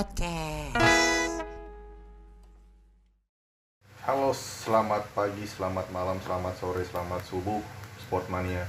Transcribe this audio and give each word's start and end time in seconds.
Podcast. 0.00 0.80
Halo, 4.00 4.32
selamat 4.32 5.04
pagi, 5.12 5.44
selamat 5.44 5.92
malam, 5.92 6.16
selamat 6.24 6.56
sore, 6.56 6.80
selamat 6.88 7.20
subuh, 7.28 7.60
Sportmania. 8.00 8.64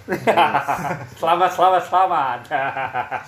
Selamat, 1.24 1.56
selamat, 1.56 1.84
selamat. 1.88 2.40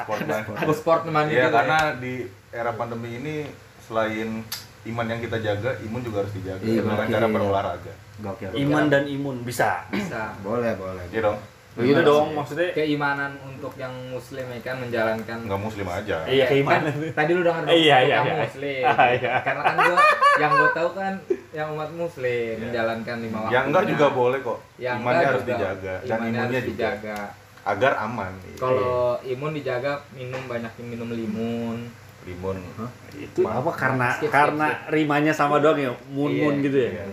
Sportmania. 0.04 0.52
Aku 0.68 0.76
sport 0.76 1.08
mania 1.08 1.32
Iya, 1.32 1.48
gitu 1.48 1.56
karena 1.56 1.80
di 1.96 2.14
era 2.52 2.76
pandemi 2.76 3.24
ini 3.24 3.48
selain 3.88 4.44
iman 4.84 5.08
yang 5.08 5.24
kita 5.24 5.40
jaga, 5.40 5.72
imun 5.88 6.04
juga 6.04 6.28
harus 6.28 6.36
dijaga 6.36 6.60
Iya, 6.60 6.84
dengan 6.84 7.08
cara 7.08 7.28
berolahraga. 7.32 7.94
Gokil. 8.20 8.52
Iman 8.68 8.92
dan 8.92 9.08
imun 9.08 9.48
bisa. 9.48 9.88
bisa 9.88 10.36
Boleh, 10.44 10.76
boleh. 10.76 11.08
Iya 11.08 11.32
dong, 11.32 11.40
Begitu 11.74 12.02
dong 12.04 12.28
maksudnya. 12.34 12.70
keimanan 12.72 13.34
untuk 13.44 13.74
yang 13.74 13.90
muslim 14.08 14.46
ya 14.46 14.60
kan 14.62 14.76
menjalankan 14.78 15.38
nggak 15.42 15.58
muslim 15.60 15.88
aja. 15.88 16.18
Iya 16.24 16.46
Kan, 16.46 16.52
keimanan. 16.54 16.94
tadi 17.12 17.32
lu 17.32 17.42
denger 17.42 17.62
dong 17.62 17.74
Iya, 17.74 17.98
iya, 17.98 17.98
yang 18.12 18.24
iya. 18.24 18.36
muslim 18.40 18.84
Ah, 18.92 19.08
iya. 19.10 19.34
karena 19.42 19.62
kan 19.64 19.76
gua 19.76 19.98
yang 20.36 20.52
gua 20.52 20.70
tahu 20.72 20.90
kan 20.94 21.14
yang 21.52 21.68
umat 21.72 21.90
muslim 21.92 22.54
menjalankan 22.60 23.18
lima 23.20 23.38
waktu 23.40 23.50
Yang 23.50 23.60
Iya. 23.60 23.70
enggak 23.70 23.86
juga 23.88 24.06
boleh 24.12 24.40
kok. 24.40 24.60
yang 24.78 24.98
Imannya 25.00 25.26
harus 25.26 25.42
juga 25.42 25.50
dijaga 25.52 25.94
dan 26.00 26.18
imannya 26.20 26.30
imunnya 26.30 26.42
harus 26.52 26.62
juga 26.64 26.70
dijaga 26.72 27.18
agar 27.64 27.92
aman. 27.98 28.34
kalau 28.56 28.98
imun 29.24 29.52
dijaga 29.54 29.92
minum 30.12 30.42
banyak 30.46 30.72
minum 30.80 31.10
limun 31.10 31.78
limun. 32.24 32.56
Itu 33.14 33.44
apa 33.44 33.72
karena 33.74 34.08
Skip, 34.14 34.22
skip, 34.22 34.32
karena 34.32 34.68
rimanya 34.88 35.32
sama 35.32 35.60
doang 35.60 35.76
ya, 35.78 35.92
mun 36.08 36.32
mun 36.32 36.56
Iya, 36.56 36.64
gitu 36.64 36.78
ya. 36.80 36.92
Iya. 36.94 37.06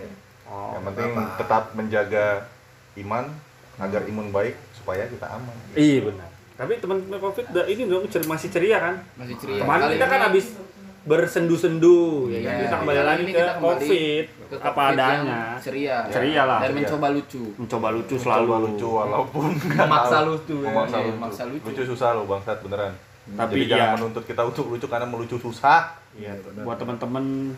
Oh. 0.45 0.71
Yang 0.71 0.83
penting 0.87 1.09
apa? 1.09 1.23
tetap 1.35 1.63
menjaga 1.71 2.25
iman 2.97 3.25
agar 3.81 4.01
imun 4.03 4.29
baik 4.29 4.53
supaya 4.71 5.03
kita 5.05 5.25
aman. 5.27 5.55
Iya 5.73 6.05
benar. 6.05 6.29
Tapi 6.53 6.77
teman-teman 6.77 7.17
Covid 7.19 7.45
udah 7.47 7.65
ini 7.65 7.83
dong 7.83 8.05
cer- 8.05 8.23
masih 8.23 8.47
ceria 8.47 8.77
kan? 8.79 8.95
masih 9.15 9.33
ceria. 9.35 9.59
Kemarin 9.59 9.85
kita 9.91 10.05
kan 10.05 10.19
habis 10.23 10.45
bersendu-sendu 11.01 11.97
ya 12.27 12.39
kan? 12.39 12.53
Iya, 12.53 12.61
Kita 12.61 12.75
kembali 12.77 13.01
lagi 13.01 13.23
ke 13.23 13.29
kita 13.31 13.43
kembali 13.51 13.65
Covid 13.65 14.25
ke 14.43 14.55
apa 14.55 14.69
Covid 14.71 14.93
yang 14.93 14.93
adanya. 15.17 15.41
ceria 15.57 15.95
Ceria 16.07 16.43
lah. 16.43 16.59
dan 16.59 16.67
Ceria. 16.67 16.77
mencoba 16.79 17.07
lucu 17.09 17.43
Mencoba 17.55 17.87
lucu 17.89 18.15
selalu. 18.15 18.45
Coba 18.45 18.57
lucu 18.61 18.87
walaupun 18.91 19.45
nggak 19.67 19.77
memaksa 19.83 20.17
lucu 20.23 20.55
ya 20.55 20.67
Memaksa 20.67 20.93
Iya, 20.93 21.01
lucu. 21.03 21.15
memaksa 21.15 21.43
lucu. 21.47 21.65
Lucu 21.67 21.81
susah 21.87 22.09
loh 22.13 22.25
bangsat 22.25 22.57
beneran. 22.59 22.93
Tapi 23.31 23.53
Jadi 23.55 23.65
jangan 23.67 23.81
ya 23.83 23.93
menuntut 23.95 24.23
kita 24.23 24.41
untuk 24.43 24.65
lucu 24.67 24.85
karena 24.85 25.05
melucu 25.05 25.35
susah. 25.35 25.79
Iya, 26.13 26.33
buat 26.61 26.75
teman-teman 26.75 27.55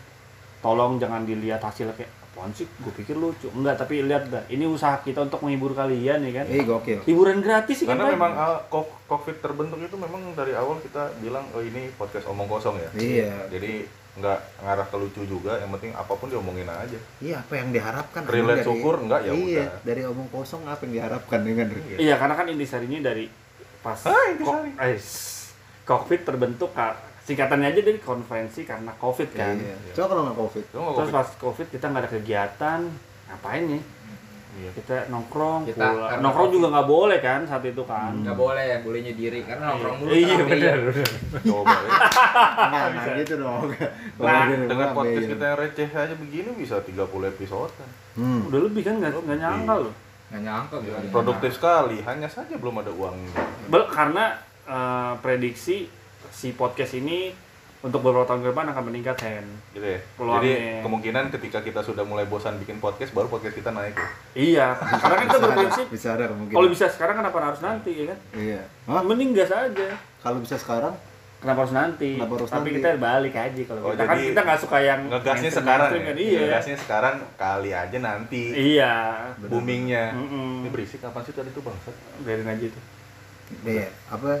tolong 0.60 0.96
jangan 0.96 1.22
dilihat 1.22 1.60
hasilnya 1.60 1.92
kayak 1.92 2.08
apaan 2.34 2.50
sih? 2.50 2.66
Gue 2.76 2.90
pikir 2.92 3.14
lucu. 3.14 3.46
Enggak, 3.48 3.78
tapi 3.78 4.02
lihat 4.02 4.26
dah. 4.26 4.42
Ini 4.46 4.66
usaha 4.66 4.98
kita 4.98 5.22
untuk 5.22 5.38
menghibur 5.40 5.70
kalian 5.70 6.18
ya 6.20 6.32
kan. 6.34 6.46
Eh, 6.46 6.60
gokil. 6.60 7.06
Hiburan 7.06 7.38
gratis 7.38 7.78
sih 7.78 7.86
kan. 7.86 7.94
Karena 7.94 8.04
Pak? 8.04 8.12
memang 8.12 8.32
uh, 8.34 8.58
co- 8.66 8.90
COVID 9.06 9.38
terbentuk 9.38 9.78
itu 9.78 9.94
memang 9.94 10.34
dari 10.34 10.52
awal 10.52 10.82
kita 10.82 11.14
bilang 11.22 11.46
oh 11.54 11.62
ini 11.62 11.94
podcast 11.94 12.26
omong 12.26 12.50
kosong 12.50 12.74
ya. 12.76 12.90
Iya. 12.92 13.30
Jadi 13.48 13.86
nggak 14.14 14.38
ngarah 14.62 14.86
ke 14.86 14.94
lucu 14.94 15.22
juga, 15.26 15.58
yang 15.58 15.70
penting 15.70 15.90
apa 15.90 16.14
pun 16.14 16.30
diomongin 16.30 16.66
aja. 16.66 16.98
Iya, 17.18 17.42
apa 17.42 17.58
yang 17.58 17.70
diharapkan? 17.70 18.22
Relate 18.24 18.62
Dari- 18.62 18.66
syukur, 18.66 18.94
enggak, 19.02 19.20
ya 19.22 19.32
Iya, 19.34 19.42
udah. 19.66 19.68
dari 19.82 20.02
omong 20.06 20.28
kosong 20.30 20.62
apa 20.66 20.86
yang 20.86 21.02
diharapkan 21.02 21.40
dengan 21.42 21.66
Iya, 21.98 22.14
karena 22.14 22.34
kan 22.34 22.46
ini 22.46 22.62
dari 23.02 23.26
pas 23.82 23.98
Ah, 24.06 24.30
intisari. 24.30 24.70
ko- 24.70 24.78
eh, 24.78 24.98
COVID 25.84 26.20
terbentuk 26.22 26.70
ka- 26.70 26.94
singkatannya 27.24 27.72
aja 27.72 27.80
dari 27.80 27.98
konferensi 27.98 28.68
karena 28.68 28.92
COVID 29.00 29.30
kan. 29.32 29.56
Iya. 29.56 29.76
Coba 29.96 30.06
kalau 30.12 30.22
nggak 30.28 30.38
covid. 30.38 30.64
Nggak 30.70 30.94
Terus 31.00 31.10
pas 31.10 31.28
COVID 31.40 31.66
kita 31.72 31.84
nggak 31.88 32.02
ada 32.04 32.10
kegiatan, 32.12 32.80
ngapain 33.32 33.64
ya? 33.64 33.80
Iya. 34.54 34.70
Kita 34.70 34.96
nongkrong, 35.10 35.66
Kita 35.66 35.82
karena 35.82 36.22
nongkrong 36.22 36.50
juga 36.54 36.66
nggak 36.70 36.86
boleh 36.86 37.18
kan 37.18 37.40
saat 37.42 37.64
itu 37.66 37.82
kan. 37.82 38.14
nggak 38.14 38.38
boleh 38.38 38.62
bolehnya 38.86 39.12
diri 39.16 39.42
karena 39.42 39.74
nongkrong 39.74 39.96
mulu 39.98 40.12
Iya 40.14 40.36
benar. 40.46 40.78
Coba 41.42 41.74
ya. 41.74 41.90
Nah, 42.70 42.82
nah 42.94 43.04
gitu 43.18 43.34
dong. 43.42 43.66
Nah, 44.14 44.42
Dengan 44.46 44.88
podcast 44.94 45.26
ya? 45.26 45.30
kita 45.34 45.44
yang 45.50 45.58
receh 45.58 45.88
aja 45.90 46.14
begini 46.14 46.48
bisa 46.54 46.76
30 46.78 47.02
episode 47.34 47.72
kan. 47.74 47.90
Hmm. 48.14 48.46
Udah 48.46 48.60
lebih 48.70 48.82
kan 48.86 48.94
nggak 49.02 49.10
nggak 49.16 49.38
nyangka 49.42 49.74
loh. 49.80 49.94
nggak 50.30 50.42
nyangka 50.46 50.74
gua 50.80 50.98
Produktif 51.10 51.50
sekali, 51.58 51.96
hanya 52.06 52.28
saja 52.30 52.54
belum 52.54 52.78
ada 52.78 52.92
uangnya. 52.94 53.32
Bel- 53.66 53.90
karena 53.90 54.38
eh, 54.64 55.12
prediksi 55.18 55.90
si 56.34 56.50
podcast 56.52 56.92
ini 56.92 57.30
untuk 57.80 58.00
beberapa 58.00 58.24
tahun 58.24 58.40
ke 58.40 58.48
depan 58.50 58.66
akan 58.66 58.84
meningkat 58.86 59.16
Hen. 59.20 59.44
Gitu 59.70 59.84
ya. 59.86 60.00
Peluangnya. 60.14 60.40
Jadi 60.42 60.52
kemungkinan 60.82 61.24
ketika 61.30 61.58
kita 61.60 61.80
sudah 61.80 62.02
mulai 62.02 62.24
bosan 62.24 62.56
bikin 62.56 62.76
podcast, 62.78 63.12
baru 63.12 63.28
podcast 63.28 63.54
kita 63.54 63.70
naik 63.70 63.92
ya. 63.92 64.08
Iya, 64.34 64.66
karena 64.74 65.14
kan 65.14 65.22
kita 65.22 65.28
Bisa 65.28 65.36
ada, 65.36 65.46
berprinsip 65.46 65.86
bisa 65.88 66.08
ada 66.10 66.24
kemungkinan. 66.26 66.56
kalau 66.56 66.68
bisa 66.68 66.86
sekarang 66.88 67.14
kenapa 67.14 67.38
harus 67.38 67.60
nanti 67.60 67.90
ya 67.94 68.04
kan? 68.08 68.18
Iya. 68.34 68.60
Hah? 68.84 69.02
Mending 69.02 69.30
gas 69.32 69.48
aja. 69.48 69.88
Kalau 70.18 70.38
bisa 70.40 70.56
sekarang? 70.56 70.96
Kenapa 71.36 71.60
harus 71.60 71.76
nanti? 71.76 72.10
Kenapa 72.16 72.34
harus 72.34 72.48
Tapi 72.48 72.60
nanti? 72.64 72.76
kita 72.80 72.88
balik 72.96 73.34
aja 73.36 73.62
kalau 73.62 73.80
Oh, 73.84 73.90
kita 73.92 74.02
kan 74.02 74.16
jadi 74.16 74.24
kita 74.26 74.40
nggak 74.40 74.60
suka 74.64 74.78
yang 74.80 75.00
Ngegasnya 75.06 75.50
sekarang 75.52 75.90
ya. 75.92 76.00
kan? 76.00 76.16
Iya. 76.16 76.40
Ngegasnya 76.40 76.76
sekarang 76.80 77.14
kali 77.36 77.70
aja 77.70 77.98
nanti. 78.00 78.42
Iya. 78.72 78.92
Boomingnya. 79.44 80.04
Mm-mm. 80.16 80.64
Ini 80.64 80.68
berisik 80.72 80.98
kapan 80.98 81.20
sih 81.20 81.36
tadi 81.36 81.52
tuh 81.52 81.60
bangsat? 81.60 81.92
Biarin 82.24 82.48
aja 82.48 82.64
itu. 82.64 82.80
Iya. 83.60 83.92
Apa? 84.08 84.40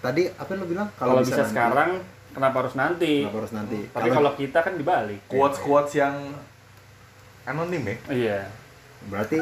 Tadi 0.00 0.22
apa 0.32 0.48
yang 0.56 0.60
lu 0.64 0.68
bilang? 0.72 0.88
Kalau 0.96 1.20
bisa, 1.20 1.44
nanti. 1.44 1.50
sekarang 1.52 1.90
kenapa 2.32 2.56
harus 2.64 2.74
nanti? 2.74 3.12
Kenapa 3.20 3.38
harus 3.44 3.52
nanti? 3.52 3.78
Tapi 3.92 4.08
kalau 4.08 4.32
kita 4.32 4.58
kan 4.64 4.74
dibalik. 4.80 5.20
Quotes-quotes 5.28 5.92
yang 6.00 6.14
anonim 7.44 7.84
ya. 7.84 7.96
Iya. 8.08 8.40
berarti 9.00 9.40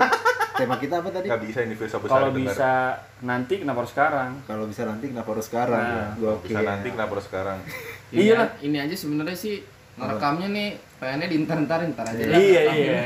tema 0.55 0.79
kita 0.79 1.03
apa 1.03 1.11
tadi? 1.11 1.27
Nggak 1.27 1.43
bisa 1.51 1.59
ini 1.67 1.75
bisa 1.75 1.99
besar 1.99 2.15
Kalau 2.15 2.31
bisa 2.31 2.95
nanti 3.27 3.55
kenapa 3.59 3.83
harus 3.83 3.91
sekarang? 3.91 4.31
Kalau 4.47 4.65
bisa 4.71 4.83
nanti 4.87 5.11
kenapa 5.11 5.29
harus 5.35 5.47
sekarang? 5.51 5.83
Nah, 5.83 6.15
ya? 6.15 6.33
Bisa 6.39 6.61
nanti 6.63 6.89
kenapa 6.95 7.13
harus 7.19 7.27
sekarang? 7.27 7.59
Iya 8.09 8.41
lah. 8.41 8.49
ini 8.65 8.81
aja 8.81 8.97
sebenarnya 8.97 9.37
sih 9.37 9.61
ngerekamnya 10.01 10.49
nih 10.49 10.69
pengennya 10.97 11.29
diintar-intarin 11.29 11.93
ntar 11.93 12.09
aja 12.09 12.25
lah 12.25 12.39
Iya, 12.41 12.63
iya. 12.73 13.01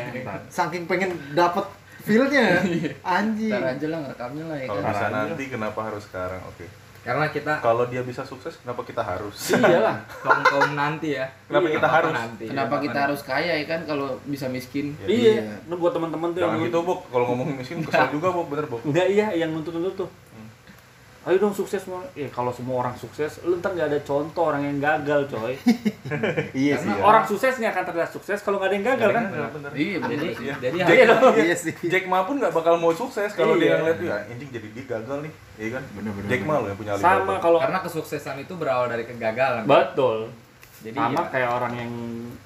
Saking 0.47 0.87
pengen 0.87 1.19
dapet 1.35 1.67
feel-nya. 2.07 2.63
Anjing. 3.19 3.51
ntar 3.51 3.65
aja 3.75 3.87
lah 3.91 3.99
ngerekamnya 4.07 4.45
lah 4.47 4.57
ya 4.63 4.67
Kalau 4.71 4.79
kan 4.79 4.93
bisa 4.95 5.09
nanti 5.11 5.45
kenapa 5.51 5.81
harus 5.91 6.03
sekarang? 6.07 6.39
Oke. 6.47 6.69
Karena 7.03 7.27
kita 7.29 7.59
Kalau 7.59 7.85
dia 7.85 8.01
bisa 8.01 8.23
sukses, 8.23 8.55
kenapa 8.57 8.83
kita 8.83 9.01
harus? 9.01 9.35
Iyalah. 9.51 9.99
kaum 10.23 10.41
kaum 10.41 10.71
nanti 10.73 11.15
ya 11.15 11.27
Kenapa 11.45 11.65
Iya, 11.65 11.75
kita 11.75 11.83
apa-apa 11.85 11.99
harus? 12.01 12.15
nanti 12.17 12.45
kenapa 12.47 12.67
Apa 12.69 12.77
kita 12.81 12.93
nanti. 12.93 13.05
harus 13.05 13.21
kaya 13.23 13.53
ya 13.53 13.65
kan 13.67 13.81
kalau 13.83 14.07
bisa 14.23 14.47
miskin 14.47 14.95
Iya. 15.03 15.33
Iya. 15.37 15.55
Lu 15.67 15.75
buat 15.77 15.91
teman-teman 15.91 16.31
tuh 16.31 16.41
Jangan 16.41 16.57
yang 16.57 16.67
gitu, 16.67 16.79
Bok. 16.81 17.01
Kalau 17.09 17.25
ngomongin 17.29 17.55
miskin 17.57 17.79
kesel 17.81 18.07
juga, 18.15 18.29
Bok. 18.31 18.47
Bener, 18.49 18.67
Bok. 18.67 18.81
Enggak 18.85 19.07
iya 19.09 19.27
yang 19.35 19.51
nuntut-nuntut 19.51 19.95
tuh. 19.97 20.09
Ayo 21.23 21.39
dong 21.39 21.55
sukses 21.55 21.87
semua. 21.87 22.03
Ya 22.19 22.27
kalau 22.35 22.51
semua 22.51 22.83
orang 22.83 22.99
sukses, 22.99 23.39
lu 23.47 23.63
ntar 23.63 23.79
nggak 23.79 23.95
ada 23.95 24.01
contoh 24.03 24.43
orang 24.51 24.67
yang 24.67 24.83
gagal, 24.83 25.31
coy. 25.31 25.55
Iya 26.67 26.75
sih. 26.83 26.91
Karena 26.91 26.99
ya. 26.99 27.05
orang 27.07 27.25
sukses 27.31 27.55
akan 27.63 27.85
terlihat 27.87 28.11
sukses 28.11 28.39
kalau 28.43 28.59
nggak 28.59 28.69
ada 28.69 28.77
yang 28.77 28.87
gagal 28.91 29.11
kan. 29.15 29.25
Bener-bener. 29.31 29.71
iya 29.79 29.97
jadi 30.03 30.27
sih. 30.35 30.47
jadi 30.59 30.77
Jack, 30.83 30.99
Iya. 30.99 31.17
Iya 31.47 31.57
sih. 31.57 31.73
Jack 31.95 32.05
Ma 32.11 32.27
pun 32.27 32.43
nggak 32.43 32.51
bakal 32.51 32.75
mau 32.75 32.91
sukses 32.91 33.31
kalau 33.39 33.55
Iya. 33.55 33.63
dia 33.63 33.75
ngeliat 33.79 33.99
ya 34.03 34.17
anjing 34.35 34.51
jadi 34.51 34.69
dia 34.75 34.85
gagal 34.99 35.17
nih, 35.23 35.33
iya 35.63 35.69
kan? 35.79 35.83
Bener-bener. 35.95 36.27
Jack 36.27 36.43
Ma 36.43 36.55
loh 36.59 36.69
yang 36.75 36.79
punya 36.83 36.93
Sama 36.99 37.35
kalau 37.39 37.59
karena 37.63 37.79
kesuksesan 37.87 38.37
itu 38.43 38.53
berawal 38.59 38.91
dari 38.91 39.07
kegagalan 39.07 39.63
betul. 39.63 40.27
jadi 40.83 40.99
Sama 40.99 41.23
ya, 41.23 41.31
kayak 41.31 41.51
orang 41.55 41.73
yang 41.79 41.93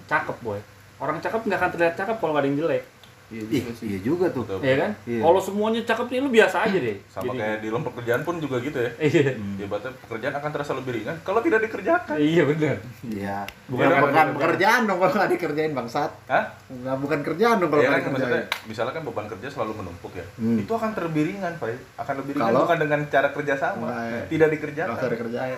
cakep, 0.04 0.36
boy. 0.44 0.60
Orang 1.00 1.16
cakep 1.24 1.40
nggak 1.48 1.58
akan 1.64 1.70
terlihat 1.72 1.94
cakep 1.96 2.16
kalau 2.20 2.32
nggak 2.36 2.44
ada 2.44 2.48
yang 2.52 2.58
jelek. 2.60 2.84
Iya 3.28 3.42
Ih, 3.42 3.58
juga 3.58 3.72
sih 3.74 3.86
iya 3.86 3.98
juga 4.00 4.26
tuh. 4.28 4.42
Betul. 4.42 4.62
Iya 4.62 4.76
kan? 4.78 4.90
Iya. 5.02 5.20
Kalau 5.20 5.40
semuanya 5.40 5.80
cakep 5.82 6.06
nih 6.06 6.20
lu 6.20 6.30
biasa 6.30 6.56
aja 6.62 6.78
deh. 6.78 6.96
Sama 7.06 7.22
Jadi- 7.26 7.38
kayak 7.38 7.58
di 7.58 7.68
lomba 7.68 7.88
pekerjaan 7.90 8.22
pun 8.22 8.34
juga 8.36 8.56
gitu 8.58 8.78
ya. 8.78 8.90
Iya. 9.00 9.30
Ibaratnya 9.58 9.92
pekerjaan 9.98 10.34
akan 10.34 10.50
terasa 10.50 10.72
lebih 10.72 10.92
ringan 10.94 11.16
kalau 11.20 11.40
tidak 11.40 11.60
dikerjakan. 11.62 12.16
Iya 12.16 12.42
benar. 12.44 12.76
Iya. 13.02 13.36
Bukan 13.66 13.76
Bukan, 13.76 13.86
karena 13.88 14.02
bukan 14.06 14.26
pekerjaan 14.36 14.80
dong 14.84 14.98
kalau 14.98 15.12
nggak 15.12 15.30
dikerjain 15.32 15.72
bangsat. 15.72 16.10
Hah? 16.26 16.44
Nggak 16.68 16.96
bukan 16.98 17.18
kerjaan 17.22 17.56
dong 17.56 17.68
kalau 17.68 17.82
Iya 17.82 17.88
nggak 17.88 17.98
kan 17.98 18.10
maksudnya 18.10 18.30
dikerjain. 18.38 18.68
misalnya 18.70 18.92
kan 18.92 19.02
beban 19.02 19.26
kerja 19.28 19.48
selalu 19.48 19.72
menumpuk 19.76 20.12
ya. 20.12 20.26
Hmm. 20.36 20.58
Itu 20.58 20.72
akan 20.72 20.88
lebih 20.96 21.22
ringan, 21.26 21.52
Pak. 21.56 21.68
Akan 21.96 22.14
lebih 22.16 22.32
ringan 22.32 22.46
Kalau- 22.48 22.62
bukan 22.64 22.78
dengan 22.78 23.00
cara 23.06 23.28
kerja 23.30 23.54
sama, 23.54 23.86
Nah, 23.88 24.22
tidak 24.26 24.46
Nggak 24.46 24.50
dikerjakan. 24.52 24.94
usah 24.96 25.10
dikerjain. 25.10 25.56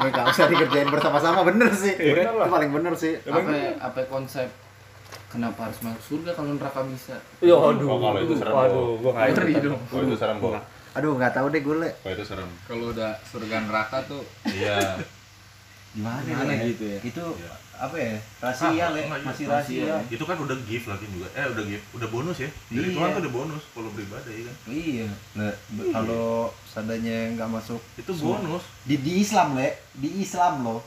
Nggak 0.00 0.26
usah 0.26 0.46
dikerjain 0.46 0.88
bersama-sama 0.88 1.40
bener 1.44 1.70
sih. 1.72 1.94
Bener 1.94 2.32
lah. 2.32 2.46
Itu 2.46 2.52
paling 2.52 2.70
bener 2.70 2.92
sih. 2.94 3.14
apa 3.22 3.40
apa 3.82 4.00
konsep 4.06 4.48
kenapa 5.30 5.60
harus 5.64 5.78
masuk 5.80 6.02
surga 6.02 6.34
kalau 6.34 6.52
neraka 6.52 6.82
bisa 6.84 7.14
Yo, 7.38 7.56
aduh. 7.56 7.86
Oh, 7.86 7.98
kalau 7.98 8.18
itu 8.18 8.34
serem, 8.34 8.50
Waduh, 8.52 8.86
gua 8.98 9.10
nggak 9.12 9.26
Ngeri 9.30 9.52
ikutan. 9.52 9.64
dong. 9.64 9.80
Oh, 9.88 10.00
itu 10.02 10.14
serem, 10.16 10.36
Bok. 10.36 10.52
Aduh 10.90 11.12
nggak 11.14 11.32
tahu 11.32 11.46
deh 11.48 11.60
gue 11.60 11.76
le. 11.78 11.90
Oh, 12.02 12.10
itu 12.10 12.24
serem. 12.24 12.50
kalau 12.66 12.90
udah 12.90 13.10
surga 13.24 13.56
neraka 13.62 13.98
tuh 14.04 14.22
Iya. 14.44 14.98
Gimana, 15.90 16.22
Gimana 16.22 16.52
Le? 16.52 16.70
gitu 16.70 16.84
ya? 16.84 16.98
Itu 17.00 17.24
apa 17.74 17.96
ya? 17.96 18.14
Rahasia 18.38 18.86
le, 18.90 19.00
masih 19.08 19.44
rahasia. 19.46 19.94
Itu 20.06 20.22
kan 20.22 20.36
udah 20.36 20.54
gift 20.62 20.86
lagi 20.86 21.02
juga. 21.08 21.26
Eh, 21.32 21.46
udah 21.48 21.64
gift, 21.64 21.82
udah 21.94 22.08
bonus 22.08 22.38
ya. 22.38 22.50
Dari 22.68 22.90
Iya. 22.90 22.94
Tuhan 22.94 23.08
tuh 23.10 23.20
udah 23.22 23.32
bonus 23.32 23.62
kalau 23.70 23.90
beribadah 23.90 24.30
ya 24.30 24.42
kan. 24.46 24.56
Iya. 24.66 25.08
Nah, 25.34 25.50
kalau 25.90 26.26
seandainya 26.64 27.34
nggak 27.34 27.50
masuk 27.50 27.80
Itu 27.96 28.12
bonus. 28.16 28.62
di, 28.82 28.98
di 28.98 29.12
Islam 29.18 29.54
le, 29.54 29.78
di 29.94 30.10
Islam 30.20 30.62
loh. 30.62 30.80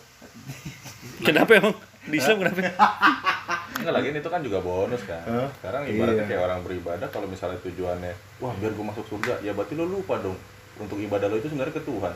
Kenapa 1.20 1.52
emang? 1.54 1.76
Di 2.04 2.16
Islam 2.16 2.36
kenapa? 2.38 2.60
Enggak 3.76 3.94
lagi 3.94 4.08
itu 4.12 4.30
kan 4.30 4.42
juga 4.42 4.58
bonus 4.60 5.02
kan. 5.04 5.24
Hah? 5.24 5.50
Sekarang 5.56 5.82
ibaratnya 5.86 6.20
Iya. 6.20 6.30
kayak 6.30 6.42
orang 6.44 6.60
beribadah 6.62 7.08
kalau 7.08 7.26
misalnya 7.26 7.58
tujuannya, 7.60 8.14
wah 8.38 8.54
biar 8.54 8.72
gue 8.72 8.86
masuk 8.86 9.06
surga, 9.08 9.34
ya 9.40 9.52
berarti 9.52 9.74
lo 9.74 9.86
lupa 9.86 10.16
dong. 10.18 10.38
Untuk 10.76 10.98
ibadah 10.98 11.26
lo 11.26 11.36
itu 11.36 11.48
sebenarnya 11.48 11.74
ke 11.74 11.84
Tuhan. 11.84 12.14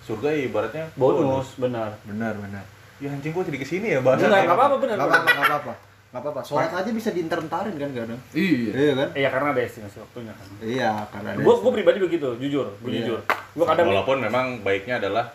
Surga 0.00 0.28
ya 0.28 0.40
ibaratnya 0.44 0.84
Bonus, 0.94 1.54
benar. 1.56 1.94
Benar 2.02 2.34
benar. 2.36 2.64
ya 2.98 3.08
anjing 3.08 3.32
gua 3.32 3.40
jadi 3.40 3.56
ke 3.56 3.64
sini 3.64 3.86
ya 3.90 4.00
bahasa 4.00 4.28
Enggak, 4.28 4.44
enggak 4.44 4.58
apa-apa 4.58 4.76
bener. 4.76 4.94
Nggak 4.94 5.08
apa-apa, 5.08 5.30
nggak 5.30 5.48
apa-apa. 5.48 5.72
Nggak 6.10 6.20
apa-apa. 6.20 6.40
Sholat 6.42 6.72
aja 6.74 6.90
bisa 6.90 7.08
diinter-entarin 7.08 7.74
kan 7.74 7.90
kadang. 7.90 8.20
Iya. 8.30 8.70
Iya 8.70 8.92
kan? 8.94 9.08
Iya 9.14 9.28
karena 9.30 9.48
ada 9.50 9.62
estimasi 9.62 9.96
waktunya 9.98 10.32
kan. 10.32 10.46
Iya, 10.60 10.90
karena 11.08 11.28
ada. 11.30 11.40
Gue 11.40 11.54
gue 11.56 11.72
pribadi 11.72 11.98
begitu, 11.98 12.28
jujur, 12.36 12.66
gue 12.76 12.90
Iya. 12.90 12.98
jujur. 13.00 13.20
Gue 13.54 13.64
kadang 13.64 13.86
walaupun 13.88 14.16
memang 14.20 14.60
baiknya 14.60 14.98
adalah 14.98 15.32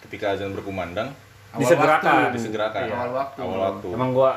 ketika 0.00 0.32
azan 0.32 0.52
berkumandang 0.52 1.10
Awal 1.50 1.60
disegerakan. 1.60 2.14
waktu. 2.14 2.34
disegerakan 2.36 2.80
Iya. 2.80 2.94
Awal 2.94 3.10
waktu. 3.12 3.38
awal 3.42 3.58
waktu 3.66 3.86
Emang 3.90 4.10
gue 4.12 4.30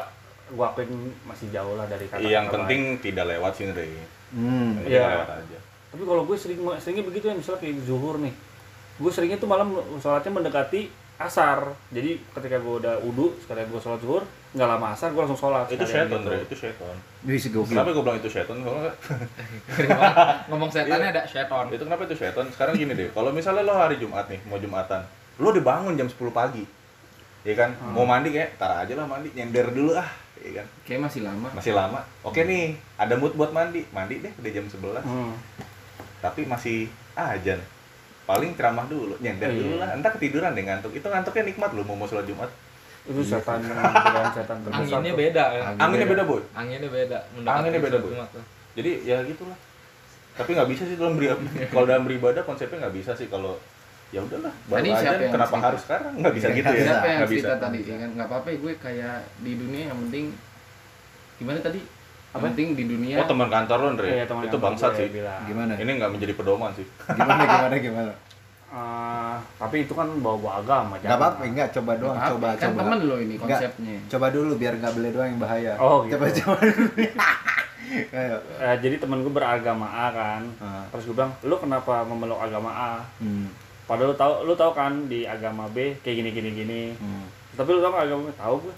gue 0.54 0.62
akuin 0.64 0.90
masih 1.24 1.50
jauh 1.50 1.74
lah 1.74 1.86
dari 1.86 2.06
kata. 2.06 2.22
yang 2.22 2.46
penting 2.48 2.82
tidak 3.00 3.26
lewat 3.28 3.52
sih 3.54 3.66
Andre 3.66 3.90
Hmm. 4.30 4.82
Iya. 4.82 5.02
lewat 5.16 5.30
aja 5.40 5.58
Tapi 5.90 6.04
kalau 6.04 6.24
gue 6.24 6.34
sering 6.36 6.58
seringnya 6.78 7.04
begitu 7.04 7.26
ya 7.26 7.34
misalnya 7.34 7.60
kayak 7.60 7.82
zuhur 7.84 8.18
nih. 8.18 8.34
Gue 8.96 9.10
seringnya 9.10 9.36
tuh 9.36 9.46
malam 9.46 9.70
sholatnya 9.98 10.30
mendekati 10.32 10.90
asar. 11.16 11.62
Jadi 11.88 12.18
ketika 12.32 12.58
gue 12.58 12.74
udah 12.76 12.98
udu, 13.00 13.38
sekalian 13.38 13.66
gue 13.68 13.78
sholat 13.78 14.00
zuhur, 14.00 14.26
nggak 14.52 14.66
lama 14.68 14.90
asar 14.90 15.10
gue 15.10 15.20
langsung 15.20 15.38
sholat. 15.40 15.66
itu 15.68 15.82
setan 15.84 16.18
gitu. 16.18 16.34
Itu 16.44 16.56
setan 16.60 16.98
Bisa 17.22 17.48
gokil. 17.48 17.70
kenapa 17.72 17.90
gue 17.90 18.02
bilang 18.02 18.18
itu 18.18 18.30
setan 18.30 18.58
kalau 18.60 18.82
Ngomong 20.50 20.70
setannya 20.70 21.10
ada 21.10 21.24
seton. 21.24 21.66
itu 21.70 21.84
kenapa 21.84 22.02
itu 22.04 22.16
setan 22.16 22.46
sekarang 22.50 22.74
gini 22.76 22.94
deh 22.94 23.10
kalau 23.12 23.30
misalnya 23.30 23.62
lo 23.62 23.74
hari 23.76 23.98
Jumat 23.98 24.26
nih 24.28 24.42
mau 24.44 24.58
Jumatan 24.58 25.02
lo 25.36 25.50
dibangun 25.50 25.94
jam 25.94 26.06
10 26.06 26.18
pagi 26.30 26.66
ya 27.44 27.54
kan 27.54 27.70
Hmm. 27.76 27.92
mau 27.92 28.04
mandi 28.04 28.30
kayak 28.30 28.56
tar 28.56 28.72
aja 28.80 28.94
lah 28.94 29.04
mandi 29.04 29.30
nyender 29.30 29.70
dulu 29.70 29.94
ah 29.94 30.10
ya 30.44 30.52
kan 30.54 30.68
Kayak 30.84 31.02
masih 31.04 31.22
lama. 31.22 31.48
masih 31.50 31.72
lama 31.72 32.00
oke 32.22 32.36
nih 32.38 32.66
ada 32.96 33.16
mood 33.16 33.34
buat 33.34 33.50
mandi 33.50 33.88
mandi 33.90 34.20
deh 34.20 34.34
udah 34.36 34.52
jam 34.52 34.66
11 34.66 35.00
Hmm. 35.02 35.34
tapi 36.20 36.44
masih 36.44 36.86
ajan 37.14 37.60
paling 38.24 38.52
ceramah 38.54 38.84
dulu 38.86 39.16
nyender 39.18 39.48
Iya. 39.48 39.58
dulu 39.58 39.76
lah 39.78 39.90
entah 39.92 40.12
ketiduran 40.12 40.52
deh 40.52 40.62
ngantuk 40.62 40.92
itu 40.92 41.04
ngantuknya 41.04 41.44
nikmat 41.46 41.72
loh 41.72 41.84
mau 41.84 41.96
mau 41.96 42.06
sholat 42.06 42.24
Jumat 42.24 42.52
Itu 43.04 43.20
setan 43.20 43.60
dengan 43.64 44.32
setan 44.32 44.64
terbesar. 44.64 44.80
Anginnya 44.80 45.12
tuh. 45.12 45.20
beda 45.20 45.44
ya. 45.50 45.62
anginnya 45.76 46.08
beda 46.08 46.24
boy 46.24 46.42
Anginnya 46.54 46.88
beda. 46.88 47.18
Anginnya 47.42 47.82
beda, 47.82 47.98
tuh. 48.00 48.12
jadi 48.74 48.92
ya 49.04 49.18
gitulah 49.24 49.60
tapi 50.34 50.50
nggak 50.52 50.66
bisa 50.66 50.84
sih 50.84 50.96
dalam 50.96 51.14
beribadah 51.14 51.40
kalau 51.72 51.86
dalam 51.86 52.04
beribadah 52.04 52.42
konsepnya 52.42 52.80
nggak 52.82 52.96
bisa 52.96 53.12
sih 53.14 53.28
kalau 53.28 53.60
ya 54.14 54.22
udahlah 54.22 54.54
baru 54.64 54.78
Tadi 54.78 54.88
aja 54.88 55.02
siapa 55.02 55.18
yang 55.20 55.34
kenapa 55.34 55.50
cerita? 55.52 55.66
harus 55.66 55.82
sekarang 55.82 56.12
nggak 56.16 56.34
bisa 56.34 56.48
gitu 56.52 56.70
ya 56.70 56.84
Siapa 56.86 57.06
yang 57.06 57.18
nggak 57.18 57.32
bisa 57.34 57.50
tadi 57.58 57.80
ya 57.82 57.96
kan 57.98 58.10
nggak 58.14 58.28
apa-apa 58.30 58.48
gue 58.54 58.74
kayak 58.78 59.16
di 59.40 59.52
dunia 59.56 59.84
yang 59.90 59.98
penting 60.00 60.26
gimana 61.36 61.58
tadi 61.60 61.80
yang 62.30 62.42
penting 62.44 62.68
di 62.74 62.84
dunia 62.88 63.16
oh 63.18 63.26
teman 63.26 63.48
kantor 63.48 63.78
lo 63.80 63.88
Andre 63.92 64.08
Iya, 64.08 64.26
teman 64.26 64.44
itu 64.44 64.58
bangsat 64.58 64.92
sih 64.96 65.08
bilang. 65.10 65.42
Gimana? 65.44 65.72
ini 65.76 65.92
nggak 65.92 66.12
menjadi 66.12 66.34
pedoman 66.34 66.70
sih 66.72 66.86
Gimana 67.08 67.42
gimana 67.52 67.76
gimana? 67.76 68.14
Eh, 68.74 69.36
tapi 69.56 69.86
itu 69.86 69.94
kan 69.94 70.10
bawa-bawa 70.18 70.58
agama. 70.60 70.98
Enggak 70.98 71.14
apa-apa, 71.14 71.46
enggak 71.46 71.70
coba 71.72 71.94
doang, 71.94 72.18
Nggak 72.18 72.32
coba 72.32 72.48
kan 72.52 72.62
coba. 72.64 72.80
temen 72.82 73.00
lo 73.04 73.16
ini 73.18 73.36
konsepnya 73.38 73.98
Coba 74.10 74.26
dulu 74.30 74.52
biar 74.58 74.74
nggak 74.76 74.94
beli 74.94 75.10
doang 75.14 75.30
yang 75.30 75.38
bahaya. 75.38 75.74
Oh, 75.78 76.02
gitu. 76.04 76.18
Coba 76.18 76.26
coba 76.34 76.58
dulu. 76.66 76.90
Ayo. 78.18 78.38
Eh, 78.58 78.76
jadi 78.82 78.96
temen 78.98 79.22
gue 79.22 79.30
beragama 79.30 79.86
A 79.86 80.08
kan. 80.10 80.42
Ah. 80.58 80.82
Terus 80.90 81.06
gue 81.06 81.14
bilang, 81.14 81.38
lu 81.46 81.54
kenapa 81.56 82.02
memeluk 82.02 82.42
agama 82.42 82.70
A? 82.74 82.94
Hmm. 83.22 83.46
Padahal 83.84 84.10
lu 84.10 84.16
tahu, 84.16 84.34
lu 84.44 84.54
tahu 84.54 84.72
kan 84.72 84.92
di 85.06 85.24
agama 85.24 85.68
B 85.68 86.00
kayak 86.00 86.16
gini 86.18 86.30
gini 86.32 86.50
gini. 86.52 86.82
Hmm. 86.94 87.28
Tapi 87.54 87.70
lu 87.70 87.80
tahu 87.80 87.92
kan 87.92 88.02
agama 88.04 88.22
B? 88.24 88.30
Tahu 88.34 88.56
gue. 88.62 88.76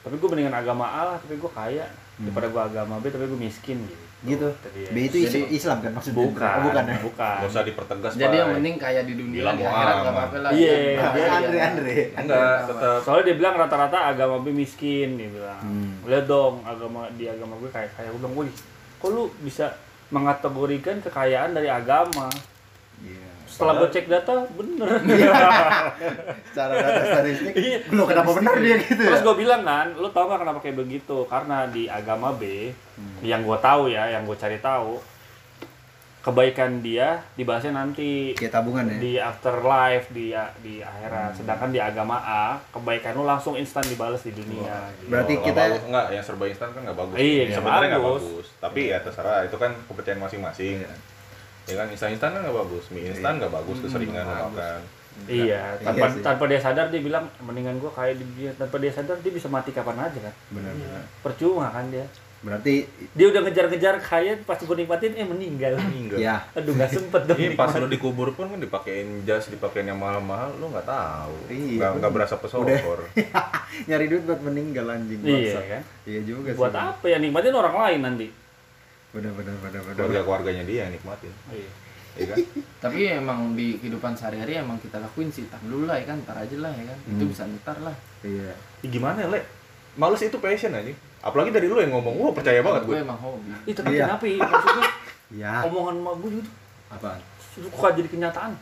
Tapi 0.00 0.14
gue 0.16 0.28
mendingan 0.28 0.56
agama 0.56 0.86
A 0.86 1.00
lah, 1.04 1.16
tapi 1.16 1.36
gue 1.36 1.50
kaya. 1.50 1.84
Hmm. 2.16 2.24
Daripada 2.26 2.46
gue 2.48 2.62
agama 2.66 2.94
B, 2.96 3.08
tapi 3.08 3.24
gue 3.24 3.36
miskin 3.38 3.78
gitu. 3.82 4.04
Gitu. 4.20 4.48
B 4.92 4.96
itu 5.02 5.16
is- 5.18 5.32
Jadi- 5.32 5.48
Islam 5.50 5.80
kan 5.80 5.92
maksudnya? 5.92 6.20
Bukan, 6.20 6.44
Oh, 6.50 6.64
bukan 6.66 6.84
ya? 6.84 6.98
bukan. 7.00 7.36
nggak 7.40 7.48
usah 7.48 7.64
dipertegas 7.64 8.12
jadi 8.14 8.36
yang 8.36 8.52
penting 8.52 8.76
kayak 8.76 9.02
di 9.02 9.14
dunia 9.16 9.40
Bilang 9.40 9.56
di 9.56 9.64
akhirat 9.64 9.94
nggak 9.96 10.12
apa-apa 10.12 10.36
lah 10.38 10.50
Iya, 10.52 10.76
Andre 10.76 11.00
bahaya. 11.00 11.28
Andre 11.40 11.58
Andre. 11.62 11.98
enggak 12.14 12.56
tetap 12.68 12.98
Soalnya 13.00 13.24
dia 13.24 13.36
bilang 13.38 13.54
rata-rata 13.56 13.98
agama 14.06 14.36
B 14.38 14.52
miskin, 14.52 15.16
dia 15.16 15.28
bilang. 15.30 15.56
Hmm. 15.58 16.04
Lihat 16.04 16.24
dong, 16.26 16.60
agama 16.62 17.08
di 17.10 17.24
agama 17.26 17.56
gue 17.56 17.70
kayak 17.70 17.90
kayak 17.94 18.12
gue 18.12 18.20
bilang, 18.20 18.34
"Wih, 18.36 18.52
kok 18.98 19.08
lu 19.08 19.24
bisa 19.40 19.72
mengategorikan 20.10 21.00
kekayaan 21.00 21.50
dari 21.50 21.68
agama?" 21.68 22.28
Iya. 23.00 23.29
Setelah 23.60 23.74
gue 23.76 23.88
cek 23.90 24.06
data, 24.06 24.32
bener. 24.50 24.88
Secara 26.50 26.72
data 26.74 27.02
statistik, 27.06 27.52
Iya. 27.52 27.78
lu 27.90 28.02
kenapa 28.04 28.30
benar 28.32 28.56
dia 28.58 28.76
gitu 28.78 28.96
ya? 28.98 29.08
Terus 29.10 29.22
gue 29.22 29.36
bilang 29.36 29.62
kan, 29.62 29.92
lu 29.92 30.08
tau 30.08 30.24
gak 30.26 30.40
kenapa 30.40 30.58
kayak 30.58 30.76
begitu? 30.78 31.16
Karena 31.26 31.64
di 31.66 31.84
agama 31.86 32.32
B, 32.32 32.72
Hmm. 32.92 33.20
yang 33.22 33.40
gue 33.40 33.58
tahu 33.58 33.88
ya, 33.88 34.08
yang 34.10 34.24
gue 34.24 34.34
cari 34.34 34.56
tahu, 34.58 34.96
kebaikan 36.20 36.80
dia 36.80 37.24
dibahasnya 37.32 37.72
nanti 37.74 38.32
Kayak 38.34 38.52
tabungan 38.54 38.84
ya? 38.86 38.96
di 38.98 39.12
afterlife 39.16 40.06
di 40.10 40.36
di 40.60 40.74
akhirat. 40.78 41.32
Sedangkan 41.34 41.70
di 41.70 41.80
agama 41.80 42.16
A, 42.18 42.44
kebaikan 42.70 43.12
lu 43.14 43.24
langsung 43.24 43.56
instan 43.56 43.80
dibalas 43.82 44.20
di 44.20 44.28
dunia. 44.30 44.84
gitu. 44.94 45.08
Berarti 45.08 45.32
Nggak 45.34 45.46
kita- 45.46 45.64
bagus. 45.70 45.82
enggak 45.82 46.04
yang 46.10 46.20
serba 46.22 46.44
instan 46.46 46.68
kan 46.70 46.80
nggak 46.82 46.98
bagus 46.98 47.16
Iya, 47.16 47.42
sebenarnya 47.54 47.88
nggak 47.90 48.04
bagus. 48.04 48.24
bagus 48.26 48.48
tapi 48.54 48.80
ya 48.86 48.98
terserah 48.98 49.40
itu 49.42 49.56
kan 49.56 49.72
kepercayaan 49.82 50.20
masing-masing 50.20 50.74
Iya. 50.78 50.92
Ya 51.64 51.74
kan 51.74 51.86
instan 51.88 52.10
instan 52.10 52.30
kan 52.30 52.40
nggak 52.40 52.56
bagus 52.56 52.84
mie 52.88 53.04
instan 53.06 53.36
nggak 53.36 53.52
bagus 53.52 53.76
keseringan 53.80 54.22
nggak 54.22 54.38
lo 54.38 54.48
makan 54.50 54.80
Iya, 55.28 55.76
tanpa 55.76 56.00
Iya 56.00 56.16
sih. 56.16 56.22
tanpa 56.24 56.44
dia 56.48 56.56
sadar 56.56 56.86
dia 56.88 57.02
bilang 57.02 57.28
mendingan 57.40 57.76
gua 57.76 57.92
kayak 57.92 58.16
di 58.16 58.24
dia 58.38 58.50
tanpa 58.56 58.80
dia 58.80 58.88
sadar 58.88 59.20
dia 59.20 59.28
bisa 59.28 59.52
mati 59.52 59.68
kapan 59.68 60.00
aja 60.00 60.16
kan. 60.16 60.34
Benar-benar. 60.48 61.02
Percuma 61.20 61.68
kan 61.68 61.92
dia. 61.92 62.08
Berarti 62.40 62.88
Dia 63.12 63.28
udah 63.28 63.44
ngejar-ngejar 63.44 64.00
kaya 64.00 64.32
pas 64.40 64.56
gue 64.56 64.72
nikmatin 64.72 65.12
eh 65.12 65.28
meninggal. 65.28 65.76
enggak 65.76 66.16
ya 66.16 66.40
Aduh 66.56 66.72
nggak 66.72 66.88
sempet 66.88 67.28
dong. 67.28 67.36
Iya 67.36 67.52
pas 67.52 67.68
lo 67.68 67.84
dikubur 67.84 68.32
pun 68.32 68.48
kan 68.48 68.56
dipakein 68.56 69.28
jas, 69.28 69.52
dipakein 69.52 69.92
yang 69.92 70.00
mahal-mahal, 70.00 70.56
lo 70.56 70.72
nggak 70.72 70.88
tahu, 70.88 71.36
Iya, 71.52 71.92
nggak 71.92 72.12
berasa 72.16 72.40
pesokor. 72.40 73.04
nyari 73.90 74.06
duit 74.08 74.24
buat 74.24 74.40
meninggal 74.40 74.88
anjing 74.88 75.20
Iya 75.20 75.60
kan. 75.60 75.82
Iya 76.08 76.20
juga 76.24 76.48
sih. 76.48 76.56
Buat 76.56 76.72
apa 76.72 77.04
ya 77.04 77.20
nikmatin 77.20 77.52
orang 77.52 77.76
lain 77.76 78.00
nanti. 78.00 78.26
Benar 79.10 79.32
benar 79.32 79.56
benar 79.58 79.80
benar. 79.82 79.94
Keluarga 79.96 80.20
keluarganya 80.22 80.62
dia 80.62 80.78
yang 80.84 80.92
nikmatin, 80.92 81.34
Iya. 81.48 81.70
ya 82.12 82.24
kan? 82.26 82.36
tapi 82.82 82.98
emang 83.06 83.54
di 83.54 83.74
kehidupan 83.76 84.14
sehari-hari 84.14 84.56
emang 84.56 84.78
kita 84.78 84.98
lakuin 84.98 85.28
sih 85.28 85.46
tak 85.46 85.62
dulu 85.62 85.84
lah 85.84 85.94
ya 85.94 86.06
kan 86.06 86.16
ntar 86.22 86.36
aja 86.36 86.56
lah 86.56 86.70
ya 86.70 86.84
kan 86.84 86.98
itu 87.06 87.18
Hmm. 87.20 87.30
bisa 87.30 87.42
ntar 87.58 87.76
lah 87.80 87.94
Iya. 88.20 88.50
Ya, 88.80 88.86
gimana 88.88 89.26
le? 89.26 89.40
Males 89.92 90.20
itu 90.20 90.36
passion 90.36 90.70
aja. 90.70 90.92
Apalagi 91.20 91.50
dari 91.50 91.66
lu 91.66 91.76
yang 91.76 91.90
ngomong, 91.90 92.14
wah 92.16 92.30
percaya 92.30 92.60
banget 92.60 92.82
gue. 92.82 92.94
gue 92.94 93.00
emang 93.00 93.18
hobi 93.18 93.50
Ih 93.62 93.74
tapi 93.74 93.92
Iya. 93.92 94.04
kenapa 94.06 94.24
ya? 94.24 94.38
Maksudnya 94.40 94.88
Iya. 95.36 95.52
omongan 95.64 95.94
emak 95.96 96.14
gue 96.16 96.30
gitu 96.36 96.50
Apaan? 96.88 97.20
suka 97.50 97.88
jadi 97.92 98.08
kenyataan. 98.08 98.52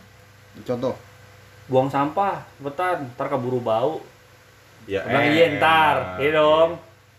Contoh. 0.60 0.96
Buang 1.66 1.86
sampah, 1.86 2.40
betan, 2.58 3.04
ntar 3.12 3.28
keburu 3.28 3.60
bau. 3.60 4.00
Ya, 4.84 5.04
Bilang 5.04 5.28
iya 5.28 5.46
ntar, 5.54 5.96
enak. 5.98 6.18
iya 6.18 6.30
dong. 6.34 6.70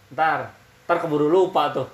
Ntar, 0.09 0.39
ntar 0.83 0.97
keburu 0.97 1.29
lupa 1.29 1.69
tuh. 1.69 1.85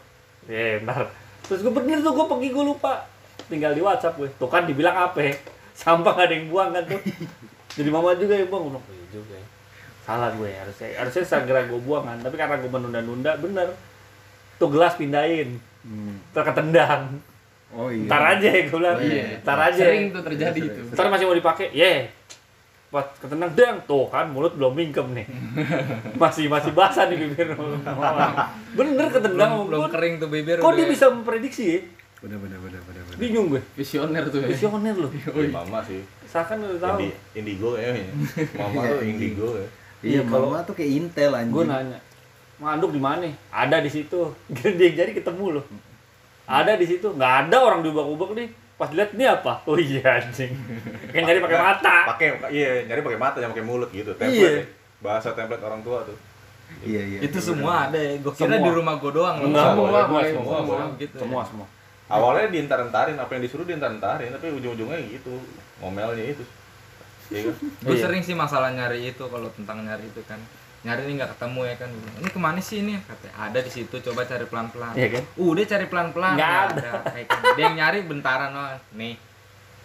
Iya 0.45 0.79
ntar. 0.81 1.11
Terus 1.45 1.59
gue 1.61 1.73
bener 1.73 2.01
tuh 2.01 2.13
gue 2.13 2.25
pergi 2.25 2.47
gue 2.53 2.65
lupa. 2.65 3.05
Tinggal 3.45 3.77
di 3.77 3.81
WhatsApp 3.81 4.17
gue. 4.17 4.29
Tuh 4.37 4.49
kan 4.49 4.65
dibilang 4.65 4.95
apa? 4.97 5.19
ya? 5.21 5.33
Sampah 5.81 6.13
gak 6.15 6.27
ada 6.31 6.35
yang 6.35 6.47
buang 6.49 6.69
kan 6.73 6.83
tuh. 6.87 7.01
Jadi 7.75 7.89
mama 7.91 8.15
juga 8.17 8.33
yang 8.39 8.49
buang. 8.49 8.69
Gue 8.69 8.71
bilang, 8.77 8.85
iya 8.89 9.05
juga 9.11 9.35
ya. 9.37 9.47
Salah 10.05 10.29
gue 10.33 10.49
harusnya. 10.49 10.87
Harusnya 10.97 11.23
segera 11.25 11.61
gue 11.67 11.79
buang 11.81 12.03
kan. 12.05 12.17
Tapi 12.23 12.35
karena 12.37 12.55
gue 12.57 12.71
menunda-nunda, 12.71 13.31
bener. 13.37 13.67
Tuh 14.57 14.69
gelas 14.71 14.97
pindahin. 14.97 15.59
Hmm. 15.85 16.17
Terketendang. 16.33 17.21
Oh 17.75 17.91
iya. 17.91 18.07
Ntar 18.07 18.23
aja 18.37 18.47
ya 18.47 18.61
gue 18.65 18.79
bilang. 18.79 18.97
Iya. 19.03 19.25
Ntar 19.43 19.59
aja. 19.69 19.83
sering 19.83 20.05
tuh 20.15 20.23
terjadi 20.23 20.59
Iya, 20.59 20.71
itu. 20.71 20.81
Ntar 20.95 21.05
masih 21.11 21.25
mau 21.27 21.37
dipakai, 21.37 21.67
ye. 21.75 22.07
Pas 22.95 23.03
ketendang 23.19 23.51
dang, 23.51 23.75
tuh 23.83 24.07
kan 24.07 24.31
mulut 24.31 24.55
belum 24.55 24.71
mingkem 24.71 25.11
nih. 25.11 25.27
masih 26.21 26.47
masih 26.47 26.71
basah 26.71 27.11
nih 27.11 27.27
bibir. 27.27 27.51
Bener 28.71 29.07
ketendang 29.11 29.51
belum, 29.51 29.67
belum 29.67 29.83
kering 29.91 30.13
tuh 30.23 30.31
bibir 30.31 30.63
Kok 30.63 30.71
dia 30.79 30.87
bisa 30.87 31.11
memprediksi 31.11 31.63
ya? 31.75 31.79
Benar 32.23 32.39
benar 32.39 32.59
benar 32.63 32.81
benar. 32.87 33.03
Bingung 33.19 33.51
gue. 33.51 33.59
visioner 33.75 34.23
tuh 34.31 34.39
ya 34.39 34.47
Visioner 34.47 34.95
loh. 34.95 35.11
Ya, 35.11 35.51
mama 35.51 35.83
sih. 35.83 36.07
Seakan 36.23 36.63
udah 36.63 36.79
tahu. 36.79 37.03
Indi, 37.03 37.09
indigo 37.35 37.75
ya. 37.75 37.91
Mama 38.55 38.79
Iya, 38.79 38.91
tuh 38.95 39.03
indigo 39.03 39.47
ya. 39.59 39.59
Iya, 39.59 39.67
Iya, 39.99 40.21
kalau- 40.23 40.47
mama 40.47 40.63
tuh 40.63 40.73
kayak 40.79 40.91
Intel 40.95 41.31
anjing. 41.35 41.51
Gue 41.51 41.65
nanya, 41.67 41.99
Manduk 42.55 42.95
di 42.95 43.01
mana? 43.03 43.27
Ada 43.51 43.83
di 43.83 43.91
situ. 43.91 44.31
Dia 44.79 44.89
jadi 44.95 45.11
ketemu 45.11 45.59
loh. 45.59 45.65
Ada 46.47 46.79
di 46.79 46.87
situ. 46.87 47.11
Nggak 47.11 47.51
ada 47.51 47.57
orang 47.59 47.83
diubah-ubah 47.83 48.31
nih. 48.39 48.49
Pas 48.75 48.91
lihat 48.91 49.15
ini 49.15 49.23
apa? 49.23 49.63
Oh 49.63 49.79
iya 49.79 50.19
anjing. 50.19 50.51
Kayak 51.15 51.23
nyari 51.31 51.39
pakai 51.39 51.59
mata. 51.63 51.95
Pakai 52.11 52.27
iya, 52.51 52.83
nyari 52.83 53.01
pakai 53.01 53.19
mata, 53.19 53.37
jangan 53.39 53.53
pakai 53.55 53.67
mulut 53.67 53.89
gitu. 53.95 54.11
Template. 54.19 54.35
Iya. 54.35 54.51
ya. 54.59 54.63
Bahasa 54.99 55.31
template 55.31 55.63
orang 55.63 55.79
tua 55.79 56.03
tuh. 56.03 56.17
Iya 56.81 57.01
iya. 57.05 57.19
itu 57.21 57.37
iya, 57.37 57.45
semua 57.45 57.87
ada 57.87 57.97
ya 57.97 58.17
gue 58.17 58.33
kira 58.33 58.57
Semua. 58.57 58.65
di 58.65 58.71
rumah 58.73 58.93
gue 58.97 59.11
doang 59.13 59.35
loh. 59.37 59.47
Semua, 59.53 59.61
semua, 59.61 60.01
semua, 60.01 60.21
semua, 60.25 60.57
semua, 60.65 60.97
gitu 60.97 61.15
ya. 61.15 61.21
semua, 61.21 61.41
semua. 61.45 61.67
Awalnya 62.05 62.47
diintar-entarin, 62.53 63.17
apa 63.17 63.31
yang 63.37 63.43
disuruh 63.45 63.65
diintar-entarin, 63.65 64.29
tapi 64.33 64.49
ujung-ujungnya 64.53 64.97
gitu. 65.09 65.33
Ngomelnya 65.81 66.25
itu. 66.37 66.43
Iya 67.33 67.49
kan? 67.49 67.55
Gue 67.85 67.95
Iya. 67.97 68.03
sering 68.05 68.21
sih 68.21 68.35
masalah 68.37 68.69
nyari 68.73 69.09
itu 69.09 69.23
kalau 69.25 69.49
tentang 69.53 69.81
nyari 69.85 70.05
itu 70.05 70.21
kan. 70.25 70.37
Nyari 70.85 71.01
ini 71.09 71.13
nggak 71.17 71.31
ketemu 71.33 71.59
ya 71.65 71.75
kan. 71.81 71.89
Ini 72.21 72.29
ke 72.29 72.39
mana 72.39 72.59
sih 72.61 72.77
ini? 72.85 72.93
Katanya 73.01 73.33
ada 73.49 73.59
di 73.59 73.71
situ. 73.73 73.95
Coba 74.05 74.21
cari 74.23 74.45
pelan-pelan. 74.45 74.93
Iya 74.93 75.07
kan? 75.17 75.23
Udah 75.33 75.65
cari 75.65 75.85
pelan-pelan. 75.89 76.33
Nggak 76.37 76.49
nggak 76.53 76.65
ada. 76.77 76.91
Kayak 77.09 77.25
gitu. 77.25 77.45
Dia 77.57 77.63
yang 77.65 77.75
nyari 77.81 77.99
bentaran 78.05 78.49
loh. 78.53 78.69
Nih. 78.93 79.17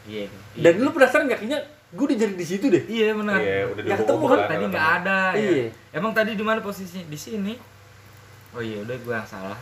Iya. 0.04 0.24
iya. 0.28 0.60
Dan 0.60 0.84
lu 0.84 0.92
penasaran 0.92 1.24
nggak 1.24 1.40
kayaknya 1.40 1.60
Gue 1.90 2.06
udah 2.06 2.18
jadi 2.22 2.34
di 2.38 2.46
situ 2.46 2.70
deh. 2.70 2.82
Iya 2.86 3.18
benar. 3.18 3.42
Iya, 3.42 3.66
udah 3.66 3.82
Yang 3.82 3.98
diubah-ubah 3.98 4.06
ketemu 4.06 4.24
kan 4.30 4.38
tadi 4.46 4.54
kata 4.62 4.70
nggak 4.70 4.88
ada. 5.02 5.20
Iya. 5.34 5.50
Ya. 5.50 5.68
Emang 5.90 6.12
tadi 6.14 6.30
di 6.38 6.44
mana 6.46 6.58
posisinya? 6.62 7.06
Di 7.10 7.18
sini. 7.18 7.54
Oh 8.54 8.62
iya, 8.62 8.78
udah 8.82 8.96
gua 9.02 9.14
yang 9.18 9.26
salah. 9.26 9.58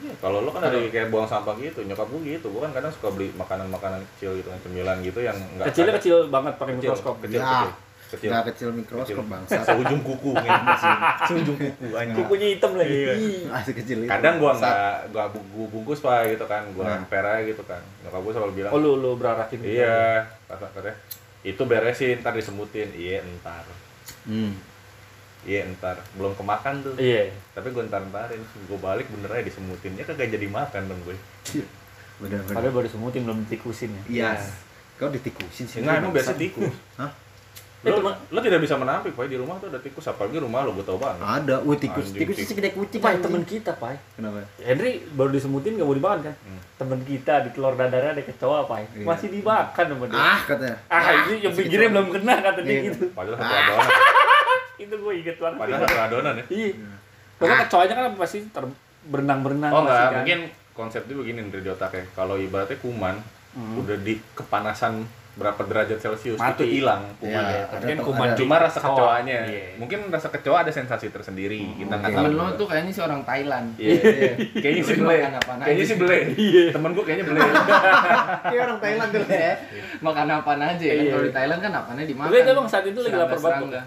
Iya, 0.00 0.12
Kalau 0.16 0.40
lo 0.40 0.48
kan 0.48 0.64
dari 0.64 0.88
kayak 0.88 1.12
buang 1.12 1.28
sampah 1.28 1.52
gitu, 1.60 1.84
nyokap 1.84 2.08
gue 2.08 2.20
gitu. 2.24 2.48
Gue 2.48 2.64
kan 2.64 2.72
kadang 2.72 2.88
suka 2.88 3.12
beli 3.12 3.28
makanan-makanan 3.36 4.00
kecil 4.16 4.32
gitu, 4.40 4.48
cemilan 4.64 4.96
gitu 5.04 5.20
yang 5.20 5.36
enggak 5.36 5.68
Kecilnya 5.72 5.92
kecil 6.00 6.16
banget 6.32 6.56
pakai 6.56 6.72
kecil, 6.80 6.88
mikroskop. 6.88 7.14
kecil, 7.20 7.36
Ya. 7.36 7.44
kecil, 7.44 7.70
kecil, 8.10 8.28
Nggak 8.28 8.44
kecil 8.48 8.68
mikroskop 8.72 9.06
Kecil. 9.16 9.26
bangsa. 9.26 9.58
seujung 9.62 10.00
kuku, 10.00 10.30
men. 10.32 10.50
seujung 11.28 11.56
kuku 11.56 11.86
anjing. 11.92 12.16
Kukunya 12.18 12.46
hitam 12.50 12.72
lagi. 12.74 12.90
Iya. 12.92 13.12
Ih. 13.14 13.42
Masih 13.46 13.74
kecil 13.74 13.96
itu. 14.00 14.08
Kadang 14.08 14.34
gua 14.36 14.50
Bangsat. 14.50 14.66
nggak 14.66 14.94
nggak 15.08 15.26
bu- 15.30 15.48
gua 15.50 15.66
bungkus 15.70 16.00
pak 16.00 16.18
gitu 16.28 16.44
kan, 16.44 16.62
gua 16.70 16.84
Nah. 16.84 16.98
emper 16.98 17.22
aja 17.22 17.42
gitu 17.44 17.62
kan. 17.62 17.82
Nyokap 18.00 18.20
gue 18.20 18.32
selalu 18.32 18.52
bilang, 18.54 18.70
Oh 18.70 18.78
lu 18.78 18.92
lu 18.94 19.14
berarakin. 19.14 19.56
gitu. 19.56 19.70
iya, 19.72 20.26
kata 20.44 20.66
katanya 20.68 20.96
itu 21.40 21.62
beresin, 21.62 22.16
ntar 22.18 22.32
disemutin, 22.32 22.92
iya 22.92 23.22
entar, 23.22 23.64
Hmm. 24.22 24.52
iya 25.42 25.64
entar, 25.64 25.96
belum 26.12 26.34
kemakan 26.34 26.82
tuh. 26.82 26.94
Iya. 26.94 27.32
Tapi 27.50 27.70
gue 27.70 27.82
ntar 27.82 28.04
ntarin, 28.04 28.36
gue 28.38 28.78
balik 28.78 29.08
bener 29.08 29.30
aja 29.30 29.42
disemutin, 29.42 29.94
ya 29.94 30.04
kagak 30.04 30.28
jadi 30.28 30.46
makan 30.46 30.82
dong 30.86 31.00
gue. 31.02 31.16
Bener-bener. 32.18 32.52
Padahal 32.52 32.74
baru 32.74 32.84
semutin 32.86 33.24
belum 33.24 33.40
ditikusin 33.44 33.88
ya. 33.88 34.02
Iya. 34.06 34.30
Kau 34.94 35.08
ditikusin 35.08 35.64
sih. 35.64 35.80
Enggak, 35.80 35.96
emang 35.98 36.12
biasa 36.12 36.36
tikus. 36.36 36.76
Hah? 36.94 37.08
Lo, 37.80 37.96
lo 38.04 38.38
tidak 38.38 38.60
bisa 38.60 38.76
menampik, 38.76 39.12
Pak. 39.12 39.24
Di 39.24 39.34
rumah 39.34 39.56
tuh 39.56 39.68
ada 39.68 39.78
tikus, 39.78 40.04
apalagi 40.04 40.36
rumah 40.36 40.60
lo, 40.62 40.72
gue 40.72 40.82
tau 40.82 40.96
banget. 40.96 41.16
Ada. 41.18 41.64
Wih 41.64 41.76
tikus. 41.76 42.12
Anjing, 42.12 42.20
Tikus 42.22 42.36
segede 42.42 42.70
kucing. 42.70 43.00
Pai 43.00 43.10
anjing. 43.10 43.24
temen 43.24 43.42
kita, 43.42 43.72
Pai. 43.74 43.96
Kenapa? 44.12 44.44
Henry 44.58 45.00
baru 45.08 45.30
disemutin 45.30 45.74
gak 45.74 45.86
mau 45.86 45.94
dimakan 45.94 46.20
kan? 46.22 46.34
Hmm. 46.38 46.60
Temen 46.76 47.00
kita 47.02 47.34
di 47.40 47.50
telur 47.50 47.72
dadarnya 47.74 48.12
ada 48.12 48.22
kecoa, 48.22 48.60
Pai. 48.64 48.84
Iya. 48.90 49.04
Masih 49.04 49.28
dimakan 49.30 49.84
sama 49.86 50.04
dia. 50.06 50.20
Ah 50.20 50.40
katanya. 50.42 50.76
Ah, 50.86 51.00
ini 51.24 51.34
yang 51.40 51.54
pinggirnya 51.54 51.80
kecoa. 51.82 51.94
belum 51.94 52.06
kena 52.12 52.34
kata 52.38 52.60
dia 52.60 52.70
Iya. 52.70 52.82
gitu. 52.86 53.04
Padahal 53.10 53.36
satu 53.38 53.54
adonan. 53.54 53.88
Itu 54.82 54.94
gue 54.96 55.12
inget 55.14 55.36
banget. 55.36 55.56
Padahal 55.58 55.80
satu 55.82 56.00
adonan 56.02 56.34
ya. 56.36 56.44
Iya. 56.50 56.72
Padahal 57.34 57.58
kecoanya 57.62 57.94
kan 57.94 58.04
pasti 58.14 58.38
ter- 58.46 58.76
berenang-berenang 59.02 59.70
Oh 59.70 59.80
enggak, 59.80 59.96
kan. 59.96 60.12
mungkin 60.14 60.38
konsepnya 60.70 61.14
begini 61.14 61.48
dari 61.48 61.62
di 61.62 61.70
otaknya. 61.70 62.04
Kalau 62.12 62.36
ibaratnya 62.36 62.76
kuman, 62.76 63.16
Hmm. 63.50 63.80
udah 63.80 63.96
di 63.98 64.14
kepanasan 64.30 65.00
berapa 65.32 65.60
derajat 65.62 65.98
celcius 65.98 66.36
Mati. 66.36 66.52
itu 66.52 66.64
hilang 66.76 67.02
kumannya. 67.16 67.42
Iya, 67.48 67.62
ada 67.68 67.84
kan 67.84 67.96
tuh, 67.96 68.04
kuman 68.04 68.26
ada. 68.26 68.36
Cuma 68.36 68.54
rasa 68.56 68.78
Kecoa. 68.78 68.92
kecoanya. 68.92 69.38
Iya. 69.44 69.66
Mungkin 69.76 69.98
rasa 70.08 70.28
kecoa 70.28 70.58
ada 70.60 70.70
sensasi 70.70 71.06
tersendiri. 71.08 71.62
Kita 71.76 71.90
nggak 71.92 72.10
tahu. 72.10 72.18
Temen 72.20 72.32
lo 72.32 72.46
tuh 72.54 72.66
kayaknya 72.66 72.92
sih 72.92 73.02
orang 73.02 73.20
Thailand. 73.22 73.66
Iya. 73.76 74.00
Kayaknya 74.52 74.82
sih 74.82 74.94
bele. 74.96 75.16
makan 75.16 75.34
apaan 75.36 75.58
Kayaknya 75.60 75.84
sih 75.84 75.96
bele. 75.96 76.18
Iya. 76.40 76.64
Temen 76.70 76.90
gue 76.90 77.04
kayaknya 77.04 77.24
bele. 77.26 77.40
Kayak 78.50 78.62
orang 78.62 78.78
Thailand 78.78 79.10
dulu 79.10 79.26
ya. 79.28 79.54
Makan 80.00 80.26
apaan 80.32 80.60
aja 80.62 80.84
ya. 80.84 80.94
Iya. 80.94 81.10
Kalau 81.10 81.24
di 81.24 81.32
Thailand 81.32 81.60
kan 81.60 81.72
apanya 81.74 82.04
dimakan. 82.04 82.30
Itu 82.30 82.50
emang 82.50 82.68
saat 82.68 82.84
itu 82.84 83.00
lagi 83.00 83.16
lapar 83.16 83.38
banget? 83.38 83.82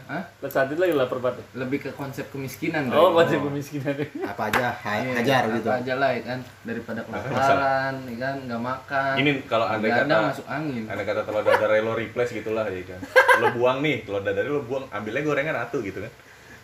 Saat 0.46 0.68
itu 0.70 0.80
lagi 0.80 0.94
lapar 0.94 1.20
banget. 1.20 1.44
Lebih 1.54 1.78
ke 1.82 1.90
konsep 1.92 2.26
kemiskinan. 2.30 2.88
Oh, 2.90 3.12
konsep 3.12 3.40
kemiskinan. 3.40 3.94
Apa 4.24 4.48
aja 4.48 4.72
ha- 4.74 4.92
Iya, 4.96 5.14
hajar 5.18 5.42
apa 5.44 5.56
gitu. 5.58 5.70
aja 5.70 5.94
lah 5.96 6.10
ya 6.10 6.22
kan 6.24 6.40
daripada 6.64 7.02
Nah, 7.04 7.20
kelaparan 7.20 7.94
ya 8.06 8.16
kan 8.16 8.36
nggak 8.46 8.62
makan 8.62 9.14
Ini 9.18 9.32
kalau 9.44 9.66
Begadang 9.76 10.08
kata 10.08 10.30
masuk 10.30 10.46
angin 10.48 10.84
Ada 10.86 11.02
kata 11.04 11.22
telur 11.34 11.44
dadar 11.44 11.82
lo 11.82 11.98
replace 11.98 12.32
gitulah 12.32 12.70
ya 12.70 12.86
kan. 12.86 13.00
Lo 13.42 13.48
buang 13.58 13.82
nih, 13.82 14.06
telur 14.06 14.22
dadar 14.22 14.46
lo 14.46 14.62
buang, 14.62 14.86
ambilnya 14.94 15.26
gorengan 15.26 15.58
atu 15.58 15.82
gitu 15.82 15.98
kan. 15.98 16.12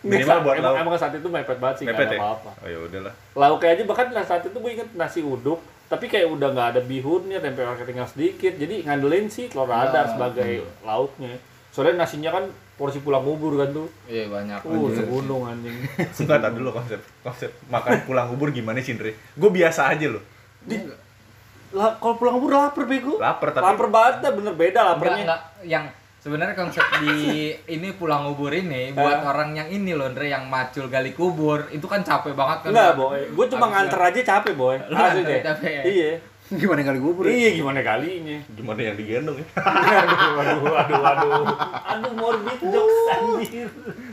Minimal 0.00 0.38
buat 0.40 0.56
emang, 0.56 0.72
lauk. 0.72 0.80
emang 0.80 0.94
saat 0.96 1.12
itu 1.12 1.28
mepet 1.28 1.58
banget 1.58 1.76
sih, 1.76 1.84
nggak 1.84 1.92
Mepet 1.92 2.08
ada 2.08 2.14
ya? 2.14 2.20
apa-apa. 2.22 2.50
Oh 2.56 2.68
ya 2.70 2.78
udahlah. 2.80 3.14
Lauknya 3.36 3.68
aja 3.74 3.82
bahkan 3.84 4.06
saat 4.24 4.42
itu 4.46 4.56
gue 4.56 4.70
inget 4.72 4.88
nasi 4.96 5.20
uduk, 5.20 5.60
tapi 5.86 6.06
kayak 6.06 6.30
udah 6.30 6.48
nggak 6.50 6.68
ada 6.72 6.80
bihunnya, 6.80 7.36
tempe 7.36 7.60
orek 7.60 7.84
tinggal 7.84 8.08
sedikit, 8.08 8.54
jadi 8.54 8.80
ngandelin 8.80 9.26
sih 9.28 9.50
telur 9.50 9.68
dadar 9.68 10.06
Ya. 10.06 10.10
sebagai 10.14 10.50
lauknya. 10.80 11.36
Soalnya 11.68 12.00
nasinya 12.00 12.32
kan 12.32 12.44
porsi 12.74 12.98
pulang 12.98 13.20
kubur 13.20 13.60
kan 13.60 13.70
tuh. 13.70 13.92
iya 14.08 14.24
banyak 14.24 14.64
Uh, 14.64 14.88
Anjir. 14.88 15.04
segunung 15.04 15.42
anjing. 15.44 15.76
Enggak 16.16 16.38
tahu 16.40 16.52
dulu 16.56 16.70
konsep 16.72 17.00
konsep 17.20 17.50
makan 17.68 17.92
pulang 18.02 18.26
kubur 18.26 18.48
gimana 18.50 18.80
sih, 18.80 18.96
Indri? 18.96 19.12
Gue 19.36 19.50
biasa 19.52 19.92
aja 19.92 20.08
loh. 20.08 20.24
Lah, 21.70 21.94
kalau 21.96 22.14
pulang 22.14 22.34
kubur 22.36 22.50
lapar 22.50 22.84
bego. 22.84 23.14
Lapar 23.16 23.48
tapi 23.50 23.62
Lapar 23.62 23.86
banget 23.88 24.14
dah, 24.20 24.32
bener 24.32 24.54
beda 24.54 24.70
Enggak, 24.74 24.86
laparnya. 24.92 25.22
enggak. 25.22 25.40
Yang 25.62 25.84
sebenarnya 26.20 26.54
konsep 26.54 26.84
di 26.98 27.14
ini 27.74 27.88
pulang 27.94 28.26
kubur 28.26 28.50
ini 28.50 28.90
buat 28.90 29.22
orang 29.22 29.54
yang 29.54 29.68
ini 29.68 29.94
loh, 29.94 30.04
Andre 30.04 30.26
yang 30.28 30.44
macul 30.46 30.86
gali 30.86 31.12
kubur, 31.12 31.70
itu 31.70 31.86
kan 31.86 32.02
capek 32.02 32.34
banget 32.34 32.66
kan. 32.66 32.70
Enggak, 32.70 32.90
boy. 32.94 33.20
Gue 33.30 33.46
cuma 33.48 33.66
nganter 33.68 34.00
aja 34.00 34.20
capek, 34.20 34.54
boy. 34.54 34.76
Lu 34.82 34.94
Asli 34.94 35.22
nganter 35.22 35.30
deh. 35.30 35.40
capek 35.46 35.70
ya? 35.70 35.82
Iya. 35.86 36.12
Gimana 36.50 36.82
kali 36.82 36.98
gubur? 36.98 37.22
ya? 37.22 37.30
Iya, 37.30 37.50
gimana 37.54 37.78
kalinya? 37.78 38.38
gimana 38.50 38.80
yang 38.82 38.96
digendong 38.98 39.38
ya? 39.38 39.46
aduh, 40.02 40.42
aduh, 40.42 40.74
aduh, 40.74 41.02
aduh. 41.06 41.44
Aduh, 41.86 42.12
morbid 42.12 42.58
jokes 42.58 42.98
anjir. 43.08 43.68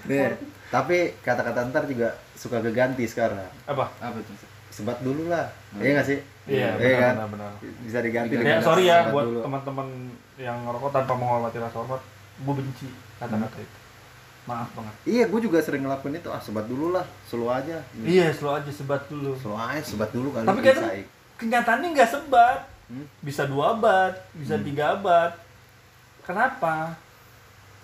Nih, 0.05 0.37
tapi 0.69 1.17
kata-kata 1.17 1.65
ntar 1.65 1.89
juga 1.89 2.13
suka 2.37 2.61
keganti 2.61 3.09
sekarang. 3.09 3.41
Apa? 3.65 3.89
apa 3.97 4.17
tuh 4.21 4.37
Sebat 4.69 5.01
dulu 5.01 5.25
lah. 5.25 5.49
Iya 5.73 5.97
nggak 5.97 6.05
sih? 6.05 6.19
Iya, 6.47 6.79
Iya 6.79 6.95
kan? 6.95 7.13
benar, 7.13 7.27
benar, 7.27 7.27
benar. 7.29 7.51
Bisa 7.83 7.99
diganti 7.99 8.33
Ya, 8.33 8.39
dengan 8.39 8.59
sorry 8.63 8.83
ya 8.87 9.11
buat 9.11 9.27
teman-teman 9.43 9.87
yang 10.37 10.57
ngerokok 10.63 10.89
tanpa 10.91 11.13
menghormati 11.13 11.57
rasa 11.59 11.75
hormat. 11.77 12.01
Gue 12.39 12.53
benci 12.55 12.87
kata-kata 13.17 13.57
itu. 13.57 13.77
Maaf 14.47 14.69
banget. 14.71 14.95
Iya, 15.03 15.23
gue 15.27 15.39
juga 15.43 15.59
sering 15.59 15.83
ngelakuin 15.83 16.15
itu. 16.15 16.29
Ah, 16.31 16.39
sebat 16.39 16.63
dulu 16.65 16.95
lah, 16.95 17.03
slow 17.27 17.51
aja. 17.51 17.83
Iya, 17.93 18.31
slow 18.31 18.55
aja 18.55 18.71
sebat 18.71 19.03
dulu. 19.05 19.35
Slow 19.35 19.59
aja, 19.59 19.83
sebat 19.83 20.07
dulu 20.15 20.31
kali. 20.31 20.47
Tapi 20.47 20.59
kadang 20.63 20.87
kenyataannya 21.35 21.87
nggak 21.91 22.09
sebat. 22.09 22.59
Hmm? 22.87 23.03
Bisa 23.19 23.43
dua 23.43 23.75
abad, 23.75 24.15
bisa 24.31 24.55
tiga 24.63 24.95
abad. 24.95 25.35
Kenapa? 26.23 26.95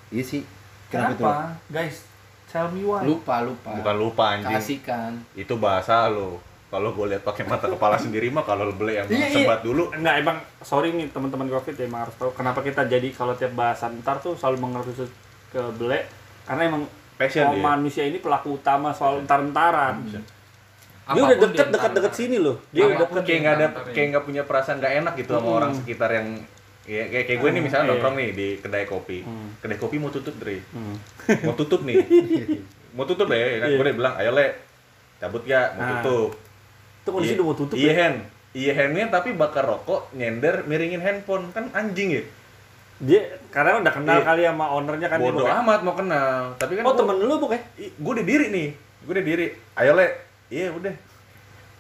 Iya 0.08 0.24
sih. 0.24 0.42
Kenapa? 0.88 1.20
Kenapa? 1.20 1.34
Guys, 1.68 2.08
tell 2.48 2.72
me 2.72 2.86
why. 2.86 3.04
lupa 3.04 3.44
lupa 3.44 3.76
Bukan 3.76 3.96
lupa 3.98 4.24
anjing. 4.32 4.56
kasihkan 4.56 5.12
Itu 5.36 5.60
bahasa 5.60 6.08
lo. 6.08 6.40
Kalau 6.74 6.90
gue 6.90 7.06
lihat 7.08 7.22
pakai 7.22 7.46
mata 7.46 7.70
kepala 7.70 7.94
sendiri 7.96 8.28
mah 8.28 8.42
kalau 8.42 8.66
beli 8.72 8.98
yang 8.98 9.06
Iya, 9.06 9.30
iya. 9.30 9.46
sebat 9.46 9.62
dulu. 9.62 9.94
Enggak, 9.94 10.16
emang 10.20 10.38
sorry 10.60 10.90
nih 10.90 11.06
teman-teman 11.08 11.46
covid 11.48 11.70
ya 11.72 11.86
emang 11.86 12.02
harus 12.02 12.18
tahu 12.18 12.34
kenapa 12.34 12.60
kita 12.60 12.82
jadi 12.84 13.08
kalau 13.10 13.34
tiap 13.34 13.54
bahasan 13.54 14.02
ntar 14.02 14.18
tuh 14.18 14.34
selalu 14.34 14.58
mengerucut 14.60 15.06
ke 15.48 15.62
bele 15.76 16.02
karena 16.44 16.62
emang 16.66 16.84
Passion 17.14 17.46
oh, 17.46 17.54
dia. 17.54 17.62
manusia 17.64 18.04
ini 18.04 18.18
pelaku 18.18 18.58
utama 18.58 18.90
soal 18.90 19.22
entar-entaran. 19.22 20.02
Dia 20.04 20.18
Apa 21.06 21.14
pun 21.14 21.22
udah 21.22 21.38
deket 21.38 21.54
dia 21.54 21.66
deket-deket 21.70 22.10
ntar- 22.10 22.18
sini 22.18 22.38
loh. 22.38 22.58
Dia 22.68 22.84
udah 22.86 23.06
deket. 23.06 23.22
kayak 23.24 23.40
nggak 23.40 23.54
ada 23.54 23.68
ya. 23.70 23.94
kayak 23.94 24.08
nggak 24.10 24.26
punya 24.26 24.42
perasaan 24.44 24.78
nggak 24.80 24.94
enak 24.98 25.14
gitu 25.16 25.32
sama 25.32 25.46
Hmm. 25.46 25.58
orang 25.60 25.72
sekitar 25.76 26.10
yang 26.12 26.28
ya, 26.84 27.04
kayak 27.06 27.26
kayak 27.28 27.40
gue 27.40 27.50
nih 27.50 27.62
misalnya 27.62 27.84
Iya. 27.84 27.92
nongkrong 27.94 28.16
nih 28.18 28.30
di 28.32 28.48
kedai 28.58 28.86
kopi 28.86 29.18
Hmm. 29.22 29.50
kedai 29.56 29.78
kopi 29.78 29.96
mau 29.98 30.10
tutup 30.10 30.34
Dre 30.34 30.58
Hmm. 30.68 30.96
mau 31.44 31.54
tutup 31.54 31.82
nih 31.84 31.96
mau 32.96 33.06
tutup 33.06 33.26
deh 33.26 33.38
ya 33.38 33.48
kan 33.58 33.68
Iya. 33.68 33.78
gue 33.78 33.84
udah 33.84 33.96
bilang 33.96 34.14
ayo 34.18 34.32
le 34.32 34.48
cabut 35.16 35.44
ya 35.44 35.62
mau 35.72 35.80
Nah, 35.80 35.90
tutup 36.02 36.30
Itu 37.04 37.10
kondisi 37.10 37.30
Iya- 37.30 37.38
udah 37.38 37.46
mau 37.46 37.56
tutup 37.56 37.76
iya 37.76 37.86
ya. 37.86 37.94
hen 38.00 38.16
iya 38.54 38.72
hennya 38.74 39.06
tapi 39.10 39.34
bakar 39.34 39.64
rokok 39.64 40.08
nyender 40.12 40.64
miringin 40.64 41.00
handphone 41.00 41.50
kan 41.50 41.68
anjing 41.72 42.12
ya 42.12 42.24
Dia 42.96 43.20
karena 43.50 43.78
udah 43.78 43.92
kenal 43.92 44.16
Iya. 44.16 44.24
kali 44.24 44.42
sama 44.46 44.66
ownernya 44.72 45.08
kan 45.08 45.20
bodoh 45.20 45.44
dia 45.44 45.60
amat 45.60 45.80
mau 45.82 45.92
kenal 45.94 46.56
tapi 46.56 46.74
kan 46.74 46.84
Oh, 46.84 46.92
gua- 46.92 47.00
temen 47.04 47.16
lu 47.20 47.36
bukan? 47.38 47.60
gue 47.78 48.12
udah 48.14 48.24
diri 48.24 48.46
nih 48.50 48.68
gue 49.02 49.12
udah 49.12 49.26
diri 49.26 49.46
ayo 49.76 49.92
le 49.94 50.08
iya 50.48 50.70
udah 50.70 50.94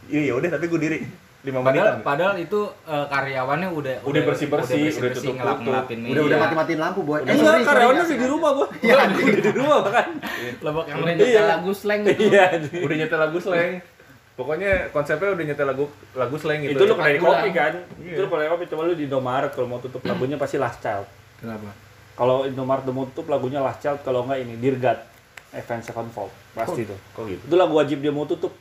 iya 0.05 0.21
ya 0.25 0.33
udah 0.33 0.49
tapi 0.51 0.65
gue 0.65 0.81
diri 0.81 0.99
lima 1.41 1.59
Padahal, 1.59 1.75
menitan 1.91 1.97
padahal 2.01 2.35
itu 2.37 2.59
eh, 2.83 3.05
karyawannya 3.05 3.69
udah 3.69 3.95
Udah 4.01 4.21
bersih-bersih, 4.25 4.47
udah 4.73 4.83
bersih-bersih, 4.85 5.11
tutup-tutup. 5.21 5.35
ngelap-ngelapin 5.37 5.97
Udah 6.01 6.07
meja. 6.09 6.23
udah 6.23 6.37
mati-matiin 6.39 6.79
lampu, 6.79 7.01
boy. 7.03 7.19
Eh, 7.19 7.23
enggak, 7.29 7.55
karyawannya 7.61 8.01
udah 8.01 8.15
di 8.15 8.27
rumah 8.27 8.49
gua. 8.53 8.67
Iya, 8.79 8.93
udah 9.27 9.43
di 9.43 9.51
rumah 9.53 9.77
bahkan. 9.83 10.07
Lebok 10.57 10.85
yang 10.87 10.97
udah 10.97 11.07
meja. 11.09 11.19
nyetel 11.21 11.45
lagu 11.45 11.71
slang 11.73 12.01
gitu 12.01 12.21
Iya. 12.25 12.45
udah 12.79 12.95
nyetel 12.95 13.19
lagu 13.19 13.37
slang 13.37 13.71
pokoknya 14.33 14.89
konsepnya 14.89 15.29
udah 15.31 15.45
nyetel 15.45 15.67
lagu 15.67 15.85
lagu 16.11 16.35
slang 16.35 16.59
gitu 16.59 16.73
Itu 16.73 16.83
lu 16.83 16.95
kedai 16.95 17.17
kopi 17.17 17.49
kan? 17.51 17.73
Iya. 17.97 18.13
Itu 18.13 18.21
lu 18.21 18.29
kedai 18.29 18.47
kopi 18.47 18.63
coba 18.65 18.81
lu 18.83 18.93
di 18.93 19.05
Indomaret 19.05 19.51
kalau 19.51 19.67
mau 19.67 19.77
tutup 19.77 20.01
lagunya 20.01 20.35
pasti 20.35 20.57
Last 20.57 20.79
Child. 20.79 21.05
kenapa 21.37 21.69
Kalau 22.13 22.43
Indomaret 22.43 22.81
udah 22.83 22.95
mau 22.95 23.05
tutup 23.07 23.25
lagunya 23.27 23.57
Last 23.57 23.79
Child, 23.79 24.01
kalau 24.01 24.23
enggak 24.23 24.39
ini 24.39 24.53
Dear 24.55 24.77
God, 24.77 24.99
Avenged 25.51 25.85
Sevenfold. 25.85 26.31
Pasti 26.51 26.81
tuh. 26.83 26.97
kok 27.11 27.25
gitu 27.25 27.41
Itu 27.43 27.55
lagu 27.55 27.73
wajib 27.73 27.97
dia 27.99 28.09
mau 28.09 28.23
tutup. 28.23 28.53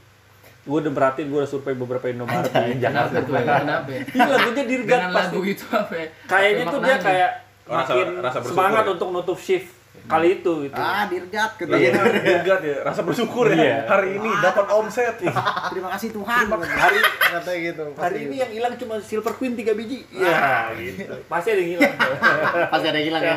Gue 0.62 0.78
udah 0.78 0.88
perhatiin, 0.90 1.26
gue 1.26 1.36
udah 1.36 1.50
survei 1.50 1.74
beberapa 1.74 2.06
Indomaret 2.06 2.48
di 2.48 2.78
Jakarta. 2.78 3.18
kenapa 3.18 3.26
tuh 3.26 3.34
ya? 3.34 3.58
kenapa 3.58 3.88
ya? 3.88 4.00
Ini 4.06 4.28
lagunya 4.30 4.62
Dear 4.62 4.80
God 4.80 4.88
dengan 4.88 5.10
pasti. 5.10 5.24
lagu 5.26 5.40
itu 5.44 5.64
apa 5.68 5.94
ya? 5.94 6.06
Kayaknya 6.24 6.64
tuh 6.64 6.80
dia 6.80 6.96
kayak 6.98 7.30
rasa- 7.62 7.94
makin 7.94 8.08
rasa 8.20 8.38
semangat 8.42 8.84
ya? 8.84 8.90
untuk 8.90 9.08
nutup 9.10 9.36
shift 9.36 9.68
kali 10.02 10.40
itu 10.40 10.52
gitu. 10.66 10.74
Ah, 10.74 11.06
dirgat 11.06 11.54
Iya, 11.54 11.92
katanya. 11.94 12.32
juga 12.42 12.54
ya, 12.58 12.76
rasa 12.82 13.00
bersyukur 13.00 13.44
ya. 13.48 13.56
Iya. 13.56 13.76
Hari 13.86 14.08
ini 14.16 14.30
dapat 14.40 14.66
omset. 14.68 15.14
Terima 15.20 15.88
kasih 15.94 16.08
Tuhan. 16.10 16.44
Hari 16.50 16.98
Katanya 17.32 17.60
gitu. 17.62 17.84
hari 17.96 18.18
ini 18.26 18.36
yang 18.38 18.50
hilang 18.50 18.74
cuma 18.76 18.94
Silver 18.98 19.32
Queen 19.32 19.52
3 19.54 19.72
biji. 19.72 20.04
Iya, 20.10 20.68
gitu. 20.74 21.14
Pasti 21.26 21.48
ada 21.50 21.60
yang 21.60 21.70
hilang. 21.78 21.94
pasti 22.72 22.86
ada 22.88 22.98
yang 22.98 23.08
hilang 23.08 23.22
ya. 23.22 23.36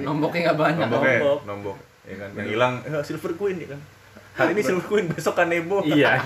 nomboknya 0.00 0.40
nggak 0.46 0.58
banyak 0.58 0.78
Nomboknya, 0.82 1.18
Nombok. 1.20 1.40
nombok. 1.44 1.76
Ya 2.02 2.14
kan, 2.16 2.30
yang 2.34 2.48
hilang 2.48 2.72
eh, 2.82 3.02
Silver 3.02 3.32
Queen 3.34 3.56
ya 3.58 3.68
kan. 3.74 3.80
Hari 4.36 4.50
ini 4.52 4.62
Silver 4.62 4.86
Queen, 4.86 5.06
besok 5.08 5.34
Kanebo. 5.34 5.82
iya. 5.82 6.22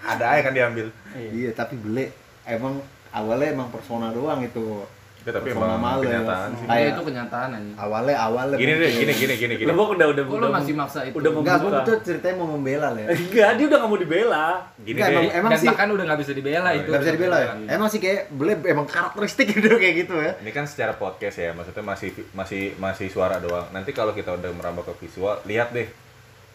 Ada 0.00 0.24
aja 0.30 0.40
kan 0.46 0.52
diambil. 0.54 0.86
Iya. 1.12 1.30
Iya, 1.32 1.50
tapi 1.52 1.76
beli 1.76 2.08
emang 2.44 2.80
awalnya 3.10 3.52
emang 3.52 3.68
persona 3.68 4.08
doang 4.08 4.40
itu. 4.40 4.84
Ya, 5.28 5.32
tapi 5.36 5.52
performa 5.52 5.68
emang 5.68 5.82
males. 5.84 6.02
kenyataan 6.02 6.48
sih. 6.50 6.64
Iya 6.64 6.70
Kayak 6.70 6.88
itu 6.88 7.02
kenyataan 7.04 7.48
aja. 7.52 7.70
awalnya 7.76 8.16
awalnya 8.18 8.56
Gini 8.56 8.72
deh, 8.72 8.88
gini 8.90 9.12
gini 9.12 9.34
gini 9.36 9.54
gini. 9.54 9.68
Lebok 9.68 9.88
udah 9.92 10.06
udah 10.08 10.22
Kok 10.24 10.32
lu 10.32 10.38
udah 10.38 10.50
masih 10.50 10.72
maksa 10.72 11.00
itu? 11.04 11.14
udah 11.14 11.30
Enggak, 11.30 11.56
membuka. 11.60 11.84
tuh 11.84 11.96
ceritanya 12.00 12.34
mau 12.34 12.48
membela 12.48 12.88
lah 12.88 13.00
ya. 13.04 13.08
Enggak, 13.12 13.50
dia 13.52 13.64
udah 13.68 13.78
nggak 13.78 13.90
mau 13.90 14.00
dibela. 14.00 14.46
Gini 14.78 14.96
Enggak, 14.96 15.06
deh. 15.06 15.14
emang, 15.14 15.26
emang 15.34 15.50
Dan 15.50 15.60
sih 15.60 15.68
bahkan 15.68 15.88
udah 15.90 16.04
nggak 16.08 16.20
bisa 16.20 16.32
dibela 16.32 16.68
itu. 16.72 16.88
nggak 16.88 17.02
bisa 17.04 17.12
dibela 17.12 17.36
ya. 17.38 17.48
Emang 17.68 17.88
sih 17.88 18.00
kayak 18.00 18.20
boleh 18.30 18.54
emang 18.64 18.86
karakteristik 18.86 19.46
gitu 19.54 19.68
kayak 19.70 19.94
gitu 19.98 20.14
ya. 20.16 20.32
Ini 20.38 20.50
kan 20.50 20.64
secara 20.64 20.92
podcast 20.94 21.36
ya, 21.36 21.50
maksudnya 21.52 21.84
masih 21.84 22.08
masih 22.32 22.62
masih 22.78 23.06
suara 23.06 23.36
doang. 23.36 23.68
Nanti 23.68 23.92
kalau 23.92 24.16
kita 24.16 24.32
udah 24.32 24.48
merambah 24.50 24.82
ke 24.82 24.96
visual, 24.98 25.44
lihat 25.44 25.70
deh. 25.70 25.84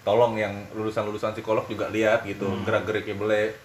Tolong 0.02 0.36
yang 0.36 0.52
lulusan-lulusan 0.74 1.32
psikolog 1.32 1.64
juga 1.66 1.88
lihat 1.88 2.26
gitu, 2.26 2.50
gerak-geriknya 2.62 3.14
boleh. 3.14 3.56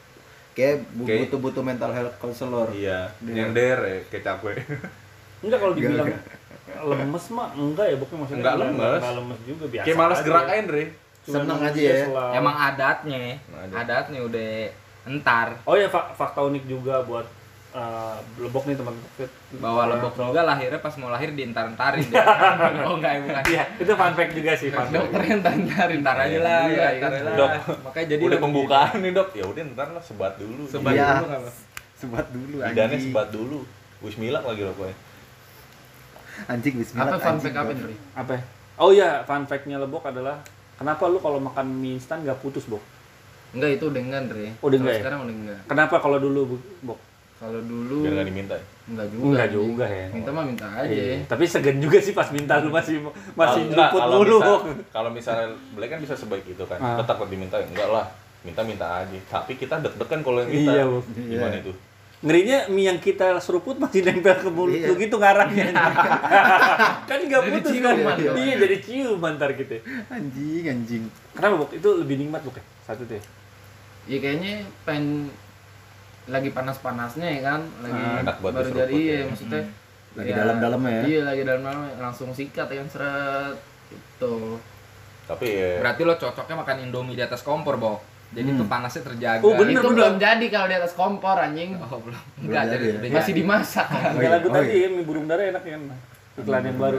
Kayak 0.58 0.76
bu- 0.90 1.06
Kayak- 1.06 1.20
butuh-butuh 1.24 1.62
mental 1.62 1.90
health 1.92 2.16
counselor. 2.18 2.66
Iya, 2.68 3.14
nyender 3.20 3.78
ya, 3.78 3.98
kayak 4.08 4.22
cakwe. 4.24 4.52
Enggak 5.38 5.58
kalau 5.60 5.72
Enggak, 5.72 5.86
dibilang 5.88 6.08
lemes 6.80 7.24
mah 7.30 7.48
enggak 7.54 7.86
ya, 7.86 7.96
bukan 7.96 8.16
maksudnya 8.18 8.40
Enggak 8.40 8.56
lemes. 8.58 8.98
Enggak 8.98 9.14
lemes 9.14 9.40
juga 9.46 9.64
biasa. 9.68 9.84
kayak 9.86 9.96
malas 9.96 10.18
gerak 10.20 10.44
aja, 10.44 10.58
Andre. 10.58 10.84
Seneng 11.22 11.60
aja 11.60 11.78
ya. 11.78 11.96
selalu- 12.04 12.32
Emang 12.34 12.56
adatnya, 12.58 13.22
Ada. 13.46 13.74
adatnya 13.78 14.20
udah 14.20 14.50
entar. 15.06 15.48
Oh 15.62 15.74
ya 15.74 15.86
fak- 15.86 16.10
fakta 16.12 16.40
unik 16.42 16.64
juga 16.66 17.00
buat 17.02 17.26
eh, 17.68 18.16
lebok 18.40 18.64
nih 18.64 18.76
teman-teman. 18.76 19.28
Bawa 19.60 19.82
lebok 19.92 20.12
juga 20.14 20.40
lahirnya 20.42 20.80
pas 20.80 20.94
mau 20.96 21.08
lahir 21.08 21.30
dientar-entarin 21.32 22.04
deh. 22.04 22.16
oh 22.88 22.94
enggak, 22.96 23.12
bukan. 23.22 23.42
Iya, 23.44 23.64
itu 23.76 23.92
fun 23.92 24.12
fact 24.16 24.32
juga 24.32 24.52
sih, 24.56 24.68
fun 24.68 24.88
fact. 24.88 24.94
Dokternya 24.96 25.34
entar-entarin. 25.42 25.98
Entar 26.00 26.16
aja 26.16 26.38
lah, 26.40 26.60
Iya, 26.64 26.72
ya, 26.72 26.88
iya. 26.88 26.88
entar 26.96 27.10
lah. 27.12 27.34
Dok, 27.36 27.50
Makanya 27.84 28.06
jadi 28.08 28.22
udah 28.24 28.38
pembukaan 28.40 28.96
nih 29.00 29.12
dok, 29.12 29.28
ya 29.36 29.44
udah 29.44 29.62
ntar 29.76 29.88
lah 29.92 30.02
sebat 30.02 30.32
dulu. 30.40 30.62
Sebat 30.64 30.92
Iya. 30.96 31.08
dulu 31.20 31.26
apa. 31.28 31.50
Sebat 31.98 32.26
dulu 32.30 32.56
anjing. 32.62 33.00
sebat 33.10 33.28
dulu. 33.28 33.58
Wismilak 33.98 34.44
lagi 34.46 34.62
rokoknya. 34.62 34.96
Anjing 36.46 36.74
bismillah. 36.78 37.10
Apa 37.10 37.16
fun 37.18 37.36
fact 37.42 37.56
apa 37.58 37.70
nih? 37.74 37.98
Apa? 38.14 38.32
ya? 38.32 38.42
Oh 38.78 38.90
iya, 38.94 39.10
fun 39.26 39.42
fact-nya 39.42 39.76
lebok 39.76 40.06
adalah 40.06 40.38
kenapa 40.78 41.10
lu 41.10 41.18
kalau 41.18 41.42
makan 41.42 41.66
mie 41.66 41.98
instan 41.98 42.22
nggak 42.22 42.38
putus, 42.38 42.70
Bok? 42.70 42.78
Enggak 43.50 43.80
itu 43.80 43.84
udah 43.90 43.98
enggak, 43.98 44.22
Dre. 44.30 44.46
Oh, 44.62 44.70
udah 44.70 44.78
enggak 44.78 44.94
ya? 44.94 45.02
Sekarang 45.02 45.20
udah 45.26 45.34
enggak. 45.34 45.60
Kenapa 45.66 45.96
kalau 45.98 46.18
dulu, 46.22 46.60
Bok? 46.86 46.98
Kalau 47.38 47.60
dulu 47.62 48.02
Biar 48.02 48.12
nggak 48.14 48.28
diminta. 48.28 48.54
ya. 48.54 48.64
enggak 48.88 49.06
juga. 49.08 49.22
Enggak 49.24 49.48
juga 49.48 49.86
ya. 49.86 50.06
Minta 50.10 50.30
mah 50.30 50.44
minta 50.44 50.66
aja. 50.66 50.90
Iya, 50.90 51.22
Tapi 51.24 51.44
segen 51.46 51.78
juga 51.78 51.98
sih 51.98 52.10
pas 52.10 52.26
minta 52.28 52.58
lu 52.58 52.68
masih 52.68 52.98
masih 53.32 53.62
luput 53.70 54.02
mulu, 54.10 54.36
Bok. 54.40 54.60
Kalau 54.88 55.10
misalnya 55.10 55.46
Black 55.72 55.90
kan 55.92 56.00
bisa 56.00 56.14
sebaik 56.14 56.42
itu 56.44 56.64
kan. 56.64 56.78
Ah. 56.78 56.98
Tetap 56.98 57.14
kalau 57.14 57.30
diminta 57.30 57.56
enggak 57.56 57.86
lah. 57.86 58.10
Minta-minta 58.40 59.02
aja. 59.02 59.18
Tapi 59.28 59.54
kita 59.54 59.78
deg-degan 59.78 60.20
kalau 60.20 60.40
yang 60.40 60.50
minta. 60.50 60.72
Iya, 60.72 60.82
Bu. 60.84 60.98
Gimana 61.14 61.56
itu? 61.58 61.72
Ngerinya 62.18 62.58
mie 62.66 62.84
yang 62.84 62.98
kita 62.98 63.38
seruput 63.38 63.78
masih 63.78 64.02
nempel 64.02 64.34
ke 64.34 64.50
mulut 64.50 64.74
Iya. 64.74 64.90
lu 64.90 64.98
gitu 64.98 65.16
ngarangnya. 65.16 65.70
kan 67.08 67.18
nggak 67.22 67.40
Jadi 67.40 67.52
putus 67.54 67.70
ciuman 67.72 67.94
kan? 67.94 68.16
dong. 68.18 68.36
Iya, 68.36 68.54
jadi 68.58 68.76
ciuman 68.82 69.32
ntar 69.38 69.50
gitu. 69.54 69.74
Anjing, 70.08 70.64
anjing. 70.66 71.02
Kenapa, 71.30 71.54
Bok? 71.56 71.70
Itu 71.70 71.88
lebih 71.96 72.18
nikmat, 72.18 72.42
Bok 72.42 72.58
ya? 72.58 72.64
Satu 72.82 73.06
tuh 73.06 73.14
ya? 73.14 73.22
Ya 74.08 74.18
kayaknya 74.18 74.54
pengen 74.82 75.30
lagi 76.28 76.50
panas-panasnya 76.50 77.28
ya 77.28 77.40
kan, 77.42 77.60
lagi 77.80 78.02
Ah, 78.22 78.36
buat 78.38 78.52
baru 78.52 78.70
jadi 78.76 78.96
ya. 79.00 79.20
maksudnya. 79.26 79.62
Lagi 80.12 80.30
dalam-dalamnya 80.30 80.92
ya. 80.92 81.02
Iya, 81.04 81.20
lagi 81.24 81.42
dalam-dalamnya 81.42 81.92
langsung 81.98 82.28
sikat 82.30 82.66
ya 82.66 82.76
kan 82.78 82.88
seret 82.88 83.56
gitu. 83.88 84.60
Tapi 85.24 85.46
ya 85.46 85.70
Berarti 85.78 86.02
lo 86.02 86.14
cocoknya 86.14 86.56
makan 86.56 86.76
Indomie 86.84 87.16
di 87.16 87.22
atas 87.22 87.40
kompor, 87.40 87.76
Bo. 87.76 88.00
Jadi 88.28 88.44
Hmm. 88.44 88.60
tuh 88.60 88.66
panasnya 88.66 89.02
terjaga. 89.02 89.40
Oh, 89.40 89.56
bener, 89.56 89.72
itu 89.72 89.80
bener. 89.82 89.96
belum 89.96 90.14
jadi 90.18 90.46
kalau 90.48 90.66
di 90.66 90.76
atas 90.76 90.92
kompor 90.92 91.36
anjing. 91.38 91.70
Oh, 91.78 91.96
belum. 91.96 92.20
Belum 92.38 92.44
Enggak, 92.44 92.64
jadi 92.68 92.84
jadi 92.94 93.06
ya? 93.08 93.14
Masih 93.16 93.32
dimasak 93.32 93.86
kan. 93.88 94.00
Oh 94.04 94.12
Kayak 94.12 94.20
iya, 94.20 94.28
lagu 94.36 94.46
oh 94.46 94.52
tadi 94.52 94.68
iya. 94.68 94.84
ya, 94.84 94.88
mie 94.92 95.04
burung 95.04 95.24
dara 95.24 95.42
enak 95.42 95.62
kan? 95.64 95.82
Iklan 96.36 96.62
yang 96.62 96.76
baru. 96.76 96.98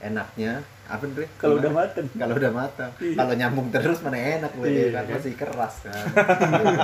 Enaknya 0.00 0.52
apa 0.90 1.04
Dre? 1.06 1.26
Kalau 1.36 1.54
udah 1.56 1.70
mateng. 1.70 2.06
Kalau 2.12 2.34
udah 2.34 2.52
matang. 2.52 2.90
Iya. 2.98 3.14
Kalau 3.14 3.32
nyambung 3.32 3.66
terus 3.70 3.98
mana 4.00 4.18
enak 4.18 4.50
gue 4.52 4.66
Iya, 4.66 4.86
kan 4.90 5.04
kan? 5.04 5.14
masih 5.14 5.34
keras 5.34 5.74
kan. 5.80 5.94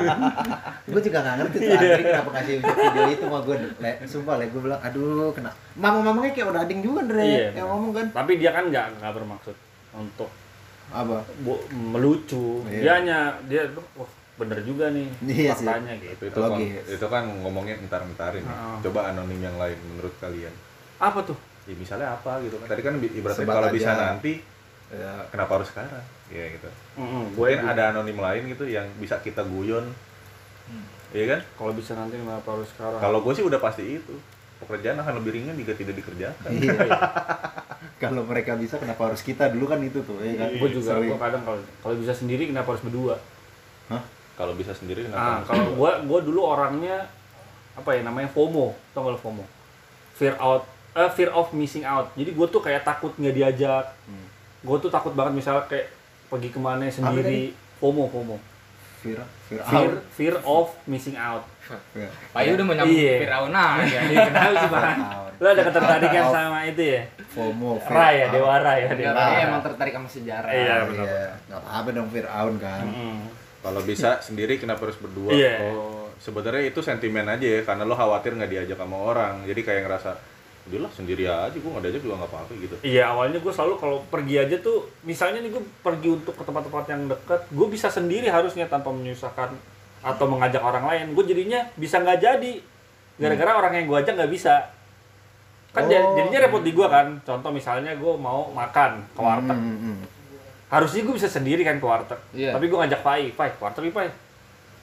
gue 0.86 1.00
juga 1.02 1.18
gak 1.20 1.34
ngerti 1.36 1.56
tuh 1.56 1.66
Iya. 1.66 1.76
Andri 1.76 2.02
kenapa 2.04 2.30
kasih 2.32 2.54
video 2.60 3.02
itu 3.08 3.24
sama 3.24 3.38
gue. 3.42 3.56
Le, 3.76 3.90
sumpah 4.04 4.34
le 4.36 4.44
gue 4.46 4.60
bilang 4.60 4.80
aduh 4.80 5.30
kena. 5.30 5.50
Mama-mamanya 5.74 6.30
kayak 6.30 6.46
udah 6.48 6.62
ading 6.62 6.80
juga 6.80 7.00
Dre. 7.04 7.26
Iya, 7.26 7.48
yang 7.54 7.68
ngomong 7.68 7.92
kan. 7.92 8.06
Tapi 8.12 8.32
dia 8.36 8.50
kan 8.50 8.64
nggak 8.66 8.86
nggak 8.96 9.12
bermaksud 9.12 9.56
untuk 9.92 10.30
Apa? 10.88 11.26
bu- 11.42 11.66
melucu. 11.72 12.62
Iya. 12.64 12.80
Dia 12.80 12.92
hanya 12.96 13.18
dia 13.44 13.62
wah 13.92 14.06
bener 14.36 14.60
juga 14.62 14.92
nih 14.92 15.08
Iya 15.24 15.50
sih. 15.50 15.64
faktanya 15.64 15.96
gitu. 15.96 16.22
itu 16.22 16.36
kan, 16.36 16.50
Logis. 16.52 16.84
itu 16.86 17.06
kan 17.08 17.24
ngomongnya 17.40 17.74
entar-entarin. 17.78 18.44
ya. 18.44 18.52
Ah. 18.52 18.78
Coba 18.78 19.10
anonim 19.10 19.40
yang 19.40 19.56
lain 19.56 19.78
menurut 19.82 20.14
kalian. 20.16 20.52
Apa 20.96 21.24
tuh? 21.24 21.36
Ya 21.66 21.74
misalnya 21.74 22.08
apa 22.14 22.38
gitu 22.40 22.56
kan. 22.62 22.66
Tadi 22.70 22.82
kan 22.82 22.94
ibaratnya 22.96 23.42
Sebat 23.42 23.54
kalau 23.54 23.68
aja. 23.70 23.76
bisa 23.76 23.90
nanti 23.92 24.34
Ya, 24.86 25.18
kenapa 25.34 25.58
harus 25.58 25.66
sekarang? 25.66 25.98
Ya 26.30 26.46
gitu. 26.46 26.70
Gue 27.34 27.58
gua 27.58 27.74
ada 27.74 27.90
anonim 27.90 28.14
lain 28.14 28.46
gitu 28.54 28.70
yang 28.70 28.86
bisa 29.02 29.18
kita 29.18 29.42
guyon. 29.42 29.90
Iya 31.10 31.24
kan? 31.26 31.40
kalau 31.58 31.72
bisa 31.74 31.94
nanti 31.94 32.14
kenapa 32.18 32.46
harus 32.54 32.70
sekarang? 32.70 32.98
Kalau 33.02 33.18
gue 33.22 33.32
sih 33.34 33.42
udah 33.42 33.58
pasti 33.58 33.98
itu. 33.98 34.14
Pekerjaan 34.56 34.96
akan 34.96 35.20
lebih 35.20 35.42
ringan 35.42 35.58
jika 35.58 35.74
tidak 35.74 35.98
dikerjakan. 35.98 36.50
Iya. 36.54 36.86
Kalau 38.02 38.28
mereka 38.28 38.54
bisa 38.54 38.76
kenapa 38.76 39.08
harus 39.08 39.24
kita 39.24 39.48
dulu 39.48 39.66
kan 39.66 39.80
itu 39.80 40.04
tuh 40.04 40.20
ya 40.20 40.36
kan. 40.36 40.52
gue 40.52 40.68
juga 40.68 41.00
gue 41.00 41.16
kadang 41.16 41.42
kalau 41.48 41.60
kalau 41.80 41.96
bisa 41.96 42.12
sendiri 42.12 42.44
kenapa 42.44 42.76
harus 42.76 42.84
berdua? 42.84 43.16
Kalau 44.36 44.52
bisa 44.52 44.76
sendiri 44.76 45.08
Ah, 45.08 45.40
kenapa? 45.40 45.48
kalau 45.48 45.66
gue 45.72 45.90
gue 46.04 46.20
dulu 46.28 46.40
orangnya 46.44 47.08
apa 47.72 47.96
ya 47.96 48.04
namanya 48.04 48.28
FOMO, 48.28 48.76
tau 48.92 49.00
gak 49.00 49.16
lo 49.16 49.20
FOMO? 49.20 49.44
Fear 50.12 50.36
out, 50.36 50.68
eh, 50.96 51.10
fear 51.12 51.30
of 51.30 51.52
missing 51.52 51.84
out. 51.84 52.08
Jadi 52.12 52.32
gue 52.32 52.46
tuh 52.48 52.58
kayak 52.58 52.82
takut 52.82 53.12
nggak 53.12 53.34
diajak. 53.34 53.84
Hmm. 54.04 54.26
Gue 54.58 54.76
tuh 54.78 54.88
takut 54.88 55.12
banget 55.12 55.36
misalnya 55.36 55.62
kayak 55.64 55.92
pergi 56.26 56.48
ke 56.48 56.58
mana 56.58 56.88
sendiri. 56.88 57.52
FOMO, 57.76 58.08
FOMO. 58.08 58.36
Fear, 58.96 59.20
fear, 59.46 59.60
Fear, 59.62 59.92
out. 59.92 60.02
fear 60.10 60.34
of 60.42 60.66
missing 60.84 61.14
out. 61.14 61.44
Pak 62.32 62.40
Yu 62.42 62.54
udah 62.54 62.64
mau 62.64 62.74
nyambung 62.74 62.96
Iya. 62.96 63.14
Firaun 63.20 63.52
aja. 63.52 63.98
Iya, 64.02 64.18
kenapa 64.24 64.54
sih 64.56 64.70
bang? 64.72 64.98
Lo 65.36 65.46
ada 65.46 65.62
ketertarikan 65.62 66.24
sama 66.32 66.58
itu 66.64 66.82
ya? 66.82 67.00
FOMO, 67.28 67.70
fear 67.78 67.92
Ra 67.92 68.08
ya, 68.08 68.24
out. 68.24 68.32
Dewara 68.32 68.72
ya, 68.74 68.86
Enggak, 68.86 68.98
Dewara. 68.98 69.26
dia 69.28 69.38
emang 69.44 69.62
tertarik 69.62 69.92
sama 69.92 70.08
sejarah. 70.08 70.50
Iya, 70.50 70.72
Ah, 70.72 70.82
benar. 70.88 71.04
Iya, 71.06 71.26
nggak 71.46 71.60
apa-apa 71.60 71.88
dong 71.92 72.08
Fir'aun 72.08 72.54
kan. 72.56 72.84
Kalau 73.60 73.80
bisa 73.82 74.10
sendiri 74.18 74.54
kenapa 74.56 74.80
harus 74.82 74.96
berdua? 74.96 75.30
Iya. 75.30 75.54
Oh, 75.68 76.06
sebenarnya 76.16 76.64
itu 76.64 76.80
sentimen 76.80 77.26
aja 77.26 77.46
ya, 77.46 77.60
karena 77.62 77.82
lo 77.82 77.94
khawatir 77.94 78.32
nggak 78.32 78.48
diajak 78.48 78.78
sama 78.78 78.96
orang. 78.96 79.42
Jadi 79.44 79.60
kayak 79.60 79.82
ngerasa, 79.84 80.10
udahlah 80.66 80.90
sendiri 80.90 81.24
aja, 81.30 81.54
gue 81.54 81.70
nggak 81.70 81.84
diajak 81.86 82.02
juga 82.02 82.14
nggak 82.18 82.30
apa-apa 82.34 82.52
gitu. 82.58 82.74
Iya 82.82 83.14
awalnya 83.14 83.38
gue 83.38 83.52
selalu 83.54 83.74
kalau 83.78 83.98
pergi 84.10 84.34
aja 84.42 84.56
tuh 84.58 84.90
misalnya 85.06 85.38
nih 85.46 85.54
gue 85.54 85.62
pergi 85.80 86.08
untuk 86.10 86.34
ke 86.34 86.42
tempat-tempat 86.42 86.84
yang 86.90 87.02
dekat 87.06 87.40
gue 87.54 87.66
bisa 87.70 87.86
sendiri 87.86 88.26
harusnya 88.26 88.66
tanpa 88.66 88.90
menyusahkan 88.90 89.54
atau 90.02 90.26
mengajak 90.26 90.62
orang 90.62 90.84
lain. 90.90 91.06
Gue 91.14 91.24
jadinya 91.26 91.62
bisa 91.78 92.02
nggak 92.02 92.18
jadi. 92.18 92.52
Gara-gara 93.16 93.52
orang 93.56 93.72
yang 93.78 93.84
gue 93.86 93.98
ajak 94.02 94.14
nggak 94.18 94.32
bisa. 94.34 94.54
Kan 95.70 95.86
Oh. 95.86 96.18
jadinya 96.18 96.38
repot 96.50 96.62
di 96.66 96.72
gue 96.74 96.86
kan. 96.90 97.14
Contoh 97.22 97.50
misalnya 97.54 97.94
gue 97.94 98.12
mau 98.18 98.50
makan 98.50 99.06
ke 99.14 99.20
warteg. 99.22 99.56
Hmm, 99.56 99.70
hmm, 99.70 99.80
hmm. 99.94 99.98
harusnya 100.66 101.06
gue 101.06 101.14
bisa 101.14 101.30
sendiri 101.30 101.62
kan 101.62 101.78
ke 101.78 101.86
warteg. 101.86 102.18
Iya. 102.34 102.50
tapi 102.58 102.66
gue 102.66 102.74
ngajak 102.74 103.00
Pai 103.06 103.30
Pai 103.30 103.54
warteg 103.62 103.94
Pai 103.94 104.10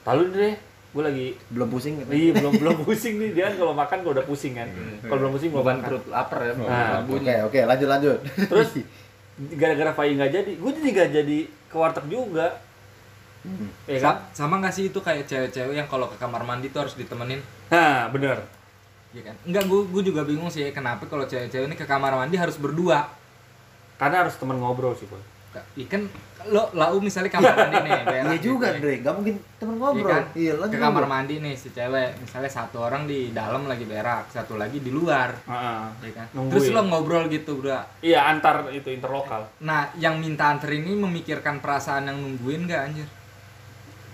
lalu 0.04 0.22
deh 0.32 0.54
gue 0.94 1.02
lagi 1.02 1.26
Belum 1.50 1.66
pusing 1.66 1.98
gitu. 1.98 2.10
iya 2.10 2.30
belum 2.32 2.54
belum 2.54 2.76
pusing 2.82 3.18
nih 3.18 3.30
dia 3.34 3.50
kan 3.50 3.54
kalau 3.58 3.74
makan 3.74 3.98
gue 4.00 4.12
udah 4.14 4.24
pusing 4.24 4.54
kan 4.54 4.68
kalau 5.02 5.18
belum 5.20 5.32
pusing 5.34 5.50
makan 5.50 5.76
perut 5.82 6.04
lapar 6.06 6.38
ya. 6.40 6.52
Nah. 6.54 7.02
Oke, 7.02 7.34
oke, 7.42 7.60
lanjut 7.60 7.88
lanjut. 7.90 8.18
Terus 8.46 8.68
gara-gara 9.60 9.90
Fai 9.90 10.14
nggak 10.14 10.30
jadi, 10.30 10.52
gue 10.54 10.70
jadi 10.72 10.88
nggak 10.94 11.10
jadi 11.12 11.38
ke 11.66 11.74
warteg 11.74 12.06
juga. 12.06 12.62
Hmm. 13.42 13.68
Iya 13.84 13.98
kan? 14.00 14.14
Sa- 14.30 14.46
Sama 14.46 14.62
nggak 14.62 14.72
sih 14.72 14.88
itu 14.88 14.96
kayak 14.96 15.26
cewek-cewek 15.26 15.74
yang 15.74 15.84
kalau 15.84 16.06
ke 16.06 16.16
kamar 16.16 16.40
mandi 16.40 16.70
tuh 16.70 16.86
harus 16.86 16.94
ditemenin? 16.94 17.42
Nah, 17.68 18.06
bener. 18.08 18.40
Iya 19.10 19.28
kan? 19.28 19.36
Enggak, 19.42 19.66
gue 19.66 19.80
gue 19.90 20.02
juga 20.06 20.22
bingung 20.22 20.48
sih 20.48 20.70
kenapa 20.70 21.04
kalau 21.04 21.26
cewek-cewek 21.26 21.66
ini 21.66 21.74
ke 21.74 21.84
kamar 21.84 22.14
mandi 22.14 22.38
harus 22.38 22.54
berdua. 22.54 23.10
Karena 23.94 24.22
harus 24.22 24.34
temen 24.34 24.56
ngobrol 24.56 24.94
sih, 24.94 25.04
Boy. 25.04 25.18
Iya 25.74 25.86
kan 25.86 26.02
lo 26.44 26.68
lau 26.72 27.00
misalnya 27.00 27.32
kamar 27.32 27.56
mandi 27.56 27.76
nih, 27.80 27.92
Iya 28.04 28.22
gitu 28.36 28.44
juga, 28.52 28.68
ya. 28.68 28.76
Dre. 28.76 28.94
Gak 29.00 29.14
mungkin 29.16 29.34
temen 29.56 29.74
Iya 29.74 29.80
ngobrol. 29.80 30.10
kan? 30.12 30.24
Iya, 30.36 30.52
ke 30.60 30.76
kamar 30.76 31.04
mandi 31.04 31.34
nih 31.40 31.54
si 31.54 31.68
cewek, 31.70 32.10
misalnya 32.20 32.50
satu 32.50 32.76
orang 32.78 33.04
di 33.04 33.30
dalam 33.30 33.64
lagi 33.64 33.82
berak, 33.82 34.28
satu 34.28 34.54
lagi 34.54 34.78
di 34.78 34.90
luar, 34.90 35.32
Heeh. 35.32 35.82
ya 36.04 36.12
kan? 36.12 36.26
Terus 36.52 36.68
lo 36.68 36.84
ngobrol 36.84 37.26
gitu, 37.28 37.58
bro. 37.58 37.80
Iya, 37.98 38.28
antar 38.28 38.68
itu 38.70 38.88
interlokal. 38.88 39.48
Nah, 39.60 39.88
yang 39.94 40.20
minta 40.20 40.48
anter 40.48 40.68
ini 40.70 40.92
memikirkan 40.92 41.58
perasaan 41.58 42.08
yang 42.08 42.18
nungguin 42.18 42.68
gak 42.68 42.82
anjir? 42.84 43.08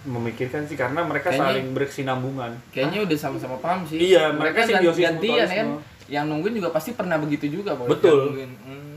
Memikirkan 0.00 0.64
sih 0.64 0.74
karena 0.74 1.03
mereka 1.03 1.29
Kayaknya- 1.29 1.50
saling 1.50 1.66
berkesinambungan. 1.74 2.53
Kayaknya 2.70 2.98
udah 3.05 3.18
sama-sama 3.18 3.57
paham 3.59 3.85
sih. 3.85 3.98
Iya, 4.00 4.33
mereka 4.33 4.64
gan- 4.64 4.68
simbiosis 4.70 5.03
gantian 5.03 5.35
ya 5.37 5.46
kan. 5.50 5.66
Yang 6.09 6.24
nungguin 6.26 6.55
juga 6.57 6.68
pasti 6.70 6.90
pernah 6.94 7.18
begitu 7.18 7.46
juga, 7.53 7.74
Boy. 7.74 7.90
Betul. 7.90 8.33
Hmm. 8.64 8.89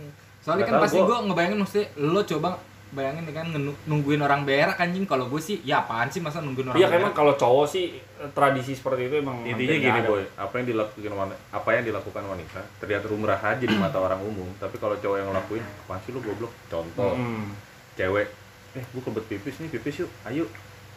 Soalnya 0.44 0.68
kan 0.68 0.76
pasti 0.78 1.00
gua- 1.00 1.08
gue 1.10 1.18
ngebayangin 1.26 1.58
mesti 1.58 1.82
lo 1.98 2.22
coba 2.22 2.60
bayangin 2.92 3.26
nih 3.26 3.34
kan 3.34 3.48
nungguin 3.88 4.22
orang 4.22 4.44
berak 4.44 4.78
anjing 4.78 5.02
kalau 5.04 5.26
gue 5.26 5.40
sih 5.40 5.58
ya 5.64 5.82
apaan 5.82 6.06
sih 6.06 6.20
masa 6.20 6.38
nungguin 6.40 6.68
orang 6.68 6.78
Iya 6.78 6.88
berak 6.88 7.00
emang 7.02 7.14
kalau 7.16 7.34
cowok 7.34 7.66
sih 7.66 7.98
tradisi 8.30 8.72
seperti 8.72 9.08
itu 9.08 9.16
emang 9.18 9.42
Intinya 9.42 9.74
gini 9.74 9.90
ada. 9.98 10.06
boy, 10.06 10.22
apa 10.38 10.54
yang 10.54 10.68
dilakukan 10.68 11.14
wanita, 11.16 11.38
apa 11.50 11.70
yang 11.72 11.84
dilakukan 11.84 12.24
wanita 12.24 12.60
terlihat 12.78 13.02
lumrah 13.08 13.40
aja 13.40 13.64
di 13.64 13.74
mata 13.74 13.98
orang 13.98 14.22
umum, 14.22 14.46
tapi 14.56 14.78
kalau 14.78 14.94
cowok 14.96 15.18
yang 15.18 15.28
ngelakuin, 15.28 15.64
apaan 15.82 16.00
sih 16.00 16.12
lu 16.12 16.22
goblok? 16.22 16.54
Contoh, 16.68 17.14
Mm. 17.14 17.50
cewek, 17.96 18.28
eh 18.74 18.84
gua 18.90 19.02
kebet 19.02 19.26
pipis 19.28 19.56
nih, 19.58 19.70
pipis 19.70 19.96
yuk, 20.00 20.10
ayo. 20.24 20.46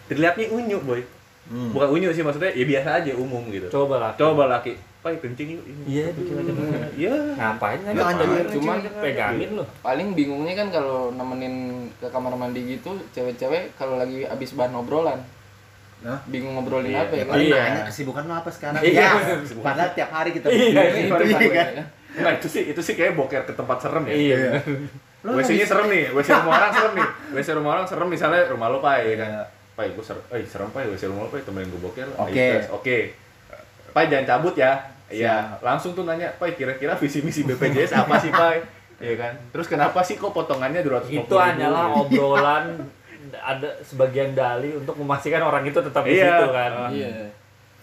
Terlihatnya 0.06 0.46
unyu 0.50 0.78
boy, 0.80 1.00
Hmm. 1.46 1.72
bukan 1.72 1.88
unyu 1.92 2.11
sih 2.11 2.20
maksudnya, 2.20 2.50
ya 2.50 2.64
biasa 2.66 2.88
aja 3.00 3.12
umum 3.14 3.42
gitu. 3.48 3.66
Coba 3.68 3.96
lah. 3.98 4.12
Coba 4.14 4.46
laki, 4.48 4.76
pai 4.98 5.14
kencing 5.16 5.48
yuk. 5.54 5.62
ini. 5.62 5.82
Iya, 5.87 6.04
kencing 6.11 6.37
aja 6.37 6.50
dulu. 6.50 6.62
dulu. 6.62 6.88
Iya. 6.94 7.14
Ngapain 7.35 7.78
kan? 7.78 7.92
Ya, 7.92 8.02
anjir. 8.04 8.44
Cuman 8.52 8.76
pegangin 8.98 9.50
lo. 9.54 9.64
paling 9.78 10.09
bingungnya 10.12 10.54
kan 10.54 10.68
kalau 10.68 11.11
nemenin 11.11 11.54
ke 11.96 12.06
kamar 12.06 12.35
mandi 12.35 12.61
gitu 12.66 12.90
cewek-cewek 13.11 13.74
kalau 13.74 13.96
lagi 13.96 14.24
abis 14.24 14.52
bahan 14.52 14.74
obrolan 14.74 15.20
Hah? 15.96 16.20
bingung 16.28 16.52
ngobrolin 16.54 16.92
Iya, 16.92 17.09
apa 17.09 17.14
ya 17.16 17.24
kan 17.24 17.32
Paling 17.32 17.48
Iya. 17.48 17.62
nanya 17.62 17.82
kesibukan 17.85 18.22
lo 18.24 18.35
apa 18.37 18.50
sekarang? 18.52 18.82
Iya. 18.85 19.00
Ya, 19.00 19.37
padahal 19.66 19.90
tiap 19.96 20.11
hari 20.12 20.30
kita 20.30 20.46
Iya, 20.46 20.61
iya, 20.61 20.82
gitu, 20.92 21.14
Iya, 21.16 21.38
iya 21.40 21.50
kan? 21.56 21.66
Nah 22.16 22.30
itu 22.37 22.46
sih, 22.46 22.62
itu 22.68 22.80
sih 22.85 22.94
kayak 22.94 23.16
boker 23.16 23.42
ke 23.44 23.52
tempat 23.52 23.80
serem 23.80 24.04
ya. 24.04 24.14
Iya. 24.14 24.37
Lo 25.24 25.35
WC-nya 25.35 25.64
serem 25.64 25.88
nih, 25.88 26.12
WC 26.12 26.28
rumah 26.37 26.52
orang 26.56 26.72
serem 26.72 26.92
nih. 26.94 27.09
WC 27.35 27.48
rumah 27.56 27.70
orang 27.74 27.87
serem 27.87 28.09
misalnya 28.09 28.42
rumah 28.46 28.68
lo 28.68 28.78
pai 28.78 29.02
ya 29.09 29.16
kan. 29.18 29.30
Iya. 29.32 29.44
Pai 29.72 29.87
gue 29.92 30.04
serem, 30.04 30.22
eh 30.30 30.44
serem 30.44 30.68
pai 30.70 30.85
WC 30.87 31.02
rumah 31.09 31.22
lo 31.24 31.30
pai 31.32 31.40
temenin 31.42 31.68
gue 31.68 31.80
boker. 31.80 32.09
Oke. 32.16 32.32
Tes. 32.61 32.68
Oke. 32.70 32.98
Pai 33.96 34.12
jangan 34.12 34.28
cabut 34.28 34.52
ya. 34.52 34.76
Iya, 35.09 35.56
langsung 35.64 35.96
tuh 35.96 36.04
nanya, 36.04 36.28
Pai 36.37 36.52
kira-kira 36.52 36.92
visi 36.92 37.24
misi 37.24 37.40
BPJS 37.42 37.96
apa 37.96 38.20
sih 38.20 38.28
Pai? 38.28 38.61
Iya 38.96 39.12
kan. 39.12 39.32
Terus 39.52 39.68
kenapa 39.68 40.00
sih 40.00 40.16
kok 40.16 40.32
potongannya 40.32 40.80
250 40.80 41.28
Itu 41.28 41.37
hanyalah 41.37 41.92
obrolan 41.94 42.80
ada 43.37 43.68
sebagian 43.80 44.32
dali 44.32 44.72
untuk 44.72 44.96
memastikan 44.96 45.44
orang 45.44 45.64
itu 45.64 45.76
tetap 45.76 46.00
di 46.00 46.16
Iya. 46.16 46.24
situ 46.26 46.46
kan. 46.48 46.70
iya 46.88 47.12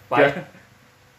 Pai. 0.06 0.26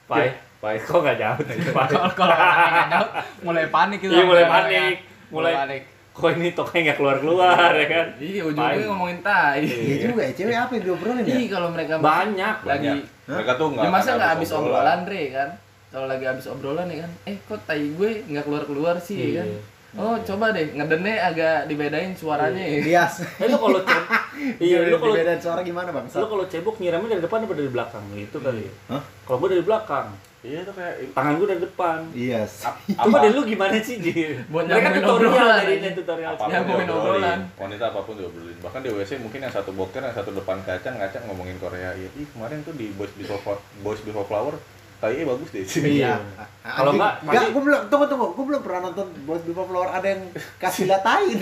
Pai. 0.05 0.27
Pai. 0.59 0.75
Kok 0.79 0.99
nggak 0.99 1.15
jauh 1.15 1.39
kalau 1.71 2.11
kalau 2.11 2.35
nggak 2.35 2.87
jauh, 2.91 3.09
mulai 3.43 3.65
panik 3.67 3.99
gitu 3.99 4.11
Iya, 4.11 4.23
mulai 4.23 4.45
panik. 4.45 4.95
Mulai 5.31 5.53
panik 5.55 5.81
kok 6.15 6.31
ini 6.31 6.49
tokonya 6.49 6.81
nggak 6.85 6.97
keluar-keluar 6.97 7.71
ya 7.75 7.87
kan? 7.87 8.07
iya 8.17 8.41
ujungnya 8.41 8.87
ngomongin 8.87 9.19
tai 9.19 9.59
Iya 9.61 9.95
juga 10.07 10.21
ya, 10.21 10.31
cewek 10.33 10.55
apa 10.55 10.71
yang 10.73 10.83
diobrolin 10.85 11.21
ya? 11.21 11.35
Iya 11.35 11.47
kalau 11.51 11.69
mereka 11.69 11.93
Banyak. 11.97 12.55
lagi 12.63 12.87
Banyak. 12.87 12.97
Mereka 13.27 13.51
tuh 13.53 13.67
ya 13.67 13.73
nggak 13.75 13.91
masa 13.91 14.07
akan 14.07 14.15
nggak 14.15 14.31
habis 14.31 14.49
obrolan. 14.49 14.71
obrolan 14.71 14.99
Dre 15.03 15.23
kan 15.29 15.49
kalau 15.87 16.07
lagi 16.07 16.25
habis 16.25 16.45
obrolan 16.45 16.87
ya 16.87 16.97
kan 17.01 17.11
eh 17.25 17.35
kok 17.41 17.59
tai 17.61 17.83
gue 17.89 18.09
nggak 18.25 18.43
keluar 18.43 18.63
keluar 18.63 18.95
sih 18.97 19.15
ya 19.17 19.29
kan 19.37 19.47
Iya. 19.49 19.59
Oh 19.95 20.15
coba 20.21 20.51
deh 20.51 20.65
ngedennya 20.71 21.15
agak 21.23 21.57
dibedain 21.65 22.11
suaranya 22.11 22.59
ya 22.59 22.79
Bias. 22.81 23.13
Eh 23.41 23.47
lu 23.47 23.57
kalau 23.57 23.79
cebok, 23.79 24.11
iya 24.57 24.77
lu 24.83 24.97
kalau 24.97 25.13
Dibedain 25.13 25.39
suara 25.39 25.61
gimana 25.61 25.89
bang? 25.89 26.05
lu 26.05 26.27
kalau 26.27 26.45
cebok 26.45 26.75
nyiramnya 26.77 27.09
dari 27.09 27.23
depan 27.23 27.39
apa 27.41 27.53
dari 27.53 27.69
belakang 27.69 28.03
gitu 28.13 28.37
kali. 28.37 28.67
Hah? 28.87 29.01
Kalau 29.23 29.37
gua 29.37 29.49
dari 29.49 29.63
belakang, 29.63 30.07
Iya 30.45 30.61
tuh 30.61 30.77
kayak 30.77 31.09
tangan 31.11 31.33
gua 31.35 31.47
dari 31.47 31.61
depan. 31.63 31.99
Iya. 32.13 32.45
Coba 32.93 33.17
deh 33.17 33.33
lu 33.33 33.41
gimana 33.43 33.81
sih, 33.81 33.97
Ji? 33.97 34.13
Buat 34.45 34.69
Mereka 34.69 34.89
tutorial 34.95 35.49
ini 35.65 35.89
tutorial. 35.91 36.31
apa 36.31 36.37
pun 36.37 36.51
Nyambungin 36.51 36.87
obrolan. 36.87 37.39
wanita 37.55 37.83
apa 37.89 37.99
pun 38.03 38.13
diobrolin 38.13 38.57
bahkan 38.59 38.79
di 38.79 38.89
WC 38.89 39.17
mungkin 39.17 39.39
yang 39.39 39.49
satu 39.49 39.71
boker 39.71 40.01
yang 40.01 40.13
satu 40.13 40.29
depan 40.31 40.61
kaca 40.61 40.85
ngaca 40.91 41.17
ngomongin 41.25 41.57
Korea 41.57 41.93
iya 41.93 42.09
ih 42.13 42.27
kemarin 42.27 42.61
tuh 42.61 42.73
di 42.73 42.91
Boys 42.91 43.09
Before 43.15 43.41
Boys 43.79 44.01
Before 44.01 44.21
Flower 44.23 44.53
tai 44.97 45.21
bagus 45.21 45.49
deh. 45.49 45.63
Iya. 45.65 46.17
Kalau 46.65 46.97
nggak, 46.97 47.21
enggak, 47.21 47.29
pasti- 47.37 47.53
gue 47.53 47.61
belum 47.61 47.81
tunggu 47.93 48.05
tunggu, 48.09 48.27
gue 48.33 48.45
belum 48.49 48.61
pernah 48.65 48.79
nonton 48.89 49.05
Boys 49.21 49.45
Before 49.45 49.69
Flower. 49.69 49.85
Ada 49.93 50.07
yang 50.09 50.21
kasih 50.57 50.89
datain. 50.89 51.37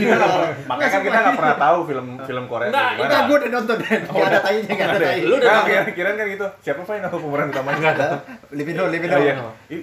makanya 0.67 0.89
kan 0.89 1.01
kita 1.01 1.17
nggak 1.17 1.37
pernah 1.39 1.55
tahu 1.55 1.77
film 1.87 2.07
film 2.19 2.43
Korea 2.43 2.67
Enggak, 2.67 2.89
gimana. 2.99 3.23
gue 3.23 3.35
udah 3.39 3.51
nonton. 3.55 3.77
Dan 3.79 4.01
nggak 4.03 4.27
ada 4.27 4.39
tainya, 4.43 4.67
nggak 4.67 4.89
ada 4.89 4.99
tai. 4.99 5.19
Lu 5.23 5.35
udah 5.39 5.47
Nah, 5.47 5.63
kira 5.63 5.81
kira 5.95 6.09
kan 6.13 6.25
gitu. 6.27 6.47
Siapa 6.59 6.81
Fai 6.83 6.99
nama 6.99 7.15
pemeran 7.15 7.47
utamanya 7.49 7.79
Nggak 7.79 7.93
ada. 7.95 8.07
Limino, 8.51 8.83
Limino. 8.91 9.15
Oh, 9.15 9.21
iya. 9.21 9.35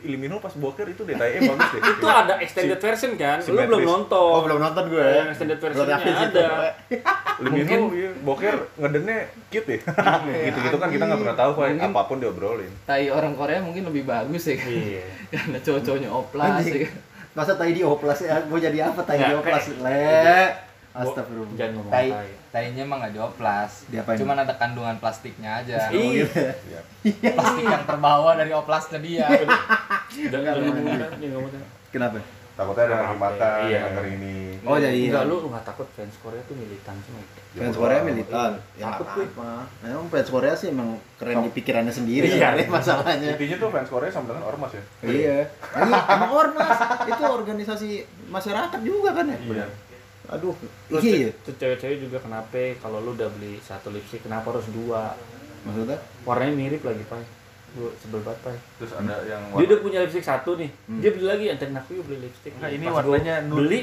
Limino 0.05 0.35
pas 0.39 0.53
boker 0.53 0.87
itu 0.87 1.03
deh 1.09 1.17
tai 1.17 1.41
bagus 1.41 1.69
deh. 1.73 1.81
Itu 1.89 2.07
ada 2.07 2.35
extended 2.37 2.77
version 2.77 3.11
kan? 3.17 3.39
Lu 3.41 3.61
belum 3.65 3.81
nonton. 3.81 4.31
Oh 4.37 4.43
belum 4.45 4.61
nonton 4.61 4.85
gue. 4.93 5.09
Yang 5.09 5.29
extended 5.33 5.57
versionnya 5.57 5.97
ada. 5.97 6.47
Limino 7.45 7.89
iya, 7.97 8.13
boker 8.21 8.77
ngedennya 8.77 9.25
cute 9.49 9.67
deh. 9.67 9.81
Gitu 10.45 10.59
gitu 10.61 10.77
kan 10.77 10.89
kita 10.93 11.05
nggak 11.09 11.21
pernah 11.25 11.37
tahu 11.39 11.51
apa 11.65 12.01
pun 12.05 12.21
diobrolin. 12.21 12.69
Tai 12.85 13.09
orang 13.09 13.33
Korea 13.33 13.60
mungkin 13.63 13.85
lebih 13.87 14.05
bagus 14.05 14.43
ya 14.49 14.57
kan 14.59 14.71
Iya. 14.71 15.05
karena 15.33 15.59
cowok-cowoknya 15.63 16.11
oplas 16.11 16.65
ya 16.67 16.79
kan 16.89 16.95
Masa 17.31 17.55
tai 17.55 17.71
di 17.71 17.87
oplas 17.87 18.19
ya? 18.27 18.43
Gue 18.43 18.59
jadi 18.59 18.91
apa 18.91 19.07
tai 19.07 19.23
di 19.23 19.31
oplas? 19.31 19.71
Le. 19.79 20.51
Astagfirullah. 20.91 21.55
Jangan 21.55 21.73
ngomong 21.79 21.93
Tai, 21.95 22.09
tai. 22.11 22.31
tainya 22.51 22.83
emang 22.83 22.99
nggak 22.99 23.15
dioplas. 23.15 23.87
Diapain? 23.87 24.19
Cuman 24.19 24.37
ada 24.43 24.55
kandungan 24.59 24.99
plastiknya 24.99 25.63
aja. 25.63 25.87
Iya. 25.95 26.27
Iya. 27.07 27.31
Plastik 27.31 27.63
yang 27.63 27.87
terbawa 27.87 28.35
dari 28.35 28.51
oplasnya 28.51 28.99
dia. 28.99 29.31
Tai. 30.35 30.35
Kenapa? 31.95 32.19
Takutnya 32.61 32.85
ada 32.85 32.97
yang 33.01 33.17
mata 33.17 33.51
Iya. 33.65 33.73
yang 33.73 33.85
denger 33.89 34.07
ini 34.13 34.35
Oh 34.61 34.77
jadi 34.77 34.93
iya. 34.93 35.09
Enggak, 35.09 35.25
lu 35.25 35.49
nggak 35.49 35.65
takut 35.65 35.89
fans 35.91 36.13
Korea 36.21 36.43
tuh 36.45 36.53
militan 36.53 36.93
semua. 37.01 37.25
Fans 37.51 37.73
Korea 37.75 38.01
militan. 38.05 38.51
Ya 38.77 38.85
Takut 38.87 39.09
takut 39.09 39.25
gue. 39.25 39.41
apa? 39.41 39.65
Emang 39.83 40.07
fans 40.07 40.29
Korea 40.29 40.53
sih 40.53 40.69
emang 40.69 40.89
keren 41.17 41.41
di 41.41 41.51
pikirannya 41.51 41.89
sendiri 41.91 42.29
Iya. 42.29 42.69
masalahnya. 42.69 43.33
intinya 43.35 43.57
tuh 43.57 43.69
fans 43.73 43.89
Korea 43.89 44.13
sama 44.13 44.29
dengan 44.29 44.45
ormas 44.45 44.71
ya 44.71 44.83
Iya. 45.01 45.39
Iya, 45.73 45.99
emang 46.13 46.31
ormas 46.31 46.77
itu 47.09 47.25
organisasi 47.25 47.89
masyarakat 48.29 48.81
juga 48.85 49.11
kan 49.17 49.27
ya? 49.27 49.39
Iya. 49.41 49.67
Aduh, 50.31 50.55
Terus 50.87 51.03
iya. 51.03 51.33
tuh 51.41 51.57
cewek-cewek 51.57 51.99
juga 51.99 52.21
kenapa 52.21 52.61
kalau 52.79 53.01
lu 53.01 53.17
udah 53.17 53.33
beli 53.33 53.57
satu 53.59 53.89
lipstick 53.89 54.23
kenapa 54.23 54.53
harus 54.53 54.69
dua? 54.69 55.17
Maksudnya? 55.61 55.99
Warnanya 56.23 56.53
mirip 56.55 56.81
lagi, 56.81 57.01
Pak. 57.03 57.40
Gue 57.71 57.91
sebel 57.97 58.21
banget, 58.21 58.41
Pak. 58.43 58.55
terus 58.77 58.93
ada 58.93 59.15
yang 59.23 59.43
Dia 59.53 59.65
udah 59.65 59.79
punya 59.79 59.99
lipstick 60.01 60.23
satu 60.23 60.55
nih. 60.55 60.71
Dia 60.99 61.11
beli 61.11 61.25
lagi 61.25 61.45
anterin 61.49 61.75
aku 61.75 61.91
yuk 61.95 62.05
beli 62.05 62.19
lipstick. 62.25 62.53
Nah, 62.57 62.67
ini 62.67 62.83
Pas 62.83 62.99
warnanya 62.99 63.35
nude. 63.43 63.57
beli 63.57 63.81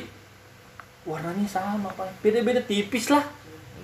warnanya 1.04 1.48
sama, 1.48 1.90
Pak. 1.92 2.20
Beda-beda 2.20 2.60
tipis 2.60 3.08
lah. 3.08 3.24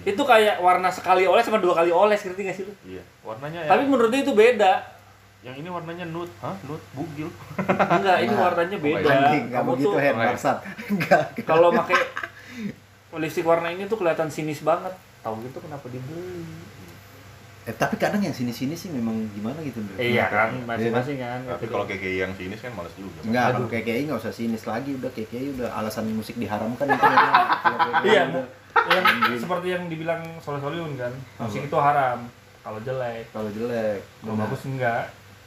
Itu 0.03 0.19
kayak 0.21 0.59
warna 0.59 0.91
sekali 0.91 1.23
oles 1.23 1.41
sama 1.41 1.57
dua 1.57 1.71
kali 1.73 1.87
oles, 1.87 2.19
ngerti 2.19 2.41
gak 2.43 2.51
sih 2.53 2.65
lu? 2.67 2.75
iya 2.83 2.99
warnanya 3.23 3.63
Tapi 3.63 3.83
menurut 3.85 4.11
dia 4.11 4.21
itu 4.21 4.35
beda. 4.35 4.73
yang 5.39 5.55
ini 5.55 5.67
warnanya 5.67 6.03
nude 6.03 6.31
hah 6.39 6.55
nude 6.63 6.79
bugil 6.91 7.27
Enggak, 7.59 8.17
ini 8.21 8.31
Nah, 8.35 8.43
warnanya 8.45 8.77
beda. 8.77 9.07
Anjing, 9.09 9.45
Kamu 9.49 9.69
begitu 9.69 9.85
tuh 9.85 9.99
Hen, 9.99 10.15
bangsat. 10.17 10.57
Enggak. 10.87 11.23
kalau 11.43 11.71
pakai 11.77 11.99
lipstick 13.13 13.43
warna 13.43 13.67
ini 13.69 13.83
tuh 13.85 13.95
kelihatan 13.95 14.27
sinis 14.27 14.59
banget. 14.59 14.91
Tahu 15.19 15.39
gitu 15.39 15.59
kenapa 15.59 15.87
dibeli? 15.87 16.43
Eh, 17.63 17.71
tapi 17.71 17.95
kadang 17.95 18.19
yang 18.19 18.36
sini-sini 18.36 18.76
sih 18.76 18.91
memang 18.91 19.15
gimana 19.32 19.56
gitu, 19.63 19.80
Bro. 19.80 19.95
Iya 19.95 20.28
kan, 20.28 20.52
Iya 20.52 20.67
masing-masing 20.67 21.15
kan. 21.15 21.39
tapi 21.47 21.65
kalau 21.65 21.88
KKI 21.88 22.17
yang 22.19 22.36
sinis 22.36 22.60
kan 22.60 22.76
males 22.76 22.91
juga 22.93 23.23
Enggak, 23.23 23.45
Aduh. 23.56 23.67
KKI 23.67 24.02
nggak 24.04 24.19
usah 24.19 24.34
sinis 24.36 24.63
lagi, 24.63 24.91
udah 24.93 25.08
KKI 25.08 25.47
udah 25.56 25.69
alasan 25.73 26.12
musik 26.12 26.36
diharamkan 26.36 26.86
itu 26.86 26.99
memang. 27.02 27.36
Iya, 28.04 28.21
udah. 28.28 28.45
yang 28.84 29.06
seperti 29.38 29.67
yang 29.69 29.84
dibilang 29.88 30.19
Soleh 30.39 30.60
Solihun 30.60 30.99
kan, 30.99 31.13
musik 31.39 31.63
itu 31.63 31.78
haram 31.78 32.28
kalau 32.60 32.80
jelek, 32.80 33.32
Kalau 33.32 33.47
jelek, 33.47 34.04
kalau 34.19 34.36
bagus 34.36 34.62
enggak. 34.65 35.04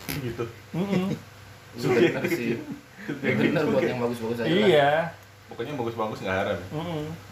gitu 0.06 0.44
bener 1.76 2.24
sih 2.26 2.56
Ya 3.06 3.32
bener 3.34 3.62
buat 3.66 3.82
yang 3.82 4.00
bagus-bagus 4.00 4.38
aja. 4.40 4.48
Iya. 4.48 4.90
pokoknya 5.46 5.72
bagus-bagus 5.74 6.18
nggak 6.20 6.36
haram 6.36 6.58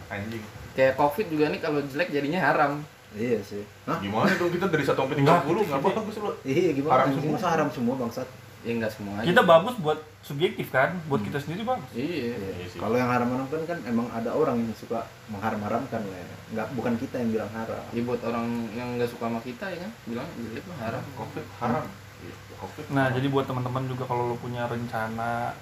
anjing 0.06 0.42
kayak 0.74 0.94
covid 0.94 1.26
juga 1.26 1.50
nih 1.50 1.58
kalau 1.58 1.80
jelek 1.82 2.10
jadinya 2.10 2.40
haram 2.42 2.72
Iya 3.14 3.38
sih. 3.40 3.62
Hah? 3.86 3.98
gimana 3.98 4.26
dong 4.30 4.50
kita 4.50 4.66
dari 4.66 4.82
1 4.82 4.90
sampai 4.92 5.16
Enggak, 5.16 5.46
30 5.46 5.64
nggak 5.64 5.82
bagus 5.82 6.16
lo 6.18 6.30
Iya, 6.42 6.70
gimana? 6.74 6.92
Haram 6.92 7.08
semua. 7.12 7.32
Masa 7.32 7.48
haram 7.48 7.68
semua 7.70 7.94
bangsat? 7.96 8.28
ya 8.64 8.72
enggak 8.72 8.96
semua 8.96 9.20
aja 9.20 9.28
Kita 9.28 9.42
bagus 9.44 9.76
buat 9.76 9.98
subjektif 10.24 10.72
kan, 10.72 10.96
buat 11.04 11.20
kita 11.20 11.36
sendiri 11.36 11.62
bagus. 11.62 11.84
iya 11.92 12.32
Iya 12.32 12.64
sih. 12.64 12.80
Kalau 12.80 12.96
yang 12.96 13.12
haram-haram 13.12 13.44
kan 13.44 13.78
emang 13.84 14.08
ada 14.08 14.32
orang 14.32 14.56
yang 14.56 14.72
suka 14.72 15.04
mengharam-haramkan 15.28 16.00
lah. 16.00 16.16
ya. 16.16 16.26
Nggak 16.50 16.66
bukan 16.72 16.94
kita 16.96 17.14
yang 17.18 17.30
bilang 17.30 17.50
haram. 17.52 17.84
ya 17.92 18.00
buat 18.00 18.20
orang 18.24 18.46
yang 18.72 18.88
nggak 18.96 19.10
suka 19.12 19.28
sama 19.28 19.40
kita 19.44 19.68
ya 19.68 19.78
kan 19.84 19.90
bilang 20.08 20.28
jelek 20.34 20.64
mah 20.64 20.78
haram 20.80 21.02
covid 21.12 21.44
haram 21.60 21.84
Iya, 22.24 22.34
covid 22.56 22.84
Nah, 22.88 23.06
jadi 23.12 23.26
buat 23.28 23.44
teman-teman 23.44 23.84
juga 23.84 24.08
kalau 24.08 24.32
lo 24.32 24.36
punya 24.40 24.64
rencana, 24.64 25.52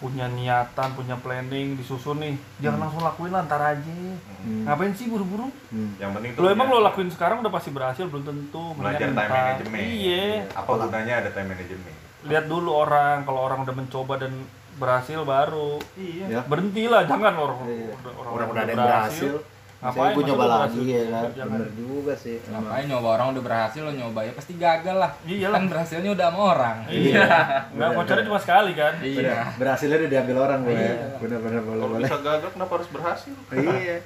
punya 0.00 0.26
niatan, 0.26 0.88
punya 0.92 1.12
planning, 1.14 1.76
disusun 1.76 2.16
nih, 2.18 2.32
jangan 2.58 2.80
langsung 2.80 3.04
lakuin 3.04 3.30
lah, 3.30 3.44
ntar 3.44 3.60
aja. 3.60 4.00
Hmm. 4.40 4.64
Ngapain 4.64 4.96
sih 4.96 5.06
buru-buru? 5.06 5.52
Hmm. 5.68 5.92
yang 5.94 6.10
penting 6.10 6.32
tuh 6.32 6.40
Lo 6.40 6.48
emang 6.48 6.66
lo 6.66 6.80
lakuin 6.80 7.06
sekarang 7.06 7.44
udah 7.44 7.52
pasti 7.52 7.68
berhasil 7.68 8.08
belum 8.08 8.24
tentu. 8.24 8.72
belajar 8.74 9.06
time 9.06 9.28
management 9.30 9.84
Iya. 9.84 10.48
apa 10.50 10.70
gunanya 10.74 11.14
ada 11.20 11.30
time 11.30 11.48
management 11.52 11.96
Lihat 12.22 12.44
dulu 12.46 12.70
orang, 12.74 13.22
kalau 13.22 13.40
orang 13.42 13.60
udah 13.62 13.74
mencoba 13.74 14.14
dan 14.16 14.32
berhasil 14.74 15.20
baru 15.20 15.76
iya 15.94 16.26
Ya. 16.26 16.40
berhentilah, 16.42 17.04
jangan 17.04 17.34
orang 17.34 17.58
Iya. 17.62 17.92
orang, 18.10 18.32
Orang 18.34 18.48
udah 18.48 18.62
ada 18.62 18.72
yang 18.72 18.80
berhasil. 18.80 19.32
Ngapain? 19.80 19.96
Saya 20.02 20.12
gue 20.12 20.24
nyoba 20.26 20.44
lagi 20.44 20.60
berhasil? 20.76 20.84
ya 20.86 21.04
kan. 21.06 21.24
Jangan. 21.32 21.56
Bener 21.56 21.70
juga 21.72 22.12
sih. 22.14 22.36
Ngapain 22.42 22.84
nyoba 22.84 23.08
orang 23.10 23.26
udah 23.32 23.42
berhasil 23.42 23.80
lo 23.80 23.92
nyoba 23.92 24.20
ya 24.20 24.32
pasti 24.32 24.52
gagal 24.54 24.96
lah. 24.98 25.10
Iya 25.22 25.48
Kan 25.48 25.62
berhasilnya 25.66 26.10
udah 26.10 26.26
sama 26.26 26.40
orang. 26.52 26.76
Iya. 26.86 27.24
Enggak 27.70 27.88
bocornya 27.90 28.24
cuma 28.24 28.38
sekali 28.38 28.72
kan. 28.74 28.92
Bener. 28.98 29.36
Berhasilnya 29.56 29.96
udah 29.98 30.10
diambil 30.10 30.36
orang 30.42 30.58
gue. 30.62 30.72
Iya. 30.74 30.94
Bener-bener 31.16 31.60
boleh 31.60 31.78
kalau 31.78 31.88
boleh. 31.90 32.06
bisa 32.06 32.18
gagal 32.20 32.50
kenapa 32.52 32.72
harus 32.74 32.88
berhasil 32.88 33.32
Iya. 33.50 33.96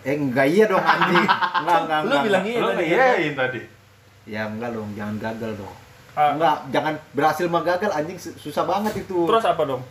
Eh 0.00 0.16
enggak 0.16 0.46
iya 0.46 0.64
dong 0.64 0.80
anjing. 0.80 1.26
Enggak 1.60 1.78
enggak 1.82 1.98
Lu 1.98 2.06
enggak. 2.08 2.22
bilang 2.24 2.44
iya 2.44 2.56
tadi. 2.56 2.78
ngiyain 2.80 3.32
tadi. 3.34 3.60
Ya 4.24 4.40
enggak 4.46 4.70
dong, 4.70 4.88
jangan 4.94 5.16
gagal 5.18 5.52
dong. 5.54 5.74
Ah. 6.14 6.30
Enggak, 6.30 6.56
jangan 6.70 6.94
berhasil 7.10 7.46
mah 7.46 7.60
gagal 7.60 7.90
anjing 7.90 8.16
su- 8.16 8.38
susah 8.38 8.62
banget 8.62 8.94
itu. 8.96 9.18
Terus 9.24 9.44
apa 9.44 9.62
dong? 9.64 9.82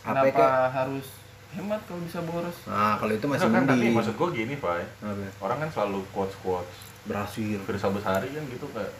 apa 0.00 0.22
Kenapa 0.22 0.30
kayak? 0.32 0.70
harus 0.72 1.06
hemat 1.56 1.80
kalau 1.82 2.00
bisa 2.00 2.20
boros? 2.20 2.56
Nah, 2.64 2.94
kalau 2.96 3.12
itu 3.12 3.26
masih 3.26 3.46
Enggak 3.46 3.56
kan, 3.58 3.72
tapi 3.72 3.86
maksud 3.90 4.14
gua 4.14 4.28
gini, 4.30 4.54
Pak. 4.54 4.74
Apa? 5.00 5.26
Orang 5.40 5.58
kan 5.58 5.70
selalu 5.70 6.00
quotes-quotes 6.10 6.76
Berhasil. 7.02 7.58
Firsa 7.62 7.88
Besari 7.88 8.28
kan 8.28 8.44
gitu 8.46 8.66
kayak 8.70 8.92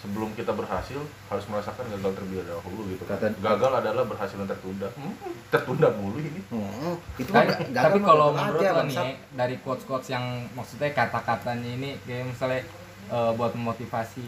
sebelum 0.00 0.32
kita 0.32 0.52
berhasil 0.52 0.96
harus 1.28 1.44
merasakan 1.44 1.84
gagal 1.90 2.12
terlebih 2.14 2.40
dahulu 2.42 2.88
gitu. 2.88 3.04
kan. 3.04 3.20
Kata- 3.20 3.36
gagal 3.36 3.72
adalah 3.74 4.04
berhasil 4.04 4.32
yang 4.34 4.48
tertunda. 4.48 4.88
Hmm, 4.94 5.12
tertunda 5.48 5.88
mulu 5.90 6.18
ini. 6.18 6.40
Hmm, 6.46 6.96
itu 7.14 7.28
ga- 7.28 7.44
gagal 7.44 7.84
tapi 7.84 7.98
kalau 8.00 8.32
menurut 8.32 8.60
aja, 8.62 8.72
lo 8.74 8.82
nih 8.86 8.96
dari 9.30 9.56
quotes 9.58 9.84
quotes 9.84 10.08
yang 10.08 10.24
maksudnya 10.50 10.88
kata-katanya 10.90 11.68
ini 11.68 11.90
kayak 12.00 12.24
misalnya 12.26 12.64
eh, 13.08 13.32
buat 13.34 13.52
memotivasi 13.52 14.24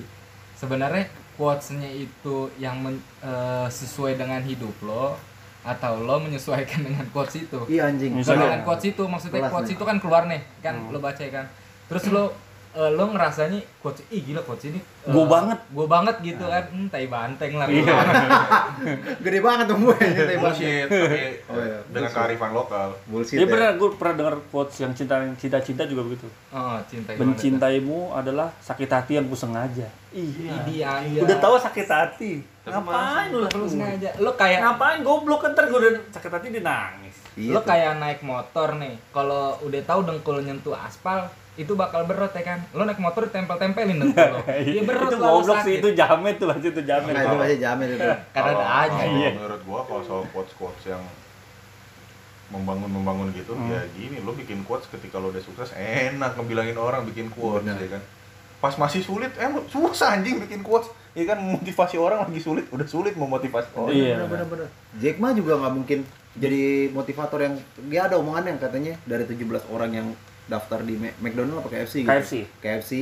sebenarnya 0.54 1.08
quotesnya 1.32 1.88
itu 1.88 2.36
yang 2.56 2.76
men- 2.78 3.04
eh, 3.20 3.68
sesuai 3.68 4.14
dengan 4.14 4.40
hidup 4.40 4.76
lo 4.82 5.16
atau 5.62 5.92
lo 6.00 6.18
menyesuaikan 6.18 6.82
dengan 6.84 7.06
quotes 7.08 7.38
itu 7.38 7.58
Iya 7.66 7.86
anjing. 7.86 8.12
Misalnya- 8.14 8.50
dengan 8.50 8.62
quotes 8.62 8.84
itu 8.88 9.02
maksudnya 9.04 9.40
Kelas 9.40 9.50
quotes 9.50 9.68
nih. 9.68 9.76
itu 9.76 9.84
kan 9.84 9.96
keluar 9.96 10.22
nih 10.26 10.40
kan 10.58 10.74
Hmm. 10.76 10.90
lo 10.90 10.98
baca 10.98 11.22
kan 11.22 11.46
terus 11.86 12.04
lo 12.08 12.34
eh, 12.72 12.90
lo 12.90 13.04
ngerasanya 13.06 13.60
quotes 13.78 14.00
ih 14.08 14.22
gila 14.22 14.40
quotes 14.40 14.64
ini 14.66 14.80
eh, 14.80 15.08
Gua 15.08 15.24
banget. 15.26 15.58
gue 15.66 15.86
banget 15.86 16.16
gitu 16.20 16.44
kan 16.44 16.64
hmm, 16.64 16.88
tai 16.88 17.06
banteng 17.06 17.52
lah 17.54 17.66
Iya. 17.66 17.94
Gede 19.24 19.38
banget 19.38 19.64
tuh 19.66 19.76
gue. 19.78 19.96
Gede 19.96 20.36
banget. 20.36 20.40
Bullshit, 20.40 20.86
tapi 20.86 21.20
Oh, 21.48 21.58
iya. 21.58 21.78
dengan 21.86 22.10
kearifan 22.10 22.50
lokal. 22.52 22.88
Bullshit. 23.06 23.36
Iya 23.36 23.44
ya. 23.44 23.50
benar, 23.50 23.70
gue 23.74 23.88
pernah 23.92 24.14
dengar 24.16 24.34
quotes 24.48 24.76
yang 24.78 24.92
cinta 24.92 25.14
cinta-cinta 25.34 25.82
juga 25.84 26.02
begitu. 26.02 26.26
oh 26.50 26.78
cinta? 26.86 27.12
Mencintaimu 27.14 28.12
adalah 28.12 28.48
sakit 28.58 28.88
hati 28.88 29.12
yang 29.16 29.26
ku 29.26 29.34
sengaja. 29.34 29.88
Iya. 30.12 30.52
Idi 30.62 30.76
aja 30.80 31.18
Udah 31.18 31.36
tahu 31.38 31.56
sakit 31.58 31.86
hati. 31.86 32.32
Ngapain 32.62 33.28
lu 33.28 33.42
lah? 33.42 33.50
lu 33.50 33.66
sengaja 33.66 34.14
lo 34.16 34.32
kayak 34.32 34.62
Ngapain 34.62 35.02
goblok 35.02 35.42
kan 35.42 35.50
ntar 35.50 35.66
gue 35.66 35.78
udah 35.78 35.92
sakit 36.08 36.30
hati 36.30 36.46
dia 36.48 36.62
nangis. 36.62 37.16
Iya 37.34 37.52
lo 37.52 37.60
kayak 37.60 37.98
naik 37.98 38.20
motor 38.22 38.76
nih 38.76 38.94
kalau 39.10 39.56
udah 39.60 39.82
tahu 39.82 40.00
dengkul 40.04 40.38
nyentuh 40.38 40.72
aspal 40.72 41.26
itu 41.54 41.72
bakal 41.72 42.04
berot 42.04 42.30
ya 42.30 42.42
kan 42.42 42.58
lo 42.72 42.82
naik 42.82 42.96
motor 42.96 43.26
tempel-tempelin 43.26 44.00
dengkul 44.00 44.24
lo 44.26 44.40
iya 44.64 44.80
berot 44.82 45.04
itu 45.06 45.16
lalu 45.16 45.36
goblok 45.38 45.56
sih 45.58 45.64
sakit 45.68 45.78
itu 45.78 45.88
jamet 45.92 46.34
tuh 46.36 46.46
pasti 46.48 46.66
itu 46.66 46.82
jamet. 46.82 47.12
Nah, 47.12 47.22
itu 47.22 47.36
masih 47.36 47.58
jamin 47.58 47.88
itu. 47.90 48.00
karena 48.34 48.48
ada 48.48 48.52
Kalau- 48.54 48.80
aja 48.82 48.96
kalau 48.98 49.18
Iya. 49.18 49.30
menurut 49.34 49.62
gua 49.62 49.80
kalau 49.84 50.02
soal 50.02 50.22
quotes 50.28 50.52
quotes 50.54 50.84
yang 50.86 51.02
membangun 52.48 52.90
membangun 52.90 53.28
gitu 53.32 53.52
Hmm. 53.52 53.68
ya 53.68 53.80
gini 53.90 54.20
lo 54.20 54.32
bikin 54.32 54.60
quotes 54.62 54.84
ketika 54.86 55.16
lo 55.16 55.28
udah 55.28 55.40
sukses 55.40 55.72
enak 55.72 56.36
ngebilangin 56.36 56.76
orang 56.76 57.04
bikin 57.04 57.28
quotes 57.28 57.64
Benar. 57.64 57.80
ya 57.80 57.88
kan 57.90 58.02
pas 58.58 58.74
masih 58.78 59.00
sulit 59.00 59.32
eh 59.34 59.48
susah 59.66 60.14
anjing 60.14 60.36
bikin 60.38 60.60
quotes 60.60 60.86
ya 61.12 61.24
kan 61.26 61.36
motivasi 61.36 61.96
orang 61.96 62.22
lagi 62.22 62.38
sulit 62.38 62.68
udah 62.70 62.84
sulit 62.84 63.12
memotivasi 63.14 63.72
orang 63.74 63.92
Iya. 63.92 64.16
Bener-bener. 64.22 64.68
Jack 64.96 65.16
Ma 65.16 65.32
juga 65.32 65.56
nggak 65.58 65.74
mungkin 65.74 65.98
jadi 66.34 66.62
motivator 66.88 67.40
yang 67.42 67.54
dia 67.86 68.04
ada 68.04 68.16
omongan 68.16 68.44
yang 68.46 68.58
katanya 68.58 68.96
dari 69.02 69.24
17 69.26 69.42
orang 69.68 69.90
yang 69.92 70.08
daftar 70.52 70.80
di 70.80 70.94
McDonald 71.16 71.58
apa 71.58 71.68
KFC 71.70 71.94
gitu. 71.98 72.08
KFC. 72.08 72.32
KFC. 72.58 72.92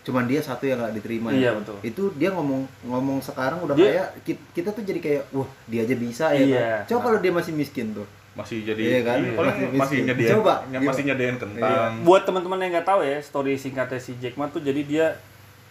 Cuman 0.00 0.24
dia 0.24 0.40
satu 0.40 0.64
yang 0.64 0.78
nggak 0.78 0.94
diterima. 0.94 1.28
Iya, 1.30 1.40
ya. 1.46 1.50
betul. 1.54 1.76
Itu 1.82 2.02
dia 2.14 2.30
ngomong 2.30 2.64
ngomong 2.82 3.18
sekarang 3.20 3.60
udah 3.60 3.72
Dia- 3.74 3.88
kayak 3.88 4.08
ki- 4.22 4.44
kita 4.54 4.70
tuh 4.70 4.80
jadi 4.82 4.98
kayak 4.98 5.22
wah 5.30 5.48
dia 5.64 5.80
aja 5.82 5.94
bisa 5.94 6.26
ya. 6.30 6.40
Iya. 6.40 6.68
kan? 6.78 6.86
Coba 6.86 7.00
kalau 7.06 7.18
dia 7.18 7.32
masih 7.32 7.52
miskin 7.52 7.92
tuh. 7.92 8.04
masih 8.30 8.62
jadi 8.62 8.78
Iya 8.78 9.00
kan? 9.02 9.18
iya, 9.18 9.32
paling 9.34 9.50
Masih 9.50 9.66
masih, 9.66 9.74
miskin. 9.74 10.02
nyediain 10.06 10.30
Coba, 10.32 10.54
masih 10.70 11.02
nyediain 11.02 11.36
kentang 11.36 11.90
Buat 12.06 12.22
teman-teman 12.22 12.58
yang 12.60 12.70
nggak 12.72 12.86
tahu 12.86 13.00
ya, 13.02 13.18
story 13.18 13.58
singkatnya 13.58 13.98
si 13.98 14.14
Jack 14.14 14.38
Ma 14.38 14.46
tuh 14.46 14.62
jadi 14.62 14.78
dia 14.80 15.06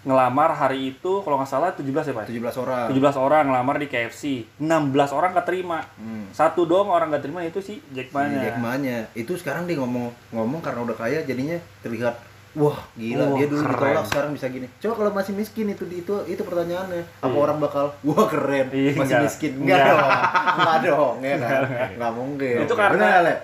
ngelamar 0.07 0.55
hari 0.55 0.89
itu 0.89 1.19
kalau 1.19 1.35
nggak 1.35 1.49
salah 1.49 1.69
17 1.69 1.83
ya, 1.83 2.15
Pak? 2.15 2.25
17 2.25 2.55
orang. 2.57 2.85
17 2.87 2.95
orang 3.17 3.43
ngelamar 3.45 3.75
di 3.75 3.87
KFC. 3.87 4.23
16 4.55 4.63
orang 5.11 5.35
keterima. 5.35 5.83
Hmm. 5.93 6.31
Satu 6.31 6.63
doang 6.63 6.87
orang 6.87 7.11
nggak 7.11 7.21
terima 7.21 7.43
itu 7.43 7.59
si 7.59 7.83
Jack 7.89 8.07
Si 8.07 8.13
Ma-nya. 8.13 8.39
Jack 8.41 8.57
Ma-nya. 8.57 8.97
Itu 9.13 9.35
sekarang 9.35 9.67
dia 9.67 9.75
ngomong 9.75 10.07
ngomong 10.31 10.61
karena 10.61 10.79
udah 10.81 10.95
kaya 10.95 11.21
jadinya 11.21 11.55
terlihat 11.81 12.15
wah 12.53 12.79
gila 12.93 13.21
Wah, 13.27 13.37
dia 13.37 13.45
dulu 13.45 13.61
keren. 13.61 13.75
ditolak 13.93 14.05
sekarang 14.07 14.31
bisa 14.31 14.45
gini. 14.47 14.65
Coba 14.79 14.93
kalau 14.95 15.11
masih 15.11 15.33
miskin 15.33 15.67
itu 15.67 15.83
itu 15.87 16.13
itu 16.25 16.41
pertanyaannya. 16.41 17.03
Apa 17.19 17.29
Iya. 17.29 17.43
orang 17.43 17.57
bakal 17.59 17.85
wah 18.01 18.25
keren 18.25 18.67
Iya, 18.71 18.91
masih 18.95 19.03
enggak. 19.03 19.21
miskin? 19.23 19.51
Enggak 19.59 19.77
Enggak. 19.77 19.91
dong. 19.91 20.09
Enggak 20.57 20.77
dong, 20.81 21.15
ya 21.21 21.35
kan? 21.37 21.61
Enggak 21.93 22.11
mungkin. 22.13 22.55
Itu 22.63 22.73
karena- 22.73 23.21
Bener? 23.21 23.37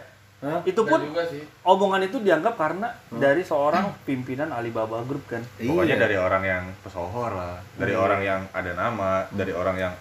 Hah? 0.44 0.60
Itu 0.62 0.84
pun 0.84 1.00
juga 1.02 1.24
sih. 1.26 1.40
omongan 1.64 2.04
itu 2.04 2.20
dianggap 2.20 2.54
karena 2.54 2.92
dari 3.10 3.42
seorang 3.42 3.96
pimpinan 4.04 4.50
Alibaba 4.50 5.00
Group 5.02 5.24
kan. 5.26 5.40
pokoknya 5.56 5.96
Iya. 5.96 6.04
dari 6.04 6.18
orang 6.18 6.44
yang 6.44 6.64
pesohor 6.80 7.32
lah 7.32 7.64
dari 7.74 7.96
orang 7.96 8.22
yang 8.22 8.42
ada 8.52 8.72
nama 8.74 9.24
dari 9.30 9.52
orang 9.52 9.78
yang 9.78 9.94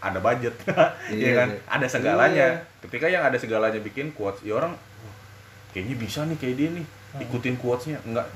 ada 0.00 0.16
budget 0.16 0.54
Iya, 0.64 1.12
Iya 1.12 1.30
kan 1.34 1.48
iya. 1.50 1.60
ada 1.68 1.86
segalanya 1.86 2.46
ketika 2.80 3.06
yang 3.06 3.20
ada 3.20 3.34
segalanya 3.34 3.76
bikin 3.78 4.10
quotes 4.10 4.40
ya 4.40 4.54
orang 4.54 4.72
"Wah, 4.72 5.14
kayaknya 5.70 5.96
bisa 5.96 6.22
nih 6.24 6.38
kayak 6.38 6.54
dia 6.54 6.68
nih 6.72 6.86
ikutin 7.20 7.56
quotesnya 7.56 7.98
enggak 8.02 8.30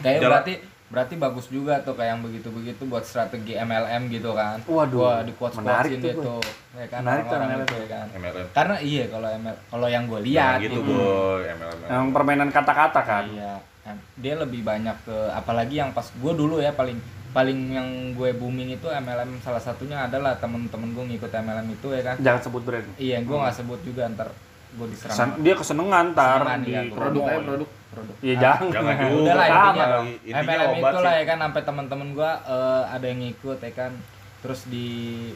kayak 0.00 0.22
berarti 0.22 0.54
berarti 0.86 1.14
bagus 1.16 1.48
juga 1.48 1.80
tuh 1.80 1.92
kayak 1.92 2.10
yang 2.10 2.22
begitu-begitu 2.22 2.82
buat 2.84 3.02
strategi 3.02 3.56
MLM 3.56 4.02
gitu 4.08 4.30
kan 4.30 4.60
Waduh, 4.62 5.00
Wah, 5.00 5.20
di 5.20 5.32
quotes 5.32 5.56
menarik 5.56 5.96
tuh, 5.96 6.12
itu 6.12 6.34
ya 6.72 6.86
kan 6.86 7.00
Menarik 7.02 7.22
tuh 7.24 7.34
orang-orang 7.34 7.56
MLM. 7.56 7.66
itu 7.66 7.74
ya 7.74 7.88
kan 7.88 8.06
MLM 8.12 8.46
karena 8.52 8.76
iya 8.78 9.04
kalau 9.08 9.28
ML 9.28 9.56
kalau 9.66 9.86
yang 9.88 10.04
gue 10.04 10.20
lihat 10.22 10.56
gitu 10.60 10.78
gitu 10.78 10.92
boy 10.92 11.42
MLM 11.50 11.78
Yang 11.84 12.04
permainan 12.10 12.48
kata-kata 12.48 13.00
kan. 13.02 13.24
Iya, 13.26 13.52
em, 13.84 13.98
dia 14.14 14.34
lebih 14.36 14.60
banyak 14.60 14.96
ke 15.02 15.16
apalagi 15.32 15.74
yang 15.76 15.90
pas 15.90 16.06
gue 16.06 16.32
dulu 16.32 16.60
ya 16.60 16.70
paling 16.70 17.00
paling 17.30 17.58
yang 17.72 17.88
gue 18.14 18.30
booming 18.30 18.70
itu 18.70 18.86
MLM 18.86 19.42
salah 19.42 19.58
satunya 19.58 19.98
adalah 20.00 20.38
temen-temen 20.38 20.94
gue 20.94 21.04
ngikut 21.10 21.32
MLM 21.32 21.66
itu 21.68 21.88
ya 21.90 22.02
kan. 22.04 22.16
Jangan 22.16 22.40
sebut 22.40 22.62
brand. 22.62 22.86
Iya, 22.94 23.18
gue 23.20 23.36
nggak 23.36 23.56
sebut 23.56 23.80
juga 23.82 24.06
ntar 24.08 24.30
gue 24.74 24.86
diserang. 24.88 25.14
Kesan- 25.14 25.36
dia 25.38 25.54
kesenengan 25.54 26.06
Kesenengan, 26.10 26.58
di 26.60 26.70
iya, 26.70 26.80
Produk 26.88 27.22
aja 27.22 27.38
produk. 27.40 27.68
produk. 27.90 28.14
Iya 28.20 28.34
Ah, 28.34 28.40
jangan. 28.40 28.70
jangan. 28.70 28.94
Udah 29.14 29.34
lah 29.34 29.46
Sama. 29.46 29.84
Intinya 30.20 30.42
MLM 30.42 30.70
obat 30.74 30.90
itu 30.90 30.98
lah 31.00 31.12
ya 31.14 31.24
kan 31.24 31.38
sampai 31.40 31.62
temen-temen 31.62 32.08
gue 32.12 32.30
eh, 32.48 32.82
ada 32.88 33.06
yang 33.06 33.20
ngikut 33.20 33.58
ya 33.60 33.72
kan. 33.72 33.92
Terus 34.40 34.60
di 34.66 34.88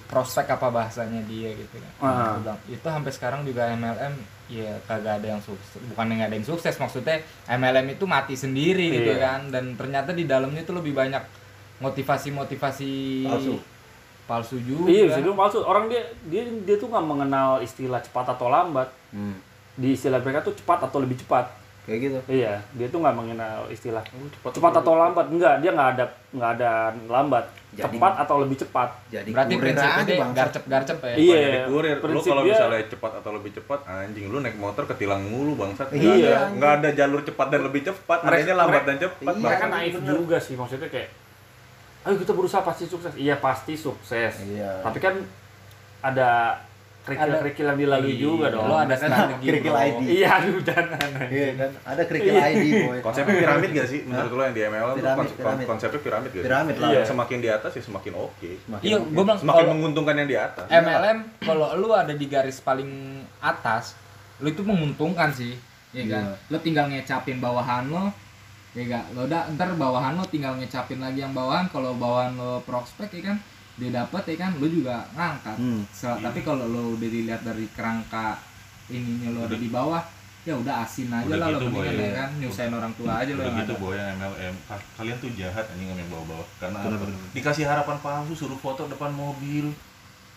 prospek 0.04 0.46
apa 0.50 0.68
bahasanya 0.68 1.24
dia 1.24 1.48
gitu 1.50 1.74
kan. 1.74 1.92
Gua 1.96 2.36
bilang, 2.36 2.58
itu 2.66 2.84
sampai 2.84 3.08
sekarang 3.08 3.40
juga 3.40 3.72
MLM 3.72 4.12
ya 4.48 4.76
kagak 4.84 5.18
ada 5.18 5.28
yang 5.28 5.40
sukses. 5.40 5.80
Bukan 5.82 6.06
yang 6.08 6.22
ada 6.22 6.34
yang 6.34 6.44
sukses 6.44 6.76
maksudnya 6.76 7.16
MLM 7.48 7.88
itu 7.90 8.04
mati 8.04 8.34
sendiri 8.34 8.84
gitu 8.92 9.12
Iya. 9.12 9.22
kan. 9.22 9.40
Dan 9.48 9.64
ternyata 9.74 10.12
di 10.12 10.24
dalamnya 10.24 10.60
itu 10.60 10.72
lebih 10.72 10.92
banyak 10.92 11.24
motivasi-motivasi 11.80 12.92
Palsu. 13.24 13.56
Palsu 14.28 14.60
juga. 14.60 14.86
Iya, 14.86 15.08
bisa 15.08 15.18
dibilang 15.18 15.40
palsu. 15.40 15.64
Orang 15.64 15.88
dia 15.88 16.04
dia 16.28 16.44
dia 16.44 16.76
tuh 16.76 16.86
nggak 16.86 17.02
mengenal 17.02 17.58
istilah 17.58 17.98
cepat 17.98 18.36
atau 18.36 18.52
lambat. 18.52 18.92
Hmm. 19.08 19.40
Di 19.74 19.96
istilah 19.96 20.20
mereka 20.20 20.44
tuh 20.44 20.52
cepat 20.52 20.84
atau 20.84 21.00
lebih 21.00 21.16
cepat. 21.16 21.48
Kayak 21.88 22.00
gitu. 22.04 22.18
Iya, 22.28 22.60
dia 22.76 22.86
tuh 22.92 23.00
nggak 23.00 23.16
mengenal 23.16 23.64
istilah 23.72 24.04
cepat, 24.04 24.52
cepat 24.52 24.72
atau 24.76 24.92
lambat. 24.92 25.26
Enggak, 25.32 25.64
dia 25.64 25.72
nggak 25.72 25.90
ada 25.96 26.04
nggak 26.28 26.50
ada 26.60 26.72
lambat. 27.08 27.44
Jadi- 27.68 27.96
cepat 27.96 28.12
atau 28.20 28.36
lebih 28.44 28.56
cepat. 28.60 28.88
Jadi 29.08 29.28
Berarti 29.32 29.52
kurir 29.52 29.64
prinsipnya 29.64 29.96
aja, 29.96 30.04
dia 30.04 30.20
Bang. 30.20 30.32
garcep-garcep 30.36 30.98
ya. 31.00 31.14
Iya, 31.16 31.38
kurir, 31.68 31.96
lu 31.96 32.02
prinsip 32.04 32.28
kalau 32.28 32.42
dia- 32.44 32.52
misalnya 32.52 32.80
cepat 32.84 33.12
atau 33.16 33.30
lebih 33.32 33.50
cepat, 33.54 33.80
anjing 33.84 34.26
lu 34.28 34.38
naik 34.38 34.56
motor 34.56 34.84
ketilang 34.84 35.20
mulu 35.24 35.52
bangsat. 35.54 35.88
Nggak 35.88 36.16
Iya. 36.16 36.28
ada, 36.28 36.52
nggak 36.52 36.72
ada 36.74 36.88
jalur 36.92 37.20
cepat 37.24 37.46
dan 37.48 37.60
lebih 37.64 37.82
cepat, 37.84 38.18
Mereka- 38.20 38.36
adanya 38.36 38.54
lambat 38.56 38.72
mereka- 38.74 38.88
dan 38.88 38.96
cepat. 38.98 39.32
Iya. 39.32 39.44
Mereka 39.44 39.66
naif 39.68 39.94
juga 40.02 40.36
sih, 40.36 40.54
maksudnya 40.56 40.88
kayak 40.88 41.08
ayo 42.08 42.16
kita 42.16 42.32
berusaha 42.32 42.62
pasti 42.62 42.84
sukses. 42.84 43.12
Iya, 43.14 43.36
pasti 43.36 43.76
sukses. 43.76 44.32
Iya. 44.40 44.80
Tapi 44.80 44.96
kan 44.96 45.14
ada 46.00 46.56
kerikil-kerikil 47.00 47.64
yang 47.66 47.78
dilalui 47.78 48.12
Iya, 48.12 48.20
juga 48.20 48.46
dong. 48.50 48.64
Lo 48.64 48.76
ada 48.76 48.92
strategi. 48.92 49.44
Kerikil. 49.50 49.72
ID. 49.72 50.00
Iya, 50.14 50.28
aduh 50.34 50.60
jangan. 50.60 51.08
Iya 51.26 51.48
kan? 51.54 51.70
Ada 51.86 52.02
kerikil 52.04 52.34
ID, 52.36 52.64
boy. 52.82 52.98
Konsepnya 53.00 53.34
piramid 53.38 53.70
gak 53.72 53.88
sih? 53.88 54.00
Menurut 54.04 54.30
lo 54.30 54.42
yang 54.42 54.52
di 54.52 54.62
MLM 54.62 54.76
Piramid, 54.94 55.16
kons- 55.18 55.34
piramid. 55.34 55.64
konsepnya 55.66 56.00
piramid 56.02 56.30
gak 56.30 56.36
sih? 56.36 56.48
Piramid 56.48 56.76
lah. 56.78 56.88
Iya. 56.90 57.00
Semakin 57.04 57.38
di 57.38 57.48
atas 57.48 57.70
ya 57.72 57.82
semakin 57.82 58.12
oke. 58.14 58.50
Semakin 58.58 58.84
Iya, 58.84 58.96
oke. 58.98 59.08
gue 59.10 59.22
bilang 59.22 59.38
Semakin 59.38 59.56
kalau 59.58 59.72
menguntungkan 59.74 60.14
yang 60.16 60.28
di 60.28 60.36
atas. 60.38 60.66
MLM 60.66 61.18
kalau 61.40 61.66
lu 61.74 61.88
ada 61.90 62.12
di 62.12 62.26
garis 62.26 62.58
paling 62.58 62.90
atas, 63.38 63.96
lu 64.38 64.48
itu 64.48 64.60
menguntungkan 64.60 65.28
sih. 65.30 65.56
Ya 65.90 66.04
kan? 66.06 66.24
Iya. 66.26 66.34
Lu 66.46 66.56
tinggal 66.58 66.88
ngecapin 66.88 67.36
bawahan 67.38 67.88
lo. 67.88 68.12
Ya 68.72 68.84
kan? 68.86 69.04
Lo 69.12 69.24
udah 69.24 69.48
ntar 69.50 69.72
bawahan 69.74 70.14
lo 70.14 70.24
tinggal 70.24 70.54
ngecapin 70.54 70.98
lagi 70.98 71.20
yang 71.20 71.32
bawahan 71.32 71.66
kalau 71.66 71.94
bawahan 71.94 72.34
lo 72.34 72.60
prospek 72.62 73.08
ya 73.14 73.32
kan 73.32 73.38
dia 73.74 73.94
dapat 73.94 74.22
ya 74.26 74.36
kan 74.38 74.50
lu 74.56 74.66
juga 74.66 75.06
ngangkat. 75.12 75.56
Hmm. 75.56 75.82
So, 75.88 76.10
tapi 76.14 76.42
kalau 76.42 76.66
lo 76.66 76.94
udah 76.94 77.08
dilihat 77.08 77.42
dari 77.42 77.64
kerangka 77.68 78.36
ininya 78.88 79.30
lo 79.30 79.40
ada 79.44 79.54
di 79.54 79.68
bawah, 79.68 80.02
ya 80.42 80.52
udah 80.52 80.82
asin 80.82 81.08
aja 81.08 81.24
Udah 81.24 81.38
lah 81.38 81.48
lo 81.48 81.58
gitu, 81.58 81.66
mendingan 81.70 81.94
Boy. 81.94 82.02
ya 82.02 82.12
kan 82.16 82.28
nyusahin 82.36 82.72
orang 82.72 82.92
tua 82.92 83.12
aja 83.14 83.30
lo 83.30 83.38
Udah 83.38 83.46
yang 83.46 83.60
gitu 83.60 83.72
ada. 83.72 83.80
boy 83.80 83.94
yang 83.94 84.08
MLM. 84.16 84.54
Ka- 84.64 84.86
Kalian 84.96 85.16
tuh 85.18 85.30
jahat 85.32 85.64
anjing 85.68 85.88
yang 85.90 86.08
bawa-bawa. 86.08 86.44
Karena 86.58 86.78
Bener, 86.82 86.98
bener. 86.98 87.18
Dikasih 87.32 87.64
harapan 87.64 87.96
palsu 87.98 88.34
suruh 88.34 88.58
foto 88.58 88.82
depan 88.84 89.10
mobil. 89.12 89.70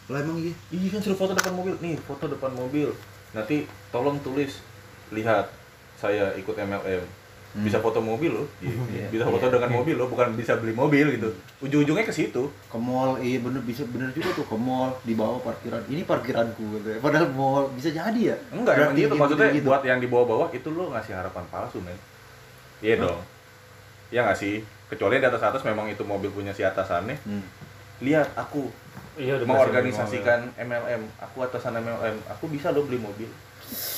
Lah 0.06 0.20
emang 0.20 0.38
iya. 0.38 0.54
Iya 0.70 0.88
kan 0.90 1.02
suruh 1.02 1.16
foto 1.16 1.34
depan 1.34 1.54
mobil. 1.54 1.74
Nih, 1.80 1.96
foto 1.98 2.26
depan 2.28 2.52
mobil. 2.52 2.94
Nanti 3.32 3.64
tolong 3.90 4.20
tulis 4.20 4.62
lihat 5.10 5.50
saya 5.96 6.36
ikut 6.36 6.54
MLM 6.54 7.04
bisa 7.52 7.84
foto 7.84 8.00
mobil 8.00 8.32
loh. 8.32 8.48
Iya. 8.64 9.12
bisa 9.12 9.28
foto 9.28 9.52
dengan 9.52 9.68
mobil 9.76 10.00
loh 10.00 10.08
bukan 10.08 10.32
bisa 10.40 10.56
beli 10.56 10.72
mobil 10.72 11.04
gitu. 11.20 11.30
Ujung-ujungnya 11.60 12.08
ke 12.08 12.14
situ. 12.16 12.48
Ke 12.72 12.80
mall 12.80 13.20
iya 13.20 13.44
bener 13.44 13.60
bisa 13.68 13.84
bener 13.92 14.08
juga 14.16 14.32
tuh 14.32 14.48
ke 14.48 14.56
mall 14.56 14.96
di 15.04 15.14
bawah 15.20 15.44
parkiran. 15.44 15.84
Ini 15.92 16.08
parkiranku 16.08 16.64
gitu 16.80 16.88
ya. 16.96 16.98
padahal 17.04 17.28
mall 17.36 17.68
bisa 17.76 17.92
jadi 17.92 18.22
ya? 18.32 18.38
Enggak 18.56 18.80
emang 18.80 18.96
Berarti 18.96 19.02
gitu 19.04 19.12
gitu, 19.12 19.20
maksudnya 19.20 19.50
gitu. 19.52 19.68
buat 19.68 19.82
yang 19.84 20.00
di 20.00 20.08
bawah-bawah 20.08 20.48
itu 20.56 20.68
lo 20.72 20.96
ngasih 20.96 21.14
harapan 21.20 21.44
palsu 21.52 21.84
men. 21.84 22.00
Iya 22.80 23.04
dong. 23.04 23.20
Iya 24.16 24.20
nggak 24.24 24.40
sih? 24.40 24.64
Kecuali 24.88 25.20
di 25.20 25.28
atas 25.28 25.44
atas 25.44 25.62
memang 25.68 25.92
itu 25.92 26.08
mobil 26.08 26.32
punya 26.32 26.56
si 26.56 26.64
atasannya. 26.64 27.20
Hmm. 27.28 27.44
lihat 28.02 28.34
aku 28.34 28.66
Iya, 29.20 29.44
mengorganisasikan 29.44 30.56
MLM 30.56 31.04
aku 31.20 31.44
atasan 31.44 31.78
MLM 31.84 32.16
aku 32.32 32.48
bisa 32.48 32.72
lo 32.72 32.88
beli 32.88 32.96
mobil 32.98 33.28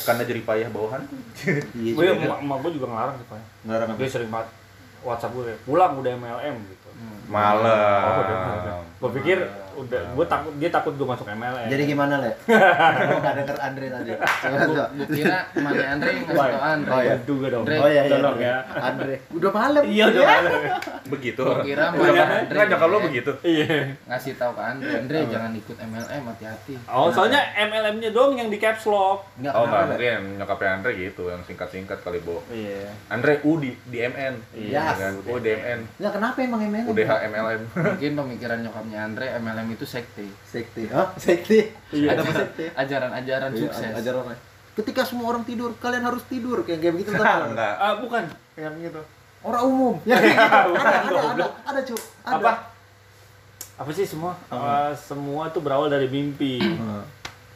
karena 0.04 0.22
jerih 0.24 0.44
payah 0.44 0.68
bawahanku 0.68 1.16
iya 1.80 1.92
Gue 1.92 2.04
juga. 2.08 2.26
emak 2.26 2.40
emak 2.40 2.58
gue 2.60 2.72
juga 2.74 2.86
ngelarang 2.88 3.16
sih, 3.16 3.28
Pak. 3.28 3.40
ngarang 3.64 3.88
apa 3.90 3.98
Dia 3.98 4.10
sering 4.10 4.30
banget 4.30 4.50
WhatsApp 5.02 5.32
gue 5.32 5.44
kayak, 5.46 5.60
pulang 5.64 5.92
udah 5.96 6.12
MLM 6.14 6.56
gitu. 6.66 6.88
malam 7.26 7.66
Oh, 8.00 8.22
udah, 8.22 8.38
udah. 8.56 8.76
Gue 8.96 9.10
pikir 9.14 9.38
udah 9.74 10.02
gue 10.08 10.26
takut 10.30 10.54
dia 10.56 10.70
takut 10.70 10.94
gue 10.94 11.04
masuk 11.04 11.26
MLM. 11.26 11.66
jadi 11.66 11.84
gimana 11.84 12.14
le 12.20 12.32
nggak 13.20 13.34
denger 13.36 13.58
Andre 13.58 13.86
tadi 13.90 14.10
Gue 14.14 15.08
kira 15.12 15.38
emaknya 15.52 15.88
Andre 15.92 16.10
ngasih 16.14 16.30
tau 16.30 16.62
Andre. 16.64 16.90
Oh, 16.90 17.02
iya. 17.02 17.16
juga 17.26 17.48
dong. 17.50 17.64
Andre, 17.64 17.76
oh 17.76 17.90
iya 17.90 18.02
iya 18.02 18.12
Tolong 18.14 18.38
ya. 18.40 18.56
Andre 18.72 19.16
udah 19.30 19.52
malam 19.52 19.84
Iya 19.84 20.04
udah 20.08 20.24
malam. 20.24 20.52
begitu 21.06 21.42
Gua 21.42 21.62
kira 21.62 21.90
nggak 21.90 22.48
Andre. 22.48 22.64
nyokap 22.68 22.88
lo 22.88 22.98
begitu 23.02 23.32
Iya. 23.42 23.94
Ngasih 24.06 24.34
tahu 24.36 24.52
ke 24.52 24.64
Andre, 24.64 24.92
Andre 24.98 25.18
jangan 25.26 25.52
ikut 25.54 25.78
MLM 25.78 26.24
hati-hati. 26.26 26.74
Oh, 26.86 27.08
soalnya 27.08 27.40
MLM-nya 27.60 28.10
dong 28.10 28.34
yang 28.34 28.48
di 28.48 28.56
caps 28.56 28.86
lock. 28.86 29.28
nggak 29.36 29.52
oh 29.52 29.64
nggak 29.64 29.80
Le? 29.80 29.88
mungkin 29.90 30.22
nyokapnya 30.38 30.70
Andre 30.74 30.92
gitu 30.96 31.24
yang 31.26 31.42
singkat-singkat 31.42 32.00
kali 32.00 32.20
bo 32.20 32.40
Iya. 32.48 32.88
Andre 33.08 33.40
U 33.42 33.58
di 33.58 33.76
di 33.84 33.98
MN 34.00 34.34
Iya. 34.54 34.94
kan 34.94 35.14
U 35.22 35.36
di 35.38 35.50
MN 35.50 35.80
nggak 35.98 36.14
kenapa 36.14 36.38
emang 36.40 36.62
emang 36.62 36.86
UDH 36.86 37.12
MLM 37.26 37.62
Mungkin 37.74 38.12
pemikiran 38.16 38.58
nyokapnya 38.64 39.00
Andre 39.02 39.26
MLM 39.36 39.68
itu 39.70 39.84
sekte. 39.84 40.26
sekte 40.44 40.88
oh 40.90 41.08
sekte 41.16 41.72
Iya. 41.90 42.14
ada 42.14 42.24
sekte 42.24 42.66
Ajaran-ajaran 42.74 43.52
Iya, 43.52 43.60
sukses. 43.60 43.94
ajaran 43.94 44.36
ketika 44.74 45.02
semua 45.04 45.30
orang 45.30 45.44
tidur 45.44 45.78
kalian 45.78 46.02
harus 46.02 46.26
tidur 46.26 46.62
kayak 46.62 46.80
kayak 46.80 46.94
begitu 46.96 47.12
tuh 47.12 47.22
enggak 47.46 47.74
Ah, 47.76 47.94
bukan. 47.96 48.26
kayak 48.54 48.74
gitu 48.80 49.02
orang 49.44 49.64
umum 49.66 49.96
ya 50.04 50.16
ada 50.16 50.32
ada 50.74 51.18
ada 51.30 51.46
ada 51.64 51.80
cu 51.82 51.96
ada 52.22 52.36
Apa? 52.38 52.52
Apa 53.76 53.90
sih 53.90 54.06
semua? 54.06 54.38
Ah, 54.48 54.94
semua 54.94 55.50
tuh 55.50 55.60
berawal 55.60 55.88
dari 55.88 56.06
mimpi. 56.06 56.62
Hmm. 56.62 57.02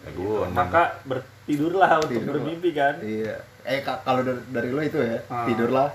ya, 0.01 0.09
gua 0.11 0.49
Maka 0.49 0.97
bertidurlah 1.03 1.99
untuk 1.99 2.17
Tidur. 2.17 2.33
bermimpi 2.35 2.69
kan. 2.71 2.97
iya 2.99 3.37
eh 3.61 3.79
ka- 3.79 4.01
kalau 4.01 4.23
dari, 4.23 4.41
dari 4.47 4.69
lo 4.69 4.81
itu 4.81 4.97
ya 4.97 5.21
Ah. 5.27 5.45
tidurlah 5.45 5.89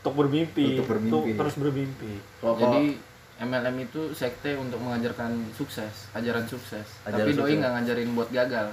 Untuk 0.00 0.14
bermimpi. 0.16 0.64
Untuk 0.72 0.86
bermimpi. 0.88 1.30
terus 1.34 1.54
bermimpi. 1.54 2.14
kalau 2.38 2.56
Jadi 2.56 2.96
MLM 3.38 3.76
itu 3.82 4.12
sekte 4.12 4.52
untuk 4.54 4.78
mengajarkan 4.78 5.32
sukses, 5.50 6.08
ajaran 6.10 6.44
sukses. 6.44 6.84
Ajaran 7.02 7.26
Tapi 7.26 7.32
doi 7.34 7.42
sukses. 7.42 7.58
nggak 7.58 7.72
ngajarin 7.74 8.10
buat 8.12 8.28
gagal. 8.30 8.68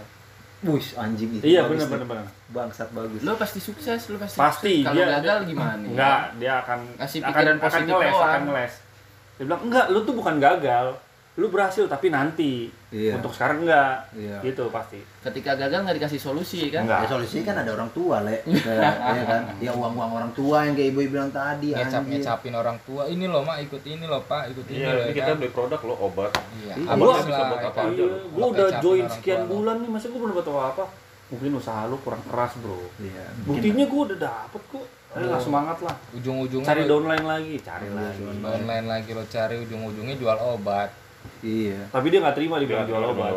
Wush, 0.60 0.98
anjing 0.98 1.30
itu 1.32 1.46
Iya, 1.46 1.66
benar 1.66 1.86
benar 1.86 2.08
benar. 2.08 2.26
bangsat 2.50 2.90
bagus 2.90 3.22
Lo 3.22 3.38
pasti 3.38 3.60
sukses, 3.60 4.10
lo 4.10 4.18
pasti. 4.18 4.38
Pasti, 4.38 4.74
sukses. 4.76 4.86
Kalau 4.86 4.98
dia- 4.98 5.10
gagal 5.16 5.38
dia- 5.38 5.50
gimana? 5.54 5.84
Enggak, 5.84 6.20
dia 6.42 6.54
akan 6.58 6.80
Ngasih 6.98 7.20
akan, 7.20 7.30
pikiran 7.30 7.46
akan 7.48 7.64
positif 7.64 7.94
ngeles, 7.94 8.18
akan 8.18 8.42
ngeles. 8.44 8.74
Dia 9.38 9.44
bilang, 9.46 9.62
"Enggak, 9.64 9.86
lu 9.88 10.00
tuh 10.02 10.16
bukan 10.18 10.36
gagal. 10.38 10.88
Lu 11.38 11.48
berhasil 11.48 11.86
tapi 11.86 12.10
nanti. 12.10 12.66
Iya. 12.90 13.14
Untuk 13.16 13.30
sekarang 13.30 13.62
enggak." 13.62 14.10
Iya. 14.12 14.42
Gitu 14.42 14.68
pasti. 14.68 14.98
Ketika 15.22 15.54
gagal 15.54 15.86
nggak 15.86 15.98
dikasih 16.02 16.18
solusi 16.18 16.68
kan? 16.68 16.84
Enggak. 16.84 17.06
ya 17.06 17.08
solusi 17.08 17.38
kan 17.42 17.56
ada 17.56 17.70
orang 17.70 17.94
tua 17.94 18.22
le 18.22 18.42
ya, 18.48 18.90
ya 18.90 19.24
kan 19.24 19.42
ya 19.60 19.72
uang 19.72 19.94
uang 19.94 20.12
orang 20.14 20.32
tua 20.34 20.66
yang 20.66 20.74
kayak 20.74 20.90
ibu 20.90 21.00
bilang 21.08 21.30
tadi 21.30 21.72
ngecap 21.72 22.04
ngecapin 22.04 22.54
orang 22.54 22.78
tua 22.82 23.06
ini 23.06 23.26
loh 23.26 23.44
mak 23.44 23.62
ikut 23.62 23.84
ini 23.84 24.04
loh 24.04 24.24
pak 24.24 24.50
ikut 24.50 24.66
ini 24.68 24.80
iya 24.80 24.90
loh 24.90 25.04
ini 25.04 25.10
ya 25.10 25.14
kita 25.14 25.30
kan? 25.30 25.38
beli 25.38 25.52
produk 25.52 25.80
lo 25.84 25.96
obat 26.02 26.32
iya 26.58 26.74
Iya. 26.74 26.90
abis 26.90 26.98
Gua 26.98 27.12
lah 27.12 27.22
bisa 27.22 27.42
buat 27.44 27.62
apa 27.62 27.80
aja 27.84 27.92
Iya, 27.94 28.08
gua 28.28 28.46
udah 28.48 28.68
join 28.80 29.06
sekian 29.08 29.42
bulan 29.46 29.76
nih, 29.80 29.90
masa 29.90 30.06
gua 30.08 30.20
belum 30.22 30.34
dapat 30.34 30.48
apa-apa. 30.48 30.86
Mungkin 31.28 31.52
usaha 31.54 31.82
lu 31.86 31.98
kurang 32.00 32.24
keras, 32.24 32.52
Bro. 32.58 32.80
iya 32.98 33.26
Buktinya 33.44 33.84
gua 33.86 34.02
udah 34.08 34.18
dapet 34.18 34.62
kok. 34.66 34.86
Ayo 35.10 35.28
lah 35.28 35.40
semangat 35.40 35.78
lah. 35.82 35.96
ujung-ujungnya 36.14 36.68
Cari 36.68 36.84
downline 36.84 37.26
lagi, 37.26 37.56
cari 37.60 37.88
lagi. 37.90 38.22
online 38.40 38.86
lagi 38.86 39.10
lo 39.12 39.24
cari 39.26 39.56
ujung-ujungnya 39.60 40.16
jual 40.16 40.38
obat 40.38 40.90
iya 41.40 41.80
Tapi 41.88 42.08
dia 42.08 42.20
nggak 42.20 42.34
terima 42.34 42.56
dibilang 42.58 42.84
Dia 42.84 42.92
jual 42.92 43.04
obat. 43.08 43.32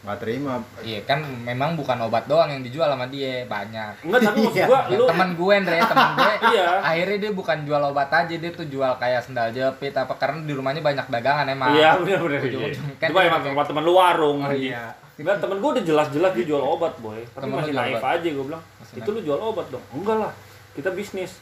nggak 0.00 0.18
terima 0.18 0.52
iya 0.80 0.98
kan 1.02 1.18
memang 1.22 1.74
bukan 1.74 1.98
obat 2.02 2.24
doang 2.24 2.48
yang 2.48 2.60
dijual 2.60 2.86
sama 2.86 3.06
dia 3.06 3.42
banyak 3.44 3.92
Enggak, 4.00 4.20
tapi 4.22 4.38
maksud 4.40 4.56
Iya. 4.56 4.66
gua 4.66 4.80
Ya, 4.84 4.96
lu 4.96 5.04
temen 5.06 5.28
gue 5.32 5.52
Andre 5.54 5.78
temen 5.80 6.08
gue 6.14 6.32
Iya. 6.52 6.66
akhirnya 6.80 7.16
dia 7.18 7.32
bukan 7.32 7.58
jual 7.62 7.82
obat 7.84 8.10
aja 8.10 8.34
dia 8.34 8.50
tuh 8.50 8.66
jual 8.66 8.92
kayak 8.94 9.20
sendal 9.20 9.48
jepit 9.48 9.92
apa 9.92 10.14
karena 10.14 10.38
di 10.40 10.52
rumahnya 10.52 10.80
banyak 10.80 11.06
dagangan 11.08 11.46
emang 11.46 11.70
Iya, 11.72 11.90
benar 11.96 12.18
benar. 12.20 12.40
Iya. 12.42 12.68
Kan 12.96 13.08
Coba 13.08 13.20
dia 13.20 13.28
emang 13.28 13.42
tempat 13.44 13.66
teman 13.66 13.82
lu 13.82 13.92
warung 13.92 14.38
Oh, 14.40 14.50
iya. 14.50 14.94
Enggak, 15.14 15.38
temen 15.38 15.56
gua 15.58 15.70
udah 15.72 15.84
jelas-jelas 15.84 16.30
dia 16.32 16.42
jual 16.44 16.58
obat, 16.58 16.98
boy. 16.98 17.22
Tapi 17.24 17.38
Temen 17.40 17.54
masih 17.56 17.70
naif 17.72 17.96
obat? 17.96 18.18
aja 18.18 18.28
gua 18.30 18.44
bilang. 18.44 18.62
Masih 18.76 18.94
Itu 18.98 19.08
lu 19.10 19.20
jual 19.22 19.38
obat 19.38 19.66
dong. 19.68 19.84
Enggak 19.90 20.16
lah. 20.20 20.32
Kita 20.74 20.90
bisnis. 20.90 21.38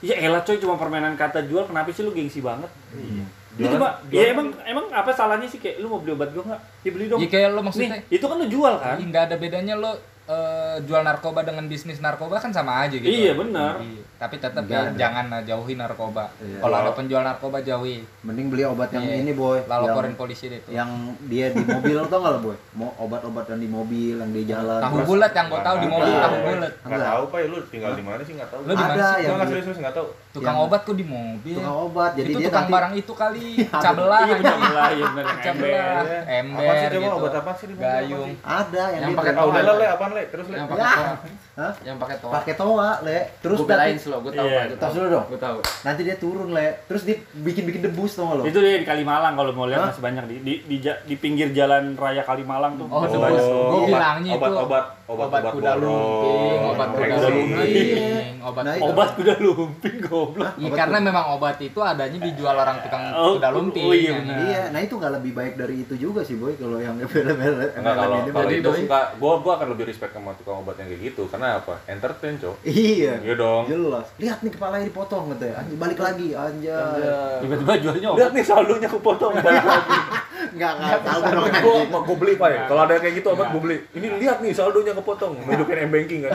Ya 0.00 0.18
elah 0.18 0.42
coy 0.42 0.58
cuma 0.58 0.74
permainan 0.74 1.14
kata 1.14 1.46
jual 1.46 1.62
kenapa 1.62 1.86
sih 1.88 2.02
lu 2.02 2.10
gengsi 2.10 2.42
banget? 2.42 2.66
Iya. 2.90 3.22
Dia 3.52 3.68
coba, 3.70 3.88
ya 4.08 4.22
emang 4.28 4.48
emang 4.62 4.86
apa 4.88 5.10
salahnya 5.10 5.44
sih 5.44 5.56
kayak 5.56 5.76
lu 5.78 5.86
mau 5.86 5.98
beli 5.98 6.12
obat 6.12 6.30
gua 6.30 6.42
enggak? 6.46 6.60
Ya 6.80 6.90
beli 6.90 7.04
dong. 7.06 7.18
Iya 7.18 7.28
kayak 7.28 7.48
lo 7.48 7.54
Nih, 7.54 7.64
maksudnya 7.64 7.98
itu 8.08 8.24
kan 8.24 8.36
lu 8.36 8.46
jual 8.46 8.74
kan? 8.76 8.96
nggak 8.98 9.22
ada 9.24 9.36
bedanya 9.36 9.74
lo 9.74 9.92
eh, 10.22 10.76
jual 10.80 11.02
narkoba 11.02 11.42
dengan 11.42 11.66
bisnis 11.66 11.98
narkoba 11.98 12.38
kan 12.38 12.48
sama 12.48 12.80
aja 12.80 12.94
gitu. 12.94 13.04
Iya, 13.04 13.34
benar. 13.34 13.76
Iya. 13.76 14.06
Tapi 14.16 14.38
tetap 14.38 14.62
Nggak 14.62 14.70
ya, 14.72 14.86
ada. 14.86 14.94
jangan 14.96 15.24
lah, 15.26 15.40
jauhi 15.42 15.74
narkoba. 15.74 16.30
Iya. 16.38 16.62
Kalau 16.62 16.76
ada 16.78 16.90
penjual 16.92 17.20
narkoba 17.20 17.58
jauhi. 17.58 18.06
mending 18.22 18.46
beli 18.46 18.62
obat 18.62 18.88
yang 18.88 19.02
Iya. 19.02 19.18
ini 19.18 19.34
boy 19.34 19.58
yang, 19.58 19.82
laporin 19.82 20.14
polisi 20.14 20.46
deh 20.46 20.62
tuh. 20.62 20.70
yang 20.70 20.86
dia 21.22 21.50
di 21.50 21.58
mobil 21.60 21.98
tau 22.04 22.22
nggak 22.22 22.32
lo 22.32 22.40
boy 22.40 22.56
mau 22.72 22.94
obat-obatan 22.96 23.58
di 23.58 23.66
mobil 23.66 24.14
yang 24.16 24.30
di 24.30 24.46
jalan 24.46 24.78
Tahu 24.78 24.94
Terus 24.96 25.08
bulat 25.10 25.32
yang 25.32 25.46
gue 25.48 25.60
tahu 25.60 25.76
di 25.76 25.88
mobil 25.90 26.12
tahu 26.14 26.34
bulat. 26.38 26.54
nggak 26.54 26.72
Enggak. 26.86 27.08
tahu 27.10 27.22
pak 27.26 27.36
ya 27.36 27.46
lu 27.48 27.58
tinggal 27.66 27.90
di 27.92 28.04
mana 28.04 28.20
sih 28.22 28.32
nggak 28.32 28.48
tahu 28.48 28.60
Lu 28.62 28.70
di 28.70 28.78
mana 28.78 28.94
ada 28.94 29.02
sih? 29.10 29.20
yang 29.20 29.34
nggak 29.34 29.42
di- 29.42 29.50
serius 29.50 29.64
serius 29.66 29.80
nggak 29.82 29.94
tahu 29.98 30.06
Tukang 30.32 30.54
Yang- 30.54 30.64
obat 30.64 30.80
kok 30.82 30.94
di 30.94 31.04
mobil. 31.04 31.54
tukang 31.54 31.76
obat 31.82 32.10
jadi 32.14 32.24
itu 32.26 32.38
dia 32.38 32.46
tukang 32.46 32.60
nanti 32.62 32.72
barang 32.72 32.92
itu 32.96 33.12
kali 33.14 33.44
cabelah 33.70 34.20
Iya 34.22 34.34
benar 34.34 34.48
anjing. 34.50 34.72
lah, 34.72 34.88
iya 34.90 35.06
benar 35.10 35.34
cabelah 35.36 35.84
ember. 35.92 36.22
ember 36.24 36.62
apa 36.62 36.72
sih 36.72 36.86
coba 36.88 36.96
gitu. 36.98 37.12
obat 37.14 37.32
apa 37.34 37.50
sih 37.52 37.66
di 37.66 37.74
mobil 37.74 37.84
apa 37.84 37.92
gayung 37.94 38.24
sih? 38.24 38.36
ada 38.42 38.82
yang, 38.82 38.92
Yang 38.94 39.04
dia 39.04 39.18
pakai 39.20 39.32
udah 39.34 39.62
lah 39.62 39.74
le 39.74 39.86
apaan 39.86 40.10
le 40.10 40.22
terus 40.26 40.46
le 40.46 40.56
Yang 40.56 40.64
Ya. 40.64 40.72
pakai 40.72 40.88
toa. 40.96 41.12
Hah? 41.52 41.72
Yang 41.82 41.96
pakai 41.98 42.16
toa. 42.16 42.32
pakai 42.32 42.54
toa 42.56 42.90
le 43.02 43.18
terus 43.38 43.58
Gue 43.58 43.68
belain 43.68 43.90
nanti 43.90 44.00
slow, 44.00 44.18
gue 44.18 44.32
tahu 44.32 44.46
Iya. 44.46 44.62
Gue 44.62 44.72
tos 44.72 44.80
tahu. 44.82 44.94
dulu 44.94 45.06
dong 45.10 45.24
Gue 45.26 45.40
tahu. 45.42 45.58
nanti 45.82 46.00
dia 46.02 46.16
turun 46.16 46.48
le 46.50 46.66
terus 46.82 47.02
dia 47.02 47.16
bikin 47.38 47.62
bikin 47.62 47.80
debus 47.82 48.10
tau 48.10 48.24
nggak 48.24 48.36
lo 48.38 48.42
Itu 48.46 48.58
dia 48.58 48.72
di 48.74 48.84
Kalimalang 48.84 49.34
kalau 49.34 49.52
mau 49.52 49.66
lihat 49.66 49.84
masih 49.86 50.00
banyak 50.00 50.24
di 50.26 50.36
di, 50.40 50.54
di 50.66 50.76
di 50.80 51.14
pinggir 51.14 51.52
jalan 51.52 51.92
raya 51.94 52.22
Kalimalang 52.22 52.72
tuh. 52.74 52.86
Oh, 52.86 53.04
debus. 53.04 53.20
banyak. 53.20 53.42
Gua 53.42 53.60
obat- 53.76 53.88
bilangnya 53.90 54.30
itu 54.30 54.38
obat-obat 54.38 54.84
obat 55.04 55.28
obat-obat 55.28 55.52
kuda 55.52 55.72
borong, 55.74 55.92
lumping, 55.92 56.60
obat 56.64 56.88
kuda 56.88 57.16
lumping, 57.20 58.34
obat 58.40 58.62
Nah. 58.62 58.74
Obat 58.80 59.08
kuda 59.12 59.34
lumping 59.36 59.96
goblok. 60.24 60.52
Iya 60.54 60.70
karena 60.72 60.96
kuda- 60.96 61.08
memang 61.08 61.24
obat 61.32 61.58
itu 61.58 61.80
adanya 61.82 62.18
dijual 62.20 62.54
orang 62.54 62.78
tukang 62.78 63.02
Oh, 63.12 63.34
kuda 63.34 63.48
lumping. 63.50 63.82
oh 63.82 63.92
iya 63.92 64.12
benar. 64.14 64.38
Iya, 64.40 64.62
nah 64.68 64.80
itu 64.80 64.94
nggak 64.94 65.12
lebih 65.14 65.32
baik 65.32 65.54
dari 65.56 65.74
itu 65.80 65.94
juga 65.96 66.20
sih 66.20 66.36
boy 66.36 66.54
kalau 66.54 66.78
yang 66.78 66.94
Enggak 66.96 67.74
kalau 67.94 68.16
ini 68.16 68.30
kalau 68.30 68.50
itu 68.50 68.70
enggak 68.80 69.06
gua 69.16 69.34
gua 69.38 69.52
akan 69.54 69.68
lebih 69.70 69.84
respect 69.84 70.12
sama 70.12 70.30
tukang 70.34 70.60
obat 70.60 70.76
yang 70.76 70.88
kayak 70.88 71.02
gitu 71.04 71.22
karena 71.26 71.58
apa 71.58 71.74
entertain 71.86 72.34
cok 72.36 72.56
Iya. 72.62 73.14
iya 73.18 73.34
dong 73.34 73.64
Jelas. 73.64 74.06
Lihat 74.16 74.38
nih 74.40 74.52
kepalanya 74.52 74.84
dipotong 74.84 75.32
gitu 75.32 75.44
ya. 75.44 75.54
Anjing, 75.56 75.76
balik 75.76 75.98
lagi 75.98 76.28
anjay. 76.32 77.02
Tiba-tiba 77.40 77.72
jualnya 77.78 78.08
obat. 78.08 78.18
lihat 78.18 78.32
nih 78.32 78.44
saldonya 78.44 78.88
kepotong 78.88 79.32
balik 79.36 79.64
lagi 79.64 79.98
Enggak 80.52 80.72
enggak 80.76 81.00
tahu 81.00 81.20
dong 81.24 81.44
gua 81.88 82.00
gua 82.04 82.16
beli 82.16 82.32
pak 82.36 82.48
ya 82.48 82.60
kalau 82.68 82.82
ada 82.84 82.94
kayak 82.96 83.14
gitu 83.18 83.28
obat 83.32 83.48
gua 83.48 83.60
beli 83.64 83.76
ini 83.96 84.06
lihat 84.20 84.38
nih 84.40 84.52
saldonya 84.52 84.92
kepotong 84.92 85.32
hidupin 85.42 85.88
m 85.88 85.90
banking 85.90 86.20
kan 86.28 86.32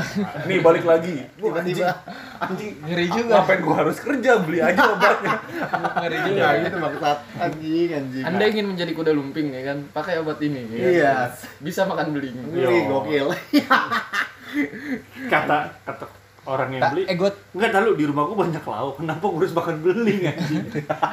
nih 0.50 0.58
balik 0.60 0.84
lagi 0.84 1.22
Wah, 1.38 1.54
anjing 1.58 1.78
anjing 2.38 2.74
Ngeri 2.82 3.06
juga. 3.10 3.34
ngapain 3.42 3.60
gua 3.62 3.76
harus 3.86 3.98
kerja 3.98 4.32
beli 4.42 4.60
aja 4.60 4.82
obatnya 4.90 5.34
Ngeri 6.02 6.18
juga. 6.26 6.42
ya 6.42 6.50
gitu 6.66 6.78
maksud 6.82 7.18
anjing 7.38 7.90
anjing. 7.94 8.24
Anda 8.26 8.44
ingin 8.48 8.66
menjadi 8.68 8.92
kuda 8.94 9.12
lumping 9.14 9.54
ya 9.54 9.62
kan? 9.70 9.78
Pakai 9.94 10.18
obat 10.20 10.42
ini. 10.42 10.66
ya 10.66 10.78
kan? 10.78 10.90
Iya. 10.92 11.14
Bisa 11.62 11.86
makan 11.86 12.18
beling. 12.18 12.36
Wih, 12.52 12.84
gokil. 12.90 13.28
Kata 15.32 15.58
kata 15.86 16.06
orang 16.48 16.70
yang 16.72 16.84
beli 16.90 17.04
eh 17.04 17.14
gue 17.14 17.30
Enggak 17.52 17.72
tahu 17.72 17.94
di 17.94 18.06
rumah 18.06 18.24
gua 18.24 18.38
banyak 18.40 18.62
lauk. 18.62 18.94
Kenapa 18.98 19.24
gua 19.24 19.40
harus 19.40 19.52
makan 19.52 19.76
beling 19.80 20.22
anjing? 20.30 20.64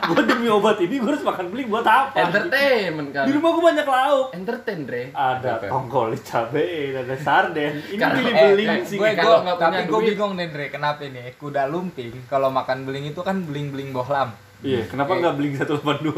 gua 0.05 0.23
demi 0.23 0.47
obat 0.47 0.77
ini 0.79 0.95
gua 0.97 1.11
harus 1.11 1.25
makan 1.25 1.47
beling 1.49 1.69
buat 1.69 1.83
apa? 1.83 2.17
Entertainment 2.21 3.09
kan. 3.11 3.25
Di 3.25 3.33
rumah 3.33 3.51
gua 3.51 3.65
banyak 3.67 3.87
lauk. 3.87 4.27
Entertain, 4.33 4.79
Dre. 4.83 5.03
Ada 5.11 5.51
Apa? 5.57 5.67
tongkol 5.67 6.09
cabe, 6.21 6.67
ada 6.95 7.17
sarden. 7.17 7.73
Ini 7.83 7.99
Kalau- 7.99 8.15
pilih 8.15 8.33
eh, 8.33 8.43
beling 8.47 8.71
eh, 8.71 8.79
sih. 8.85 8.97
gue 8.97 9.11
kalau 9.15 9.39
nggak 9.41 9.57
tapi 9.57 9.73
punya 9.75 9.85
gue 9.85 10.01
bingung 10.07 10.33
nih 10.35 10.49
Dre 10.49 10.67
kenapa 10.69 11.03
nih 11.03 11.35
kuda 11.35 11.63
lumping 11.67 12.15
kalau 12.27 12.49
makan 12.49 12.85
beling 12.85 13.05
itu 13.07 13.21
kan 13.21 13.41
beling 13.41 13.69
beling 13.69 13.91
bohlam 13.91 14.31
Iya, 14.65 14.81
kenapa 14.89 15.13
nggak 15.21 15.35
beli 15.37 15.49
182? 15.61 16.09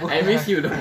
I 0.16 0.24
miss 0.24 0.48
you 0.48 0.64
dong. 0.64 0.72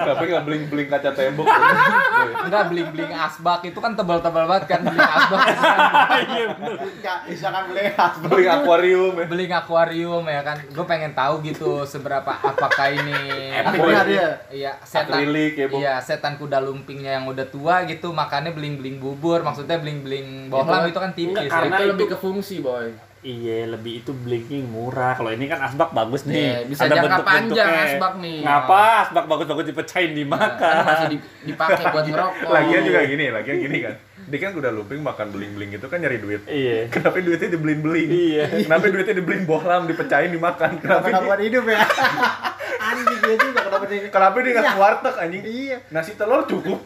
Tapi 0.00 0.24
nggak 0.32 0.44
beling-beling 0.48 0.88
kaca 0.88 1.12
tembok. 1.12 1.44
Enggak 1.44 2.72
bling-bling 2.72 3.12
asbak 3.12 3.68
itu 3.68 3.76
kan 3.84 3.92
tebal-tebal 3.92 4.48
banget 4.48 4.64
kan 4.64 4.80
bling 4.80 4.96
asbak. 5.04 5.40
Iya 6.24 6.46
bener. 6.56 6.74
Enggak, 6.88 7.18
misalkan 7.28 7.62
beli 7.68 7.92
asbak. 7.92 8.28
beling 8.32 8.48
akuarium 8.48 9.12
ya. 9.12 9.26
Beling 9.28 9.52
akuarium 9.52 10.24
ya 10.24 10.40
kan. 10.40 10.56
Gue 10.72 10.86
pengen 10.88 11.12
tahu 11.12 11.44
gitu 11.44 11.84
seberapa 11.84 12.32
apakah 12.40 12.88
ini 12.88 13.20
Akhirnya 13.60 14.02
dia. 14.08 14.28
Iya, 14.48 14.72
setan. 14.88 15.20
Akrilik 15.20 15.52
ya, 15.52 15.66
Bu. 15.68 15.74
Iya, 15.84 15.94
setan 16.00 16.40
kuda 16.40 16.64
lumpingnya 16.64 17.20
yang 17.20 17.28
udah 17.28 17.44
tua 17.52 17.84
gitu 17.84 18.08
makannya 18.16 18.56
bling-bling 18.56 18.96
bubur. 18.96 19.44
Maksudnya 19.44 19.76
bling-bling 19.76 20.48
bohlam 20.48 20.88
itu 20.88 20.96
kan 20.96 21.12
tipis. 21.12 21.36
Enggak, 21.36 21.44
ya. 21.44 21.52
karena 21.52 21.76
itu 21.76 21.84
itu- 21.84 21.92
lebih 21.92 22.06
ke 22.08 22.16
fungsi, 22.16 22.64
boy. 22.64 22.88
Iya, 23.24 23.72
lebih 23.72 24.04
itu 24.04 24.12
blinking 24.12 24.68
murah. 24.68 25.16
Kalau 25.16 25.32
ini 25.32 25.48
kan 25.48 25.56
asbak 25.64 25.96
bagus 25.96 26.28
nih. 26.28 26.36
Iya, 26.36 26.56
bisa 26.68 26.84
jangka 26.84 27.24
panjang 27.24 27.72
asbak 27.72 28.12
nih. 28.20 28.44
Ngapa 28.44 28.82
asbak 29.00 29.24
bagus-bagus 29.24 29.64
dipecahin 29.64 30.12
Kan 30.12 30.18
dimakan? 30.20 30.74
masih 30.84 31.06
di- 31.08 31.24
dipakai 31.48 31.84
buat 31.88 32.04
ngerokok. 32.12 32.50
Lagian 32.52 32.82
juga 32.84 33.00
gini, 33.08 33.24
lagian 33.32 33.56
gini 33.58 33.78
kan. 33.80 33.94
Dia 34.24 34.38
kan 34.40 34.50
kuda 34.52 34.70
lumping 34.70 35.00
makan 35.00 35.26
beling-beling 35.30 35.70
itu 35.72 35.86
kan 35.86 35.98
nyari 35.98 36.18
duit. 36.18 36.42
Iya. 36.46 36.86
Kenapa 36.94 37.16
duitnya 37.18 37.48
dibeliin-beling? 37.50 38.08
Iya. 38.08 38.44
Kenapa 38.64 38.84
duitnya 38.86 39.14
dibeliin 39.14 39.44
bohlam, 39.44 39.84
dipecahin, 39.84 40.30
dimakan? 40.30 40.78
Kenapa 40.78 41.04
Kenapa 41.04 41.20
dia, 41.20 41.26
buat 41.26 41.40
hidup 41.40 41.64
ya? 41.66 41.78
Anjing 42.84 43.16
dia 43.18 43.36
juga 43.38 43.60
kenapa 43.64 43.84
dia 43.86 43.98
kenapa 44.12 44.36
dia 44.38 44.50
nggak 44.52 44.66
ke 44.66 44.76
warteg 44.76 45.14
anjing? 45.16 45.42
Iya. 45.42 45.78
Nasi 45.88 46.12
telur 46.14 46.44
cukup. 46.44 46.78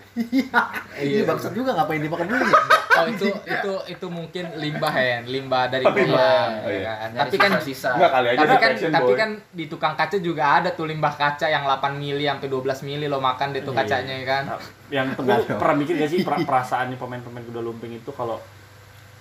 Iya, 0.94 1.22
bangsat 1.24 1.52
juga 1.52 1.74
ngapain 1.74 1.98
dimakan 1.98 2.26
dulu 2.28 2.44
ya? 2.44 2.60
Oh 2.98 3.06
itu 3.06 3.26
itu 3.30 3.72
itu 3.88 4.06
mungkin 4.06 4.44
limbah 4.56 4.90
ya, 4.90 5.18
limbah 5.22 5.64
dari 5.66 5.82
Oh, 5.82 5.90
limbah. 5.90 6.44
Oh, 6.62 6.70
ya 6.70 6.74
iya. 6.76 6.92
kan? 6.92 7.08
Nyari 7.08 7.20
Tapi 7.24 7.36
kan 7.36 7.50
sisa-sisa. 7.58 7.90
Enggak 7.94 8.10
kali 8.10 8.26
aja 8.28 8.38
tapi 8.38 8.54
kan 8.56 8.70
tapi 8.94 9.10
boy. 9.10 9.16
kan 9.16 9.30
di 9.50 9.64
tukang 9.66 9.94
kaca 9.94 10.16
juga 10.18 10.44
ada 10.58 10.70
tuh 10.70 10.86
limbah 10.86 11.14
kaca 11.14 11.46
yang 11.46 11.62
8 11.62 11.94
mili 11.94 12.24
sampai 12.24 12.46
12 12.46 12.86
mili 12.86 13.06
lo 13.06 13.18
makan 13.18 13.48
deh 13.50 13.62
tuh 13.62 13.74
Iya. 13.74 13.80
kacanya 13.82 14.14
ya 14.14 14.26
kan. 14.26 14.44
Yang 14.88 15.06
lu 15.24 15.42
pernah 15.46 15.76
mikir 15.76 15.94
gak 15.96 16.10
sih 16.10 16.20
pra- 16.24 16.40
perasaan 16.48 16.92
nih 16.92 16.98
pemain-pemain 16.98 17.44
kuda 17.44 17.60
lumping 17.60 17.96
itu 17.96 18.10
kalau 18.12 18.40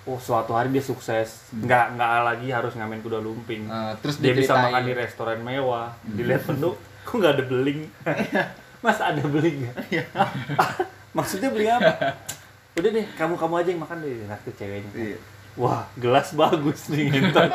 oh 0.07 0.20
suatu 0.24 0.55
hari 0.55 0.72
dia 0.72 0.80
sukses, 0.80 1.51
nggak 1.51 1.99
nggak 1.99 2.09
lagi 2.24 2.47
harus 2.47 2.72
ngamen 2.80 3.03
kuda 3.03 3.20
lumping. 3.20 3.68
Eh, 3.68 3.93
terus 3.99 4.24
dia 4.24 4.32
bisa 4.32 4.55
makan 4.55 4.88
di 4.88 4.93
restoran 4.95 5.43
mewah, 5.43 5.91
dilihat 6.07 6.47
menu, 6.47 6.80
kok 7.05 7.11
nggak 7.11 7.34
ada 7.36 7.43
beling? 7.43 7.91
Mas 8.80 9.03
ada 9.03 9.20
beling 9.20 9.68
nggak? 9.68 9.76
Maksudnya 11.11 11.51
beling 11.51 11.72
apa? 11.76 12.24
Udah 12.80 12.89
deh, 12.93 13.05
kamu 13.20 13.36
kamu 13.36 13.53
aja 13.59 13.70
yang 13.76 13.82
makan 13.84 13.97
deh, 13.99 14.24
nah 14.32 14.39
tuh 14.39 14.55
ceweknya. 14.55 14.91
Iya. 14.95 15.20
Wah, 15.57 15.89
gelas 15.97 16.32
bagus 16.38 16.86
nih 16.88 17.09
ngentot. 17.09 17.49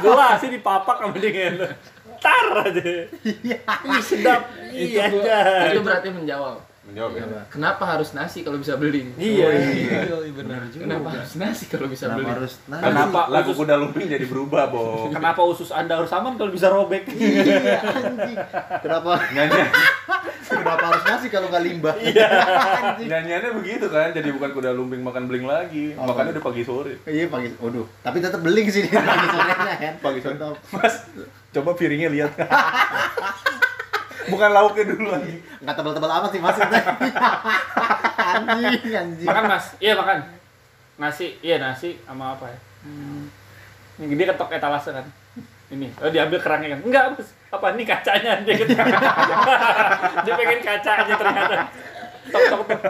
gelas 0.00 0.36
sih 0.40 0.50
dipapak 0.50 0.96
sama 0.98 1.14
dia 1.20 1.30
ngentot. 1.30 1.70
Tar 2.18 2.46
aja. 2.62 2.82
Ih, 3.86 4.02
sedap. 4.02 4.42
itu, 4.68 4.92
Iya 4.92 5.04
gua- 5.08 5.70
itu 5.70 5.80
berarti 5.80 6.08
menjawab. 6.10 6.65
Menjawab 6.86 7.18
ya. 7.18 7.24
Kenapa 7.50 7.82
harus 7.82 8.14
nasi 8.14 8.46
kalau 8.46 8.62
bisa 8.62 8.78
beli? 8.78 9.10
Iya. 9.18 9.50
benar 10.30 10.70
Kenapa 10.70 11.08
harus 11.18 11.34
nasi 11.34 11.64
kalau 11.66 11.90
bisa 11.90 12.06
Kenapa 12.06 12.18
beli? 12.22 12.30
harus 12.30 12.52
nasi? 12.70 12.84
Kenapa 12.86 13.20
lagu 13.26 13.50
kuda 13.58 13.74
lumping 13.74 14.06
jadi 14.06 14.22
berubah, 14.30 14.70
Bo? 14.70 14.82
Kenapa 15.16 15.42
usus 15.42 15.74
Anda 15.74 15.98
harus 15.98 16.14
aman 16.14 16.38
kalau 16.38 16.54
bisa 16.54 16.70
robek? 16.70 17.10
Iya, 17.16 17.82
anjing. 17.82 18.38
Kenapa? 18.86 19.18
Nyanyi, 19.34 19.60
Kenapa 20.46 20.84
harus 20.94 21.02
nasi 21.10 21.26
kalau 21.26 21.50
nggak 21.50 21.64
limbah? 21.66 21.94
Iya. 21.98 22.28
nyanyiannya 23.10 23.50
begitu 23.58 23.86
kan, 23.90 24.14
jadi 24.14 24.28
bukan 24.30 24.50
kuda 24.54 24.70
lumping 24.70 25.02
makan 25.02 25.26
beling 25.26 25.42
lagi. 25.42 25.98
Oh. 25.98 26.06
Makannya 26.06 26.38
udah 26.38 26.44
pagi 26.46 26.62
sore. 26.62 27.02
Iya 27.02 27.26
pagi. 27.26 27.50
Waduh, 27.58 27.86
tapi 28.06 28.22
tetap 28.22 28.38
beling 28.46 28.70
sih 28.70 28.86
dia 28.86 29.02
pagi 29.02 29.26
sorenya 29.26 29.74
kan. 29.74 29.94
Pagi 29.98 30.20
sore. 30.22 30.36
Mas, 30.70 30.94
coba 31.50 31.70
piringnya 31.74 32.08
lihat. 32.14 32.30
Bukan 34.30 34.50
lauknya 34.52 34.84
dulu 34.90 35.08
anjing. 35.14 35.38
Nggak 35.62 35.74
tebal-tebal 35.78 36.10
amat 36.20 36.30
sih 36.32 36.40
maksudnya. 36.42 36.82
anjing, 38.36 38.92
anjing. 38.92 39.26
makan 39.28 39.44
mas, 39.50 39.66
iya 39.78 39.92
makan. 39.94 40.18
Nasi, 40.96 41.36
iya 41.44 41.56
nasi 41.60 42.00
sama 42.08 42.34
apa 42.34 42.48
ya? 42.48 42.58
Hmm. 42.86 43.28
Ini 44.00 44.12
dia 44.16 44.26
ketok 44.32 44.52
etalase 44.52 44.90
kan. 44.92 45.06
Ini, 45.66 45.90
oh 45.98 46.10
diambil 46.12 46.38
kerangnya 46.38 46.78
kan? 46.78 46.80
Enggak 46.86 47.04
mas, 47.18 47.28
apa 47.52 47.66
ini 47.74 47.84
kacanya? 47.84 48.32
Dia, 48.46 48.54
ketok. 48.60 48.86
dia 50.24 50.32
pengen 50.34 50.60
kacanya 50.62 51.14
ternyata. 51.18 51.54
Tok 52.32 52.42
tok 52.50 52.60
tok. 52.66 52.80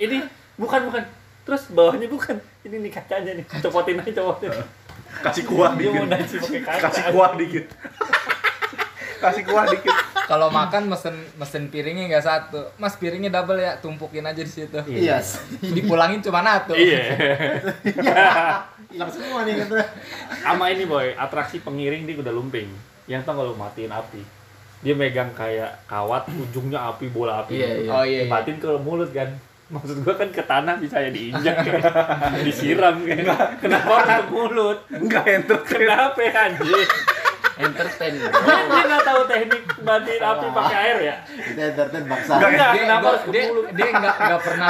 Ini 0.00 0.16
bukan 0.58 0.80
bukan. 0.90 1.02
Terus 1.42 1.62
bawahnya 1.74 2.06
bukan. 2.06 2.36
Ini 2.62 2.76
nih 2.78 2.92
kacanya 2.94 3.32
nih. 3.34 3.44
Copotin 3.62 3.98
aja 3.98 4.12
copotin. 4.22 4.50
Kasih 5.12 5.44
kuah 5.44 5.76
Dia 5.76 5.92
mau 5.92 6.08
dikit. 6.08 6.12
nasi 6.16 6.34
pakai 6.40 6.60
kaca. 6.64 6.80
Kasih 6.88 7.04
kuah 7.12 7.30
dikit. 7.36 7.64
Kasih 9.22 9.42
kuah 9.44 9.64
dikit. 9.68 9.96
Kalau 10.22 10.48
makan 10.48 10.86
mesen 10.86 11.16
mesen 11.34 11.66
piringnya 11.66 12.06
nggak 12.08 12.22
satu. 12.22 12.60
Mas 12.76 12.94
piringnya 12.94 13.28
double 13.28 13.58
ya, 13.58 13.76
tumpukin 13.76 14.22
aja 14.22 14.38
di 14.38 14.48
situ. 14.48 14.78
Iya. 14.84 15.18
Dipulangin 15.60 16.20
cuma 16.20 16.40
satu. 16.40 16.72
Iya. 16.72 17.02
Hilang 18.88 19.08
semua 19.08 19.40
nih 19.42 19.56
gitu. 19.58 19.76
sama 20.42 20.68
ini 20.68 20.84
boy 20.84 21.16
atraksi 21.16 21.58
pengiring 21.58 22.04
di 22.04 22.12
kuda 22.12 22.28
lumping 22.28 22.68
yang 23.06 23.24
tau 23.24 23.34
kalau 23.34 23.56
matiin 23.56 23.88
api 23.88 24.20
dia 24.78 24.92
megang 24.92 25.32
kayak 25.32 25.86
kawat 25.86 26.28
ujungnya 26.28 26.90
api 26.90 27.08
bola 27.08 27.40
api 27.40 27.56
Iya, 27.56 27.68
gitu. 27.68 27.80
iya. 27.80 27.90
Oh, 27.90 28.04
iya, 28.04 28.12
iya. 28.18 28.22
dimatiin 28.26 28.58
ke 28.58 28.68
mulut 28.76 29.10
kan 29.10 29.30
maksud 29.70 30.04
gua 30.04 30.12
kan 30.12 30.28
ke 30.28 30.42
tanah 30.42 30.76
bisa 30.76 31.00
ya 31.00 31.08
diinjak 31.08 31.56
kayak 31.56 31.84
disiram 32.44 33.00
kayak 33.00 33.24
kenapa 33.56 33.94
ke 34.20 34.24
mulut 34.28 34.78
Enggak 34.92 35.24
entertain. 35.24 35.64
kenapa 35.64 36.18
ya, 36.20 36.32
anjir 36.52 36.86
Entertain. 37.54 38.12
dia 38.14 38.30
dia 38.64 38.82
nggak 38.82 39.04
tahu 39.04 39.20
teknik 39.24 39.62
matiin 39.78 40.22
api 40.22 40.46
pakai 40.48 40.76
air 40.78 40.98
ya 41.02 41.16
Kita 41.22 41.60
entertain 41.66 42.04
bangsa. 42.06 42.32
Enggak, 42.34 42.70
Dia, 42.70 42.82
kenapa 42.82 43.06
harus 43.06 43.22
ke 43.22 43.30
dia, 43.30 43.44
mulut? 43.46 43.64
dia 43.70 43.86
nggak 43.90 44.14
nggak 44.18 44.40
pernah 44.42 44.66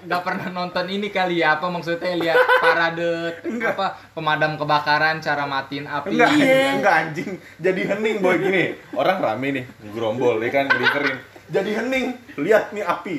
nggak- 0.00 0.22
pernah 0.22 0.46
nonton 0.50 0.84
ini 0.86 1.08
kali 1.08 1.36
ya 1.38 1.48
apa 1.54 1.66
maksudnya 1.66 2.12
lihat 2.14 2.38
parade 2.58 3.10
apa 3.62 3.86
pemadam 4.10 4.52
kebakaran 4.54 5.16
cara 5.18 5.44
matiin 5.44 5.84
api 5.84 6.08
Enggak, 6.10 6.30
Iya. 6.34 6.60
enggak 6.74 6.94
anjing. 6.98 7.30
Jadi 7.58 7.80
hening 7.84 8.16
boy 8.18 8.36
gini. 8.36 8.64
Orang 8.92 9.18
rame 9.18 9.48
nih, 9.52 9.64
gerombol 9.90 10.38
ya 10.38 10.50
kan, 10.50 10.64
ngelingkerin. 10.66 11.16
Jadi 11.48 11.70
hening, 11.74 12.06
lihat 12.36 12.70
nih 12.70 12.84
api. 12.84 13.16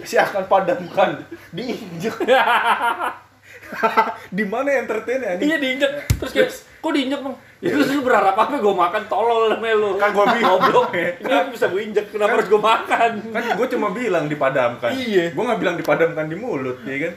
Si 0.00 0.14
akan 0.14 0.46
padamkan, 0.46 1.22
diinjek. 1.50 2.14
Di 4.36 4.44
mana 4.44 4.68
entertain 4.74 5.18
ya 5.18 5.28
anjing? 5.32 5.46
iya 5.46 5.56
diinjak 5.56 5.90
terus 6.12 6.30
kayak 6.30 6.50
kok 6.80 6.90
diinjak 6.90 7.20
bang 7.20 7.34
ya 7.60 7.70
terus 7.70 7.88
lu 7.88 8.00
berharap 8.00 8.34
apa 8.34 8.56
gue 8.56 8.74
makan 8.74 9.02
tolol 9.04 9.50
sama 9.50 9.68
lu 9.70 9.90
Kan 9.94 10.10
gua 10.10 10.24
bingung. 10.30 10.58
goblok 10.58 10.88
ini 11.20 11.28
aku 11.30 11.48
bisa 11.52 11.66
gue 11.66 11.80
injek 11.82 12.06
kenapa 12.08 12.34
harus 12.34 12.48
gue 12.48 12.60
makan 12.62 13.10
Kan 13.28 13.42
gue 13.52 13.66
cuma 13.68 13.88
bilang 13.90 14.24
dipadamkan. 14.26 14.90
Iya. 14.90 15.24
Gue 15.30 15.42
nggak 15.42 15.60
bilang 15.60 15.76
dipadamkan 15.76 16.24
di 16.24 16.36
mulut, 16.36 16.80
ya 16.84 16.98
kan? 17.02 17.14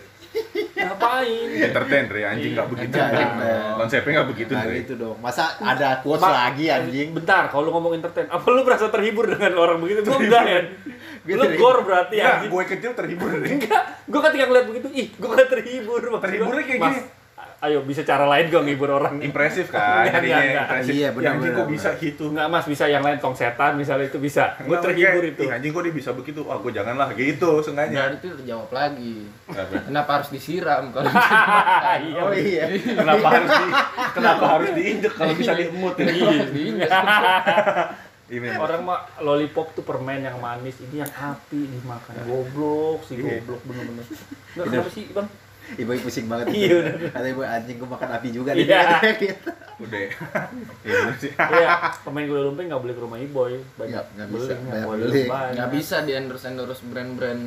ngapain 0.74 1.46
Entertain, 1.64 2.06
Re. 2.10 2.22
Anjing 2.26 2.52
nggak 2.54 2.66
begitu. 2.68 2.90
Enggak, 2.92 3.08
Re. 3.08 3.22
dong. 3.22 3.76
Konsepnya 3.78 4.12
nggak 4.12 4.30
begitu, 4.30 4.52
Nah 4.52 4.66
gitu 4.66 4.94
dong. 4.98 5.18
Masa 5.22 5.44
ada 5.56 6.02
quotes 6.02 6.26
Ma- 6.26 6.34
lagi 6.44 6.66
anjing? 6.68 7.08
bentar 7.14 7.48
kalau 7.48 7.64
lu 7.64 7.72
ngomong 7.72 7.94
entertain 7.96 8.26
apa 8.28 8.46
lu 8.48 8.62
merasa 8.62 8.90
terhibur 8.90 9.26
dengan 9.28 9.54
orang 9.56 9.78
begitu 9.78 10.02
gue 10.02 10.18
enggak 10.20 10.44
ya 10.44 10.62
Gue 11.26 11.34
lu 11.34 11.44
terhibur. 11.46 11.64
gor 11.64 11.78
berarti 11.84 12.16
anjing 12.18 12.50
gue 12.50 12.64
kecil 12.68 12.92
terhibur, 12.94 13.30
enggak 13.34 13.84
gue 14.04 14.20
ketika 14.22 14.44
ngeliat 14.46 14.66
begitu 14.68 14.88
ih 14.92 15.08
gue 15.10 15.30
gak 15.30 15.50
terhibur 15.50 16.02
Maksud 16.02 16.12
gua, 16.12 16.22
Terhiburnya 16.22 16.64
kayak 16.64 16.80
Mas, 16.80 16.92
gini. 16.94 17.22
ayo 17.62 17.80
bisa 17.82 18.02
cara 18.02 18.26
lain 18.26 18.46
gue 18.46 18.60
ngibur 18.62 18.92
orang 18.92 19.24
Impresif 19.24 19.68
kan, 19.68 20.04
Enggak, 20.04 20.20
jadinya 20.20 20.36
enggak. 20.38 20.66
impresif. 20.68 20.92
Iya, 20.92 21.00
Ya, 21.00 21.10
benar, 21.10 21.32
anjing 21.32 21.40
benar, 21.46 21.56
kok 21.56 21.68
bisa 21.70 21.90
gitu. 21.96 22.24
Enggak 22.28 22.48
mas, 22.50 22.66
bisa 22.66 22.86
yang 22.86 23.00
lain 23.02 23.18
tong 23.18 23.32
setan 23.32 23.72
misalnya 23.74 24.06
itu 24.06 24.20
bisa. 24.20 24.44
Gue 24.58 24.68
Enggak, 24.70 24.84
terhibur 24.86 25.22
kayak, 25.22 25.34
itu. 25.34 25.42
Anjing 25.50 25.72
kok 25.72 25.82
dia 25.82 25.94
bisa 25.94 26.10
begitu? 26.12 26.40
Wah, 26.44 26.58
gue 26.58 26.72
janganlah 26.72 27.08
gitu 27.14 27.52
sengaja. 27.62 28.00
Berarti 28.12 28.28
terjawab 28.36 28.70
lagi. 28.70 29.16
Kenapa? 29.82 30.10
Harus 30.14 30.30
disiram 30.30 30.84
kalau 30.90 31.08
bisa 31.16 31.24
dimakan? 31.26 32.00
Iya. 32.04 32.20
Oh 32.20 32.34
iya. 32.36 32.64
Kenapa 32.94 33.28
harus 33.30 33.52
di 33.54 33.68
kenapa 34.12 34.46
harus 34.50 34.70
diinjek 34.74 35.14
kalau 35.14 35.34
bisa 35.34 35.52
diemut 35.54 35.96
ya? 35.96 36.06
Iya. 36.52 36.88
Ini 38.34 38.58
Orang 38.58 38.82
mah 38.84 39.06
lollipop 39.20 39.72
tuh 39.72 39.82
permen 39.82 40.20
yang 40.20 40.38
manis, 40.38 40.74
ini 40.80 40.98
yang 40.98 41.12
api 41.12 41.70
dimakan. 41.70 42.14
Goblok 42.24 43.06
sih, 43.06 43.16
Iya. 43.16 43.40
goblok 43.40 43.62
bener-bener. 43.64 44.06
Enggak 44.52 44.66
kenapa 44.68 44.90
sih, 44.90 45.06
Bang? 45.08 45.30
Ibu 45.64 45.96
pusing 45.98 46.26
banget. 46.26 46.52
Iya, 46.52 46.74
udah. 46.76 46.94
Kata 47.10 47.28
ibu 47.30 47.42
anjing 47.42 47.78
gua 47.78 47.90
makan 47.94 48.10
api 48.12 48.28
juga 48.30 48.52
Iya. 48.52 49.00
nih. 49.00 49.16
Gitu. 49.24 49.50
udah. 49.80 50.00
Iya 50.84 50.94
bener 51.00 51.16
sih. 51.18 51.32
Iya, 51.32 51.70
pemain 52.02 52.26
kuda 52.26 52.42
lumping 52.44 52.68
nggak 52.68 52.82
boleh 52.82 52.94
ke 52.94 53.02
rumah 53.02 53.18
Iboy. 53.18 53.54
Banyak 53.74 53.88
Nggak- 53.88 54.08
nggak 54.12 54.28
bisa, 54.30 54.44
beling, 54.44 54.60
nggak 54.60 54.74
banyak 54.74 54.90
boleh 54.90 55.06
beling. 55.08 55.30
banyak. 55.30 55.54
Nggak 55.56 55.70
bisa 55.72 55.96
di 56.00 56.12
endorse 56.12 56.46
endorse 56.48 56.82
brand-brand 56.84 57.44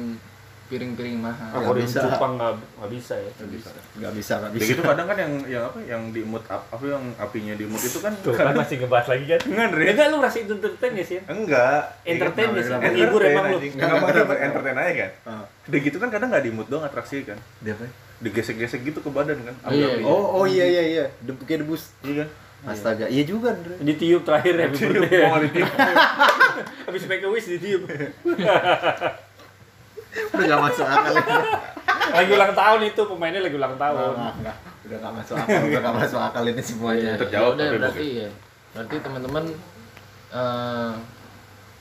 piring-piring 0.67 1.17
mahal. 1.17 1.49
Nggak 1.49 1.62
Akuarium 1.62 1.87
bisa. 1.87 2.01
cupang 2.05 2.33
nggak 2.35 2.53
nggak 2.57 2.91
bisa 2.93 3.14
ya. 3.14 3.31
Nggak 3.33 3.51
bisa, 3.51 3.69
nggak 3.97 4.12
bisa, 4.12 4.33
nggak 4.37 4.51
Ya 4.51 4.57
bisa. 4.57 4.69
gitu 4.69 4.83
kadang 4.83 5.07
kan 5.07 5.17
yang 5.17 5.33
yang 5.47 5.64
apa 5.64 5.79
yang 5.81 6.03
diemut 6.11 6.45
ap- 6.47 6.69
apa 6.69 6.85
yang 6.85 7.05
apinya 7.17 7.55
diemut 7.55 7.79
itu 7.79 7.99
kan 7.99 8.12
Tuh 8.19 8.33
kan 8.33 8.53
masih 8.53 8.77
ngebahas 8.79 9.07
lagi 9.09 9.25
kan. 9.27 9.41
enggak, 9.43 9.69
Re. 9.73 9.85
Enggak 9.89 10.07
lu 10.09 10.19
rasa 10.19 10.37
itu 10.39 10.53
entertain 10.53 10.93
ya 10.93 11.05
sih? 11.05 11.19
Enggak. 11.23 11.81
Entertain 12.03 12.49
ya 12.49 12.62
sih. 12.62 12.73
Menghibur 12.75 13.21
emang 13.23 13.45
lu. 13.49 13.59
Kenapa 13.69 14.05
Kenapa? 14.07 14.33
entertain 14.37 14.77
aja 14.77 14.93
kan? 14.97 15.11
Ah, 15.25 15.45
Udah 15.64 15.79
gitu 15.81 15.97
kan 15.97 16.09
kadang 16.09 16.29
nggak 16.29 16.45
diemut 16.45 16.67
doang 16.67 16.83
atraksi 16.83 17.23
kan. 17.23 17.39
dia 17.59 17.73
apa? 17.73 17.87
digesek-gesek 18.17 18.81
gitu 18.83 18.99
ke 18.99 19.11
badan 19.11 19.37
kan. 19.39 19.53
Iya, 19.69 19.93
Api-apinya. 19.93 20.09
Oh, 20.09 20.41
oh 20.41 20.45
iya 20.45 20.64
iya 20.64 20.83
iya. 20.83 21.05
Debu 21.21 21.45
kayak 21.45 21.62
debus. 21.62 21.93
iya 22.01 22.25
kan? 22.25 22.29
Astaga, 22.67 23.07
iya 23.07 23.23
juga, 23.23 23.53
Andre. 23.53 23.77
Ditiup 23.79 24.25
terakhir 24.25 24.57
ya. 24.57 24.67
Tiup, 24.73 24.97
mau 25.23 25.39
ditiup. 25.39 25.69
Habis 26.89 27.05
make 27.05 27.21
a 27.21 27.29
wish 27.29 27.45
ditiup. 27.47 27.85
Udah 30.33 30.45
gak 30.47 30.62
masuk 30.71 30.87
akal. 30.87 31.14
Lagi 32.07 32.31
ulang 32.33 32.53
tahun 32.55 32.81
itu 32.87 33.03
pemainnya 33.05 33.41
lagi 33.43 33.57
ulang 33.57 33.77
tahun. 33.77 34.12
Enggak, 34.14 34.35
enggak. 34.41 34.57
Udah 34.87 34.97
gak 35.03 35.14
masuk 35.19 35.35
akal, 35.37 35.61
udah 35.67 35.81
gak 35.83 35.97
masuk 35.99 36.21
akal 36.23 36.43
ini 36.47 36.62
semuanya. 36.62 37.11
Terjawab 37.19 37.53
Ya 37.53 37.57
udah, 37.57 37.67
berarti 37.79 38.07
ya. 38.25 38.29
Berarti 38.77 38.97
teman-teman 39.01 39.45
eh, 40.33 40.93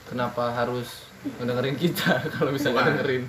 kenapa 0.08 0.42
harus 0.54 0.88
ngedengerin 1.38 1.76
kita 1.76 2.10
kalau 2.34 2.50
bisa 2.50 2.72
dengerin? 2.72 3.24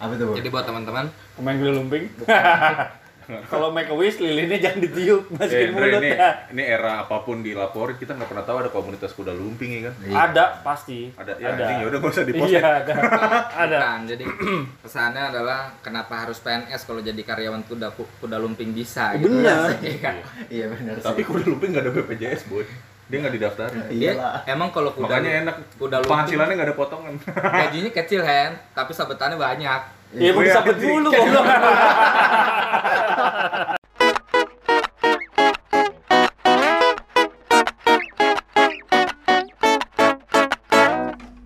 Apa 0.00 0.12
tuh? 0.16 0.32
Jadi 0.32 0.48
buat 0.48 0.64
teman-teman 0.64 1.12
Pemain 1.36 1.56
gula 1.60 1.72
lumping. 1.76 2.04
Kalau 3.44 3.68
make 3.68 3.86
a 3.86 3.94
wish 3.94 4.16
lilinnya 4.16 4.58
jangan 4.58 4.80
ditiup, 4.80 5.22
Eh, 5.24 5.32
masukin 5.32 5.66
Dre, 5.66 5.72
mulut 5.72 5.98
ini, 5.98 6.10
ya. 6.12 6.30
ini 6.48 6.62
era 6.64 6.92
apa 7.00 7.16
pun 7.20 7.38
dilaporin 7.38 7.94
kita 7.94 8.12
nggak 8.12 8.26
pernah 8.26 8.42
tahu 8.42 8.56
ada 8.58 8.68
komunitas 8.68 9.10
kuda 9.10 9.30
lumping 9.30 9.70
ya 9.72 9.80
kan? 9.86 9.94
Ada 10.28 10.44
pasti. 10.60 11.12
Ada, 11.12 11.32
ya 11.34 11.48
ada. 11.50 11.64
ya 11.72 11.84
udah 11.84 11.98
nggak 11.98 12.12
usah 12.12 12.24
dipost. 12.24 12.50
Iya, 12.50 12.60
ada. 12.80 12.92
ada. 13.64 13.76
Bukan, 13.78 14.00
jadi 14.08 14.24
pesannya 14.82 15.22
adalah 15.26 15.60
kenapa 15.78 16.14
harus 16.20 16.38
PNS 16.38 16.82
kalau 16.82 17.00
jadi 17.00 17.20
karyawan 17.20 17.62
kuda 17.62 17.88
kuda 17.94 18.36
lumping 18.36 18.70
bisa 18.70 19.14
gitu. 19.14 19.30
Benar. 19.30 19.78
Iya 19.80 19.98
kan? 20.00 20.14
Iya 20.48 20.66
benar 20.68 20.94
sih. 20.96 21.06
Tapi 21.06 21.20
kuda 21.22 21.44
lumping 21.46 21.70
nggak 21.70 21.84
ada 21.84 21.92
BPJS 21.92 22.42
boy, 22.46 22.64
dia 23.06 23.18
nggak 23.18 23.34
didaftarin. 23.34 23.80
Dia 23.88 24.12
Iyalah. 24.12 24.42
emang 24.46 24.68
kalau 24.70 24.90
kuda 24.90 25.06
Makanya 25.06 25.30
enak. 25.42 25.54
kuda 25.76 25.96
lumping 25.98 26.10
Penghasilannya 26.10 26.54
nggak 26.54 26.68
ada 26.68 26.76
potongan. 26.76 27.14
gajinya 27.32 27.90
kecil 27.92 28.20
kan, 28.20 28.50
tapi 28.72 28.90
sabetannya 28.90 29.36
banyak. 29.36 29.82
Iya, 30.10 30.20
iya. 30.26 30.34
mau 30.34 30.42
disabet 30.42 30.76
dulu 30.82 31.08
kok. 31.14 31.26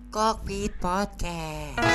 Cockpit 0.09 0.73
Podcast. 0.81 1.94